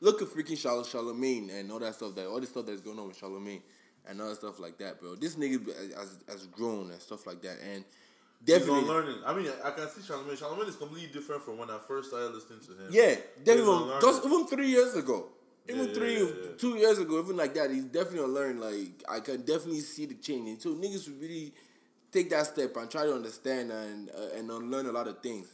look 0.00 0.22
at 0.22 0.28
freaking 0.28 0.58
Charlotte 0.58 0.86
Charlamagne 0.86 1.50
and 1.58 1.70
all 1.70 1.78
that 1.78 1.94
stuff 1.94 2.14
that 2.14 2.26
all 2.26 2.40
the 2.40 2.46
stuff 2.46 2.66
that's 2.66 2.80
going 2.80 2.98
on 2.98 3.08
with 3.08 3.20
Charlamagne 3.20 3.62
and 4.08 4.20
other 4.20 4.34
stuff 4.34 4.58
like 4.58 4.78
that, 4.78 5.00
bro. 5.00 5.14
This 5.14 5.36
nigga 5.36 5.66
has, 5.96 6.18
has 6.28 6.46
grown 6.46 6.90
and 6.90 7.00
stuff 7.00 7.26
like 7.26 7.42
that, 7.42 7.58
and 7.62 7.84
He's 8.44 8.56
definitely. 8.58 8.80
unlearning. 8.80 9.16
I 9.26 9.34
mean, 9.34 9.50
I 9.62 9.70
can 9.70 9.88
see 9.90 10.00
Charlamagne. 10.00 10.38
Charlamagne 10.38 10.68
is 10.68 10.76
completely 10.76 11.10
different 11.12 11.42
from 11.42 11.58
when 11.58 11.68
I 11.70 11.78
first 11.86 12.08
started 12.08 12.32
listening 12.34 12.60
to 12.60 12.72
him. 12.72 12.88
Yeah, 12.90 13.16
definitely. 13.44 14.00
Just 14.00 14.24
even 14.24 14.46
three 14.46 14.68
years 14.68 14.94
ago, 14.96 15.26
even 15.68 15.88
Yeah, 15.88 15.92
three, 15.94 16.14
yeah, 16.14 16.24
yeah. 16.24 16.50
two 16.56 16.76
years 16.76 16.98
ago, 16.98 17.20
even 17.22 17.36
like 17.36 17.52
that, 17.54 17.70
he's 17.70 17.84
definitely 17.84 18.30
learned. 18.30 18.60
Like 18.60 19.04
I 19.08 19.20
can 19.20 19.42
definitely 19.42 19.80
see 19.80 20.06
the 20.06 20.14
change. 20.14 20.48
And 20.48 20.62
so 20.62 20.70
niggas 20.74 21.06
really 21.20 21.52
take 22.10 22.30
that 22.30 22.46
step 22.46 22.74
and 22.76 22.90
try 22.90 23.04
to 23.04 23.12
understand 23.14 23.70
and 23.70 24.08
uh, 24.10 24.36
and 24.38 24.50
unlearn 24.50 24.86
a 24.86 24.92
lot 24.92 25.06
of 25.06 25.20
things. 25.22 25.46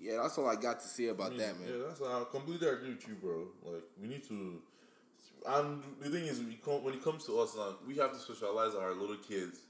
Yeah, 0.00 0.20
that's 0.22 0.38
all 0.38 0.48
I 0.48 0.56
got 0.56 0.80
to 0.80 0.86
say 0.86 1.06
about 1.08 1.36
that, 1.36 1.58
man. 1.58 1.68
Yeah, 1.68 1.86
that's 1.88 2.00
I 2.00 2.22
completely 2.30 2.68
agree 2.68 2.90
with 2.90 3.08
you, 3.08 3.14
bro. 3.14 3.48
Like 3.64 3.82
we 4.00 4.08
need 4.08 4.22
to, 4.28 4.60
and 5.46 5.82
the 6.00 6.10
thing 6.10 6.24
is, 6.26 6.40
we 6.40 6.54
come, 6.64 6.84
when 6.84 6.94
it 6.94 7.02
comes 7.02 7.24
to 7.26 7.38
us, 7.40 7.56
like 7.56 7.74
we 7.86 7.96
have 7.96 8.12
to 8.12 8.18
socialize 8.18 8.74
our 8.74 8.94
little 8.94 9.16
kids 9.16 9.60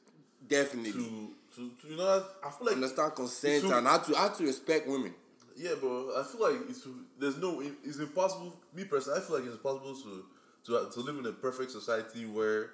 Definitely 0.47 0.93
to, 0.93 1.31
to, 1.57 1.71
to 1.83 1.89
you 1.89 1.97
know, 1.97 2.25
I 2.45 2.51
feel 2.51 2.67
like 2.67 2.77
understand 2.77 3.15
consent 3.15 3.63
So- 3.65 3.77
and 3.77 3.87
how 3.87 3.99
to 3.99 4.15
how 4.15 4.29
to 4.29 4.45
respect 4.45 4.87
women. 4.89 5.15
Yeah, 5.57 5.75
bro. 5.81 6.13
I 6.17 6.23
feel 6.23 6.41
like 6.41 6.69
it's 6.71 6.87
there's 7.19 7.37
no 7.39 7.61
it- 7.61 7.75
it's 7.85 7.99
impossible. 7.99 8.55
Me 8.75 8.85
personally, 8.85 9.19
I 9.19 9.23
feel 9.23 9.37
like 9.37 9.45
it's 9.47 9.55
impossible 9.57 9.95
to 9.97 10.25
to 10.67 10.91
to 10.93 11.01
live 11.01 11.19
in 11.19 11.27
a 11.27 11.33
perfect 11.33 11.73
society 11.73 12.25
where 12.27 12.71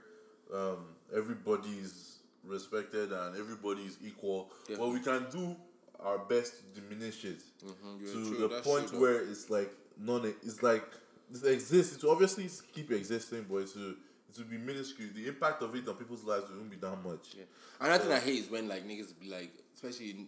um, 0.53 0.85
everybody 1.17 1.71
is 1.71 2.19
respected 2.45 3.13
and 3.13 3.37
everybody 3.39 3.83
is 3.83 3.97
equal. 4.05 4.51
Yeah. 4.69 4.77
But 4.79 4.89
we 4.89 5.01
can 5.01 5.25
do 5.33 5.57
our 6.01 6.19
best 6.19 6.75
to 6.75 6.81
diminish 6.81 7.25
it 7.25 7.41
yeah, 7.63 8.13
to 8.13 8.13
true, 8.13 8.49
the 8.49 8.61
point 8.61 8.89
true, 8.89 9.01
where 9.01 9.23
it's 9.23 9.51
like 9.51 9.71
non. 9.99 10.25
It's 10.43 10.63
like 10.63 10.85
it 11.33 11.45
exists. 11.47 11.97
It 11.97 12.03
will 12.03 12.13
obviously 12.13 12.49
keep 12.75 12.91
existing, 12.91 13.47
but 13.49 13.57
it's 13.59 13.73
to 13.73 13.97
it 14.37 14.39
will 14.39 14.51
be 14.51 14.59
minuscule. 14.59 15.11
The 15.15 15.29
impact 15.29 15.63
of 15.63 15.75
it 15.75 15.89
on 15.89 15.95
people's 15.95 16.25
lives 16.25 16.47
won't 16.51 16.71
be 16.71 16.77
that 16.77 16.97
much. 17.05 17.35
Yeah. 17.37 17.45
Another 17.81 18.05
thing 18.05 18.13
I 18.13 18.21
hate 18.21 18.45
is 18.45 18.51
when 18.51 18.69
like 18.69 18.87
niggas 18.87 19.19
be 19.19 19.31
like, 19.31 19.53
especially 19.75 20.27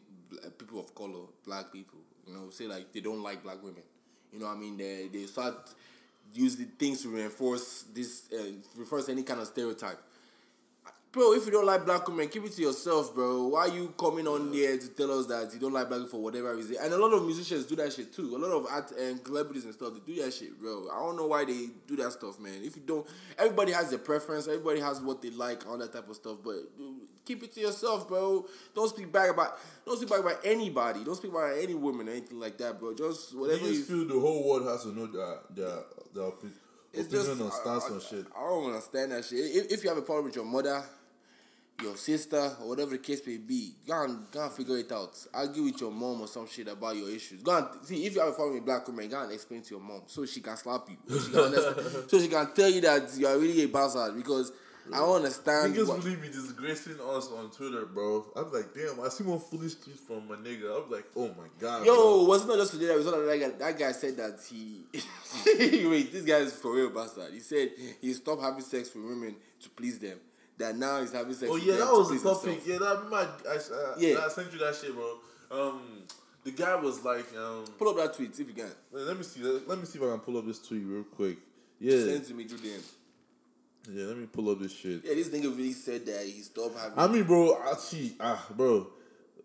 people 0.59 0.81
of 0.81 0.95
color, 0.95 1.27
black 1.45 1.73
people, 1.73 1.99
you 2.27 2.35
know, 2.35 2.51
say 2.51 2.67
like 2.67 2.93
they 2.93 3.01
don't 3.01 3.23
like 3.23 3.43
black 3.43 3.63
women. 3.63 3.83
You 4.33 4.41
know, 4.41 4.47
what 4.47 4.57
I 4.57 4.61
mean, 4.61 4.77
they 4.77 5.09
they 5.13 5.27
start 5.27 5.71
use 6.33 6.57
the 6.57 6.65
things 6.65 7.03
to 7.03 7.09
reinforce 7.09 7.85
this, 7.95 8.29
uh, 8.33 8.53
reinforce 8.75 9.09
any 9.09 9.23
kind 9.23 9.41
of 9.41 9.47
stereotype. 9.47 10.01
Bro, 11.13 11.33
if 11.33 11.47
you 11.47 11.53
don't 11.53 11.65
like 11.65 11.87
black 11.87 12.07
women, 12.07 12.29
keep 12.29 12.45
it 12.45 12.53
to 12.53 12.61
yourself, 12.61 13.15
bro. 13.15 13.47
Why 13.47 13.61
are 13.61 13.69
you 13.69 13.95
coming 13.99 14.29
on 14.29 14.53
here 14.53 14.77
to 14.77 14.89
tell 14.89 15.19
us 15.19 15.25
that 15.27 15.51
you 15.55 15.59
don't 15.59 15.73
like 15.73 15.89
black 15.89 16.01
people 16.01 16.19
for 16.19 16.23
whatever 16.23 16.55
reason? 16.55 16.77
And 16.79 16.93
a 16.93 16.99
lot 16.99 17.15
of 17.15 17.25
musicians 17.25 17.65
do 17.65 17.75
that 17.77 17.91
shit 17.95 18.13
too. 18.13 18.37
A 18.37 18.39
lot 18.39 18.51
of 18.51 18.67
art 18.71 18.93
and 18.93 19.25
celebrities 19.25 19.65
and 19.65 19.73
stuff, 19.73 19.95
they 19.95 20.13
do 20.13 20.23
that 20.23 20.35
shit, 20.35 20.61
bro. 20.61 20.89
I 20.93 20.99
don't 20.99 21.17
know 21.17 21.27
why 21.27 21.47
they 21.47 21.69
do 21.87 21.97
that 21.97 22.13
stuff, 22.13 22.39
man. 22.39 22.61
If 22.63 22.77
you 22.77 22.83
don't, 22.85 23.07
everybody 23.39 23.73
has 23.73 23.89
their 23.89 23.99
preference. 23.99 24.47
Everybody 24.47 24.81
has 24.81 25.01
what 25.01 25.23
they 25.23 25.31
like, 25.31 25.67
all 25.67 25.79
that 25.79 25.91
type 25.95 26.07
of 26.11 26.17
stuff. 26.17 26.37
But 26.45 26.57
keep 27.25 27.43
it 27.43 27.55
to 27.55 27.61
yourself, 27.61 28.07
bro. 28.07 28.45
Don't 28.75 28.91
speak 28.91 29.11
back 29.11 29.31
about, 29.31 29.59
don't 29.87 29.97
speak 29.97 30.11
back 30.11 30.21
about 30.21 30.41
anybody. 30.45 31.03
Don't 31.03 31.17
speak 31.17 31.31
about 31.31 31.57
any 31.57 31.73
woman 31.73 32.09
or 32.09 32.13
anything 32.13 32.39
like 32.39 32.59
that, 32.59 32.79
bro. 32.79 32.95
Just 32.95 33.35
whatever. 33.35 33.61
Niggas 33.65 33.73
You, 33.73 33.85
feel 33.85 34.05
the 34.09 34.21
whole 34.21 34.47
world 34.47 34.67
has 34.67 34.83
to 34.83 34.89
know 34.89 35.07
that 35.07 35.41
their 35.55 36.25
opi- 36.25 36.53
it's 36.97 37.09
just 37.09 37.31
on 37.31 37.43
I, 37.43 37.77
on 37.77 38.01
shit. 38.01 38.27
I, 38.37 38.41
I 38.41 38.49
don't 38.49 38.67
understand 38.67 39.13
that 39.13 39.25
shit. 39.25 39.39
If, 39.39 39.73
if 39.73 39.83
you 39.85 39.89
have 39.89 39.99
a 39.99 40.03
problem 40.03 40.27
with 40.27 40.37
your 40.37 40.45
mother, 40.45 40.83
your 41.83 41.97
sister, 41.97 42.57
or 42.61 42.69
whatever 42.69 42.93
the 42.93 42.99
case 42.99 43.21
may 43.27 43.37
be, 43.37 43.75
go 43.87 44.05
and, 44.05 44.31
go 44.31 44.45
and 44.45 44.53
figure 44.53 44.79
it 44.79 44.91
out. 44.91 45.15
Argue 45.35 45.65
with 45.65 45.81
your 45.81 45.91
mom 45.91 46.23
or 46.23 46.27
some 46.27 46.49
shit 46.49 46.69
about 46.69 46.97
your 46.97 47.11
issues. 47.11 47.43
Go 47.43 47.57
and 47.57 47.67
see 47.87 48.07
if 48.07 48.15
you 48.15 48.21
have 48.21 48.31
a 48.31 48.33
problem 48.33 48.55
with 48.55 48.65
black 48.65 48.87
women, 48.87 49.09
go 49.09 49.23
and 49.23 49.33
explain 49.33 49.63
to 49.63 49.75
your 49.75 49.83
mom 49.83 50.03
so 50.07 50.25
she 50.25 50.41
can 50.41 50.57
slap 50.57 50.89
you. 50.89 50.97
So 51.09 51.19
she 51.19 51.33
can, 51.33 52.09
so 52.09 52.21
she 52.21 52.29
can 52.29 52.53
tell 52.55 52.71
you 52.71 52.81
that 52.81 53.15
you 53.17 53.27
are 53.27 53.39
really 53.39 53.63
a 53.63 53.69
bastard 53.69 54.17
because 54.17 54.53
I 54.93 54.99
don't 54.99 55.17
understand. 55.17 55.75
Niggas 55.75 55.89
what- 55.89 56.05
really 56.05 56.17
be 56.17 56.29
disgracing 56.29 56.95
us 57.01 57.29
on 57.33 57.51
Twitter, 57.51 57.87
bro. 57.87 58.27
I'm 58.37 58.53
like, 58.53 58.73
damn, 58.75 59.01
I 59.01 59.09
see 59.09 59.25
more 59.25 59.41
foolish 59.41 59.75
tweets 59.77 59.99
from 60.07 60.29
my 60.29 60.37
nigga. 60.37 60.85
I'm 60.85 60.91
like, 60.91 61.07
oh 61.17 61.29
my 61.29 61.49
god. 61.59 61.85
Yo, 61.87 61.95
bro. 61.95 62.25
was 62.25 62.45
it 62.45 62.49
not 62.49 62.59
just 62.59 62.73
today 62.73 62.87
that 62.87 62.97
we 62.97 63.03
saw 63.05 63.11
that 63.13 63.39
guy, 63.41 63.49
that 63.51 63.79
guy 63.79 63.93
said 63.93 64.17
that 64.17 64.39
he 64.49 64.83
wait, 65.89 66.13
this 66.13 66.25
guy 66.25 66.39
is 66.39 66.53
for 66.55 66.73
real 66.75 66.91
bastard. 66.91 67.33
He 67.33 67.41
said 67.41 67.71
he 68.01 68.13
stopped 68.13 68.43
having 68.43 68.63
sex 68.63 68.95
with 68.95 69.05
women 69.05 69.37
to 69.63 69.71
please 69.71 69.99
them. 69.99 70.19
That 70.59 70.77
now 70.77 71.01
he's 71.01 71.13
having 71.13 71.35
sex 71.35 71.51
Oh 71.53 71.57
yeah, 71.57 71.77
that 71.77 71.93
was 71.93 72.09
the 72.11 72.19
topic. 72.29 72.51
himself. 72.63 72.67
Yeah, 72.67 72.79
that 72.79 73.11
my 73.11 73.27
I, 73.51 73.57
uh, 73.57 73.95
Yeah. 73.99 74.25
I 74.25 74.29
sent 74.29 74.53
you 74.53 74.59
that 74.61 74.75
shit, 74.75 74.95
bro. 74.95 75.19
Um, 75.51 76.03
the 76.45 76.53
guy 76.53 76.75
was 76.77 77.05
like, 77.05 77.27
um, 77.37 77.65
Pull 77.79 77.89
up 77.89 77.97
that 77.97 78.15
tweet 78.15 78.31
if 78.39 78.47
you 78.47 78.55
can. 78.55 78.71
let 78.93 79.17
me 79.17 79.23
see, 79.23 79.43
let, 79.43 79.69
let 79.69 79.79
me 79.79 79.85
see 79.85 79.99
if 79.99 80.05
I 80.05 80.09
can 80.13 80.21
pull 80.21 80.39
up 80.39 80.47
this 80.47 80.59
tweet 80.61 80.83
real 80.87 81.03
quick. 81.05 81.39
Yeah, 81.79 81.99
Send 81.99 82.11
it 82.11 82.27
to 82.29 82.35
me 82.35 82.45
DM. 82.45 82.81
Yeah, 83.93 84.07
let 84.07 84.17
me 84.17 84.27
pull 84.27 84.51
up 84.51 84.61
this 84.61 84.73
shit. 84.73 85.03
Yeah, 85.05 85.15
this 85.15 85.29
nigga 85.29 85.57
really 85.57 85.73
said 85.73 86.07
that 86.07 86.25
he 86.25 86.41
stopped 86.43 86.79
having. 86.79 86.99
I 86.99 87.07
mean, 87.07 87.25
bro, 87.25 87.61
I 87.63 87.75
see, 87.75 88.15
ah, 88.21 88.47
bro, 88.57 88.89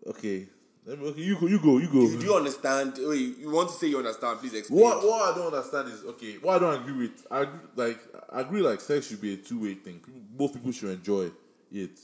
okay, 0.06 0.46
let 0.84 0.98
me, 0.98 1.06
okay, 1.08 1.20
you 1.20 1.38
go, 1.38 1.46
you 1.46 1.58
go, 1.60 1.78
you 1.78 1.86
go. 1.86 2.18
do 2.18 2.24
you 2.24 2.34
understand? 2.34 2.94
Wait, 2.98 3.38
you 3.38 3.50
want 3.50 3.68
to 3.68 3.74
say 3.74 3.86
you 3.86 3.98
understand? 3.98 4.40
Please 4.40 4.54
explain. 4.54 4.80
What 4.80 5.04
what 5.04 5.32
I 5.32 5.38
don't 5.38 5.54
understand 5.54 5.88
is 5.88 6.04
okay. 6.04 6.34
What 6.34 6.56
I 6.56 6.58
don't 6.58 6.82
agree 6.82 7.06
with, 7.06 7.26
I 7.30 7.42
agree, 7.42 7.60
like 7.76 7.98
I 8.32 8.40
agree 8.40 8.60
like 8.62 8.80
sex 8.80 9.06
should 9.08 9.20
be 9.20 9.34
a 9.34 9.36
two 9.36 9.62
way 9.62 9.74
thing. 9.74 10.00
Both 10.32 10.54
people 10.54 10.72
should 10.72 10.90
enjoy 10.90 11.30
it. 11.72 11.98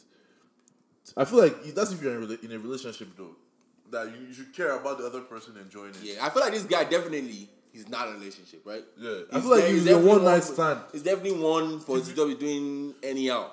I 1.17 1.25
feel 1.25 1.41
like 1.41 1.63
that's 1.75 1.93
if 1.93 2.03
you're 2.03 2.23
in, 2.23 2.31
a 2.31 2.45
in 2.45 2.53
a 2.53 2.59
relationship 2.59 3.09
though, 3.17 3.35
that 3.91 4.13
you, 4.15 4.29
you 4.29 4.35
should 4.35 4.55
care 4.55 4.77
about 4.79 4.99
the 4.99 5.07
other 5.07 5.23
person 5.23 5.57
enjoying 5.57 5.91
it. 5.91 6.03
Yeah, 6.03 6.27
I 6.27 6.31
feel 6.31 6.43
like 6.43 6.53
this 6.53 6.65
guy 6.65 6.85
definitely 6.85 7.49
he's 7.73 7.89
not 7.89 8.09
a 8.09 8.13
relationship, 8.13 8.63
right? 8.65 8.83
Yeah, 8.99 9.11
I 9.33 9.35
He's 9.37 9.43
feel 9.43 9.51
like 9.51 9.65
he's 9.65 9.87
a 9.89 9.99
one 9.99 10.25
night 10.25 10.45
stand. 10.45 10.81
He's 10.93 11.03
definitely 11.03 11.39
one 11.41 11.81
for 11.81 11.99
be 12.01 12.35
doing 12.35 12.95
anyhow. 13.03 13.51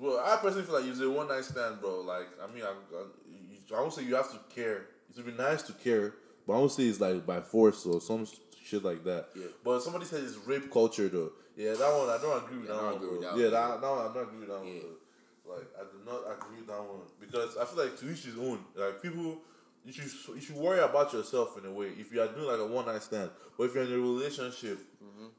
Well, 0.00 0.22
I 0.24 0.36
personally 0.36 0.64
feel 0.64 0.76
like 0.76 0.84
he's 0.84 1.00
a 1.00 1.10
one 1.10 1.28
night 1.28 1.44
stand, 1.44 1.80
bro. 1.80 2.00
Like 2.02 2.28
I 2.42 2.52
mean, 2.52 2.62
I, 2.64 2.68
I, 2.96 3.76
I 3.76 3.80
won't 3.80 3.92
say 3.92 4.04
you 4.04 4.14
have 4.14 4.30
to 4.30 4.38
care. 4.54 4.86
It 5.10 5.16
would 5.16 5.26
be 5.26 5.32
nice 5.42 5.62
to 5.62 5.72
care, 5.72 6.14
but 6.46 6.52
I 6.54 6.58
won't 6.58 6.70
say 6.72 6.84
it's 6.84 7.00
like 7.00 7.26
by 7.26 7.40
force 7.40 7.84
or 7.86 8.00
some 8.00 8.26
shit 8.64 8.84
like 8.84 9.02
that. 9.04 9.28
Yeah. 9.34 9.46
But 9.64 9.80
somebody 9.80 10.04
said 10.04 10.22
it's 10.22 10.36
rape 10.46 10.70
culture 10.70 11.08
though. 11.08 11.32
Yeah, 11.56 11.72
that 11.72 11.80
one 11.92 12.08
I 12.08 12.18
don't 12.22 12.44
agree 12.44 12.58
with 12.58 12.68
Yeah, 12.68 12.76
that 12.76 12.84
one, 12.84 12.98
bro. 12.98 13.10
with 13.12 13.20
that 13.22 13.36
yeah, 13.36 13.42
one. 13.44 13.50
that, 13.52 13.80
that 13.80 13.90
one 13.90 13.98
I 13.98 14.14
don't 14.14 14.22
agree 14.28 14.38
with 14.40 14.48
that 14.48 14.64
Yeah. 14.64 14.70
one. 14.70 14.80
Bro. 14.80 15.54
Like 15.56 15.66
I 15.80 15.82
do 15.90 15.98
not 16.06 16.20
agree 16.36 16.58
with 16.58 16.66
that 16.68 16.78
one 16.82 17.00
because 17.18 17.56
I 17.56 17.64
feel 17.64 17.82
like 17.84 17.98
to 17.98 18.12
each 18.12 18.24
his 18.24 18.36
own. 18.38 18.60
Like 18.76 19.02
people, 19.02 19.38
you 19.84 19.92
should 19.92 20.10
you 20.34 20.40
should 20.40 20.56
worry 20.56 20.80
about 20.80 21.12
yourself 21.12 21.56
in 21.58 21.64
a 21.64 21.72
way. 21.72 21.88
If 21.98 22.12
you 22.12 22.20
are 22.20 22.28
doing 22.28 22.46
like 22.46 22.58
a 22.58 22.66
one 22.66 22.86
night 22.86 23.02
stand, 23.02 23.30
but 23.56 23.64
if 23.64 23.74
you're 23.74 23.84
in 23.84 23.92
a 23.92 23.98
relationship, 23.98 24.78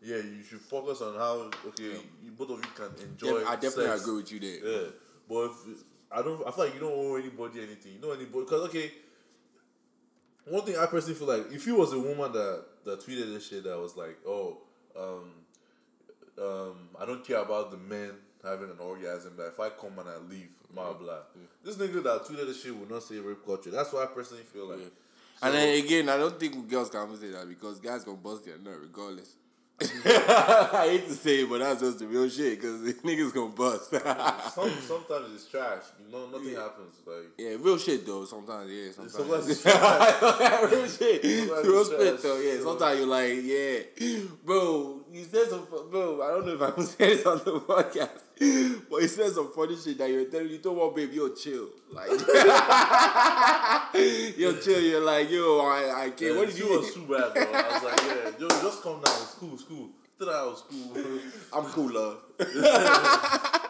yeah, 0.02 0.18
you 0.18 0.44
should 0.48 0.62
focus 0.62 1.02
on 1.02 1.16
how 1.16 1.50
okay 1.68 2.00
you, 2.24 2.32
both 2.32 2.52
of 2.52 2.58
you 2.58 2.72
can 2.76 2.92
enjoy. 3.10 3.40
Def- 3.40 3.48
I 3.48 3.56
definitely 3.56 3.86
sex. 3.86 4.02
agree 4.02 4.16
with 4.18 4.32
you 4.32 4.40
there. 4.40 4.72
Yeah, 4.72 4.88
but 5.28 5.44
if, 5.46 5.84
I 6.12 6.22
don't. 6.22 6.48
I 6.48 6.52
feel 6.52 6.66
like 6.66 6.74
you 6.74 6.80
don't 6.80 6.94
owe 6.94 7.16
anybody 7.16 7.60
anything. 7.62 7.94
You 7.94 8.02
know 8.02 8.12
anybody 8.12 8.46
because 8.46 8.68
okay. 8.70 8.92
One 10.46 10.64
thing 10.64 10.78
I 10.78 10.88
personally 10.88 11.14
feel 11.14 11.28
like 11.28 11.52
if 11.52 11.68
you 11.68 11.76
was 11.76 11.94
a 11.94 12.00
woman 12.00 12.32
that 12.32 12.64
that 12.86 13.02
tweeted 13.02 13.32
this 13.32 13.50
shit 13.50 13.64
that 13.66 13.78
was 13.78 13.96
like, 13.96 14.18
oh, 14.26 14.58
um, 14.98 15.32
um, 16.42 16.90
I 17.00 17.06
don't 17.06 17.24
care 17.24 17.38
about 17.38 17.70
the 17.70 17.78
men 17.78 18.14
having 18.44 18.70
an 18.70 18.80
orgasm. 18.80 19.34
That 19.38 19.48
if 19.48 19.60
I 19.60 19.70
come 19.70 19.98
and 20.00 20.10
I 20.10 20.18
leave, 20.30 20.50
blah 20.74 20.94
blah. 20.94 21.20
This 21.64 21.76
nigga 21.76 22.04
that 22.04 22.26
tweeted 22.26 22.48
this 22.48 22.64
shit 22.64 22.78
will 22.78 22.90
not 22.90 23.04
say 23.04 23.20
rape 23.20 23.46
culture. 23.46 23.72
That's 23.72 23.92
what 23.94 24.04
I 24.04 24.14
personally 24.14 24.44
feel 24.44 24.68
like. 24.68 24.80
Yeah. 24.80 25.48
and 25.48 25.54
then 25.56 25.84
again, 25.84 26.10
I 26.10 26.18
don't 26.18 26.40
think 26.40 26.70
girls 26.70 26.90
can 26.90 27.16
say 27.18 27.30
that 27.30 27.48
because 27.48 27.80
guys 27.80 28.04
gonna 28.04 28.18
bust 28.18 28.46
their 28.46 28.58
nut 28.58 28.80
regardless. 28.82 29.36
I 29.82 30.88
hate 30.90 31.08
to 31.08 31.14
say 31.14 31.44
it, 31.44 31.50
but 31.50 31.60
that's 31.60 31.80
just 31.80 32.00
the 32.00 32.08
real 32.08 32.28
shit 32.28 32.60
because 32.60 32.82
niggas 32.96 33.34
gonna 33.34 33.50
bust. 33.50 33.92
Some, 34.54 34.70
sometimes 34.82 35.34
it's 35.34 35.48
trash. 35.50 35.84
You 36.06 36.12
know, 36.12 36.28
nothing 36.28 36.54
happens. 36.54 36.96
Like 37.06 37.32
yeah, 37.38 37.56
real 37.60 37.78
shit 37.78 38.06
though. 38.06 38.26
Sometimes, 38.26 38.70
yeah, 38.70 38.92
sometimes. 38.92 39.14
Sometimes 39.14 39.50
it's 39.50 39.66
real 39.66 40.88
shit. 40.88 41.24
Sometimes 41.24 41.68
real 41.68 41.86
spit 41.86 42.00
trash, 42.00 42.22
though. 42.22 42.40
Yeah, 42.40 42.62
sometimes 42.62 43.00
you're 43.00 43.08
like, 43.08 43.34
yeah, 43.42 44.20
bro. 44.44 45.00
You 45.14 45.24
said 45.24 45.48
some, 45.48 45.66
bro. 45.90 46.22
I 46.24 46.28
don't 46.28 46.46
know 46.46 46.66
if 46.66 46.78
I'm 46.78 46.84
saying 46.84 47.18
this 47.18 47.26
on 47.26 47.38
the 47.38 47.60
podcast, 47.62 48.20
but 48.90 49.02
he 49.02 49.08
said 49.08 49.32
some 49.32 49.52
funny 49.54 49.76
shit 49.76 49.98
that 49.98 50.10
you're 50.10 50.26
telling 50.26 50.50
you, 50.50 50.58
don't 50.60 50.78
want 50.78 50.96
babe, 50.96 51.12
yo, 51.12 51.30
chill, 51.36 51.68
like, 51.92 52.10
yo, 54.38 54.54
chill. 54.62 54.80
You're 54.82 55.02
like, 55.02 55.30
yo, 55.30 55.60
I, 55.60 56.06
I 56.06 56.10
can't. 56.12 56.22
yeah, 56.22 56.38
what 56.38 56.48
did 56.48 56.58
you? 56.58 56.70
was 56.70 56.94
too 56.94 57.02
bad, 57.02 57.34
bro. 57.34 57.44
I 57.54 57.74
was 57.74 57.84
like, 57.84 58.02
yeah, 58.06 58.32
yo, 58.40 58.48
just 58.48 58.82
come 58.82 59.02
down. 59.02 59.14
It's 59.22 59.34
cool, 59.36 59.54
it's 59.56 59.64
cool. 59.64 59.90
Thought 60.18 60.30
I 60.30 60.46
was 60.46 60.64
cool. 60.70 61.20
I'm 61.54 61.66
cool, 61.72 61.92
love. 61.94 62.18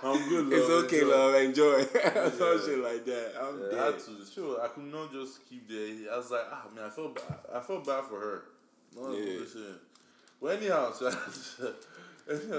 I'm 0.04 0.30
good, 0.30 0.46
love. 0.48 0.54
It's 0.54 0.70
okay, 0.70 1.02
Enjoy. 1.02 1.16
love. 1.16 1.36
Enjoy. 1.36 1.82
Some 1.84 2.58
Yeah. 2.58 2.66
shit 2.66 2.80
like 2.80 3.06
that. 3.06 3.34
I'm 3.42 3.60
Yeah, 3.60 3.66
I 3.66 3.70
dead. 3.70 3.94
had 3.94 4.00
to. 4.00 4.12
Sure, 4.34 4.62
I 4.62 4.68
could 4.70 4.84
not 4.92 5.12
just 5.12 5.48
keep 5.50 5.68
there. 5.68 6.14
I 6.14 6.18
was 6.18 6.32
like, 6.32 6.46
ah, 6.52 6.64
man, 6.76 6.86
I 6.86 6.90
felt 6.90 7.16
bad. 7.16 7.38
I 7.56 7.60
felt 7.60 7.86
bad 7.86 8.04
for 8.06 8.20
her. 8.20 8.44
No, 8.96 9.12
Yeah. 9.14 9.46
But 10.42 10.48
anyhow, 10.58 10.92
so, 10.94 11.12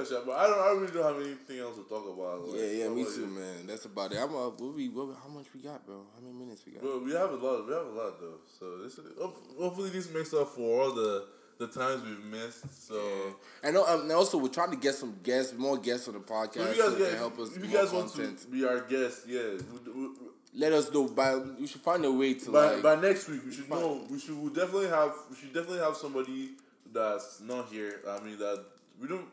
so, 0.05 0.23
but 0.27 0.33
I 0.37 0.47
don't. 0.47 0.59
I 0.59 0.71
really 0.81 0.93
don't 0.93 1.05
have 1.14 1.23
anything 1.25 1.59
else 1.61 1.77
to 1.77 1.85
talk 1.85 2.05
about. 2.07 2.49
Like, 2.49 2.61
Yeah, 2.61 2.66
yeah, 2.85 2.89
me 2.89 3.05
too, 3.05 3.21
you? 3.23 3.27
man. 3.27 3.66
That's 3.66 3.85
about 3.85 4.12
it. 4.12 4.18
I'm 4.18 4.35
uh, 4.35 4.51
what 4.51 4.75
we, 4.75 4.89
what, 4.89 5.16
how 5.23 5.29
much 5.29 5.47
we 5.55 5.61
got, 5.61 5.85
bro? 5.87 6.03
How 6.14 6.21
many 6.21 6.35
minutes 6.35 6.62
we 6.66 6.73
got? 6.73 6.83
Bro, 6.83 7.03
we 7.05 7.12
have 7.12 7.31
a 7.31 7.37
lot. 7.37 7.66
We 7.66 7.73
have 7.73 7.87
a 7.87 7.91
lot 7.91 8.21
though. 8.21 8.39
So 8.59 8.79
this, 8.79 8.99
is- 8.99 9.12
hopefully, 9.59 9.91
this 9.91 10.12
makes 10.12 10.33
up 10.35 10.49
for 10.49 10.83
all 10.83 10.93
the 10.93 11.27
the 11.59 11.66
times 11.68 12.03
we've 12.05 12.25
missed. 12.25 12.89
So. 12.89 12.95
Yeah. 12.95 13.68
And, 13.68 13.77
um, 13.77 14.01
and 14.03 14.12
also, 14.12 14.39
we're 14.39 14.49
trying 14.49 14.71
to 14.71 14.79
get 14.79 14.95
some 14.95 15.18
guests, 15.23 15.53
more 15.57 15.77
guests 15.77 16.09
on 16.09 16.14
the 16.14 16.21
podcast 16.21 16.55
So 16.55 16.64
so 16.64 16.73
you 16.73 16.83
guys, 16.91 16.99
get, 16.99 17.09
can 17.11 17.18
help 17.18 17.39
us. 17.39 17.55
if 17.57 17.62
you 17.64 17.71
guys 17.71 17.93
want 17.93 18.12
content. 18.12 18.39
to 18.41 18.47
be 18.49 18.64
our 18.64 18.81
guest, 18.81 19.27
yeah, 19.29 19.43
we, 19.85 19.93
we, 19.93 20.09
let 20.55 20.73
us 20.73 20.91
know. 20.93 21.07
By 21.07 21.37
we 21.37 21.66
should 21.66 21.83
find 21.83 22.05
a 22.05 22.11
way 22.11 22.35
to 22.35 22.51
by, 22.51 22.73
like. 22.73 22.83
by 22.83 22.95
next 22.97 23.29
week 23.29 23.43
we 23.45 23.53
should 23.53 23.68
know. 23.71 24.05
We 24.11 24.18
should 24.18 24.37
we'll 24.41 24.53
definitely 24.53 24.89
have. 24.89 25.12
We 25.31 25.37
should 25.37 25.53
definitely 25.53 25.81
have 25.81 25.97
somebody 25.97 26.53
that's 26.93 27.41
not 27.41 27.68
here. 27.68 28.01
I 28.09 28.18
mean 28.25 28.39
that 28.39 28.64
we 29.01 29.07
don't. 29.07 29.27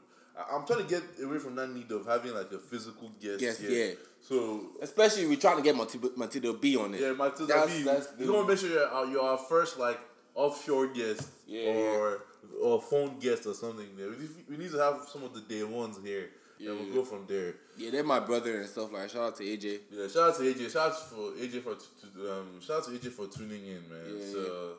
I'm 0.52 0.66
trying 0.66 0.84
to 0.84 0.90
get 0.90 1.04
away 1.24 1.40
from 1.40 1.56
that 1.56 1.70
need 1.74 1.92
of 1.92 2.06
having 2.06 2.34
like 2.34 2.52
a 2.52 2.60
physical 2.60 3.12
guest. 3.22 3.60
Here. 3.62 3.70
yeah. 3.90 3.94
So 4.22 4.68
especially 4.82 5.26
we're 5.28 5.38
trying 5.38 5.58
to 5.58 5.64
get 5.64 5.76
Matilda, 5.76 6.10
Matilda 6.16 6.54
B 6.54 6.76
on 6.78 6.94
it. 6.94 7.02
yeah, 7.02 7.14
Matilda 7.14 7.54
That's- 7.54 7.78
B, 7.78 7.84
that's 7.84 8.08
you 8.20 8.34
want 8.34 8.48
to 8.48 8.54
make 8.54 8.60
sure 8.60 8.70
you're 8.70 8.88
our, 8.88 9.06
you're 9.06 9.22
our 9.22 9.38
first 9.38 9.80
like 9.80 10.00
offshore 10.36 10.88
guest 10.88 11.30
Yeah, 11.48 11.72
or 11.72 12.22
or 12.62 12.82
phone 12.82 13.20
guest 13.20 13.46
or 13.46 13.54
something. 13.54 13.88
There, 13.98 14.10
we, 14.10 14.28
we 14.50 14.58
need 14.64 14.72
to 14.72 14.78
have 14.80 15.08
some 15.12 15.24
of 15.24 15.34
the 15.34 15.42
day 15.42 15.64
ones 15.64 15.98
here. 16.04 16.30
Yeah, 16.60 16.72
and 16.72 16.80
we'll 16.80 16.94
go 16.96 17.04
from 17.06 17.26
there. 17.28 17.54
Yeah, 17.78 17.92
they're 17.92 18.04
my 18.04 18.20
brother 18.20 18.62
and 18.62 18.68
stuff 18.70 18.92
like. 18.92 19.10
Shout 19.10 19.22
out 19.22 19.36
to 19.38 19.44
AJ. 19.44 19.80
Yeah, 19.92 20.08
shout 20.08 20.30
out 20.32 20.36
to 20.38 20.42
AJ. 20.44 20.72
Shout 20.74 20.92
out 20.92 21.10
for 21.10 21.32
AJ 21.34 21.62
for 21.62 21.76
t- 21.76 21.86
t- 22.02 22.30
um, 22.30 22.60
shout 22.62 22.78
out 22.78 22.84
to 22.86 22.92
AJ 22.92 23.12
for 23.12 23.28
tuning 23.28 23.64
in, 23.66 23.84
man. 23.88 24.18
Yeah, 24.18 24.26
so, 24.32 24.72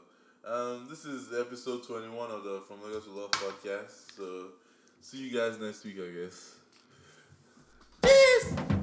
um, 0.45 0.87
this 0.91 1.05
is 1.05 1.29
episode 1.39 1.85
twenty 1.87 2.09
one 2.09 2.31
of 2.33 2.43
the 2.43 2.61
From 2.67 2.83
Lagos 2.85 3.05
to 3.05 3.11
Love 3.13 3.31
podcast. 3.31 4.17
So, 4.17 4.47
See 5.01 5.19
you 5.19 5.39
guys 5.39 5.59
next 5.59 5.85
week, 5.85 5.97
I 5.99 6.25
guess. 6.25 6.55
Peace. 8.03 8.78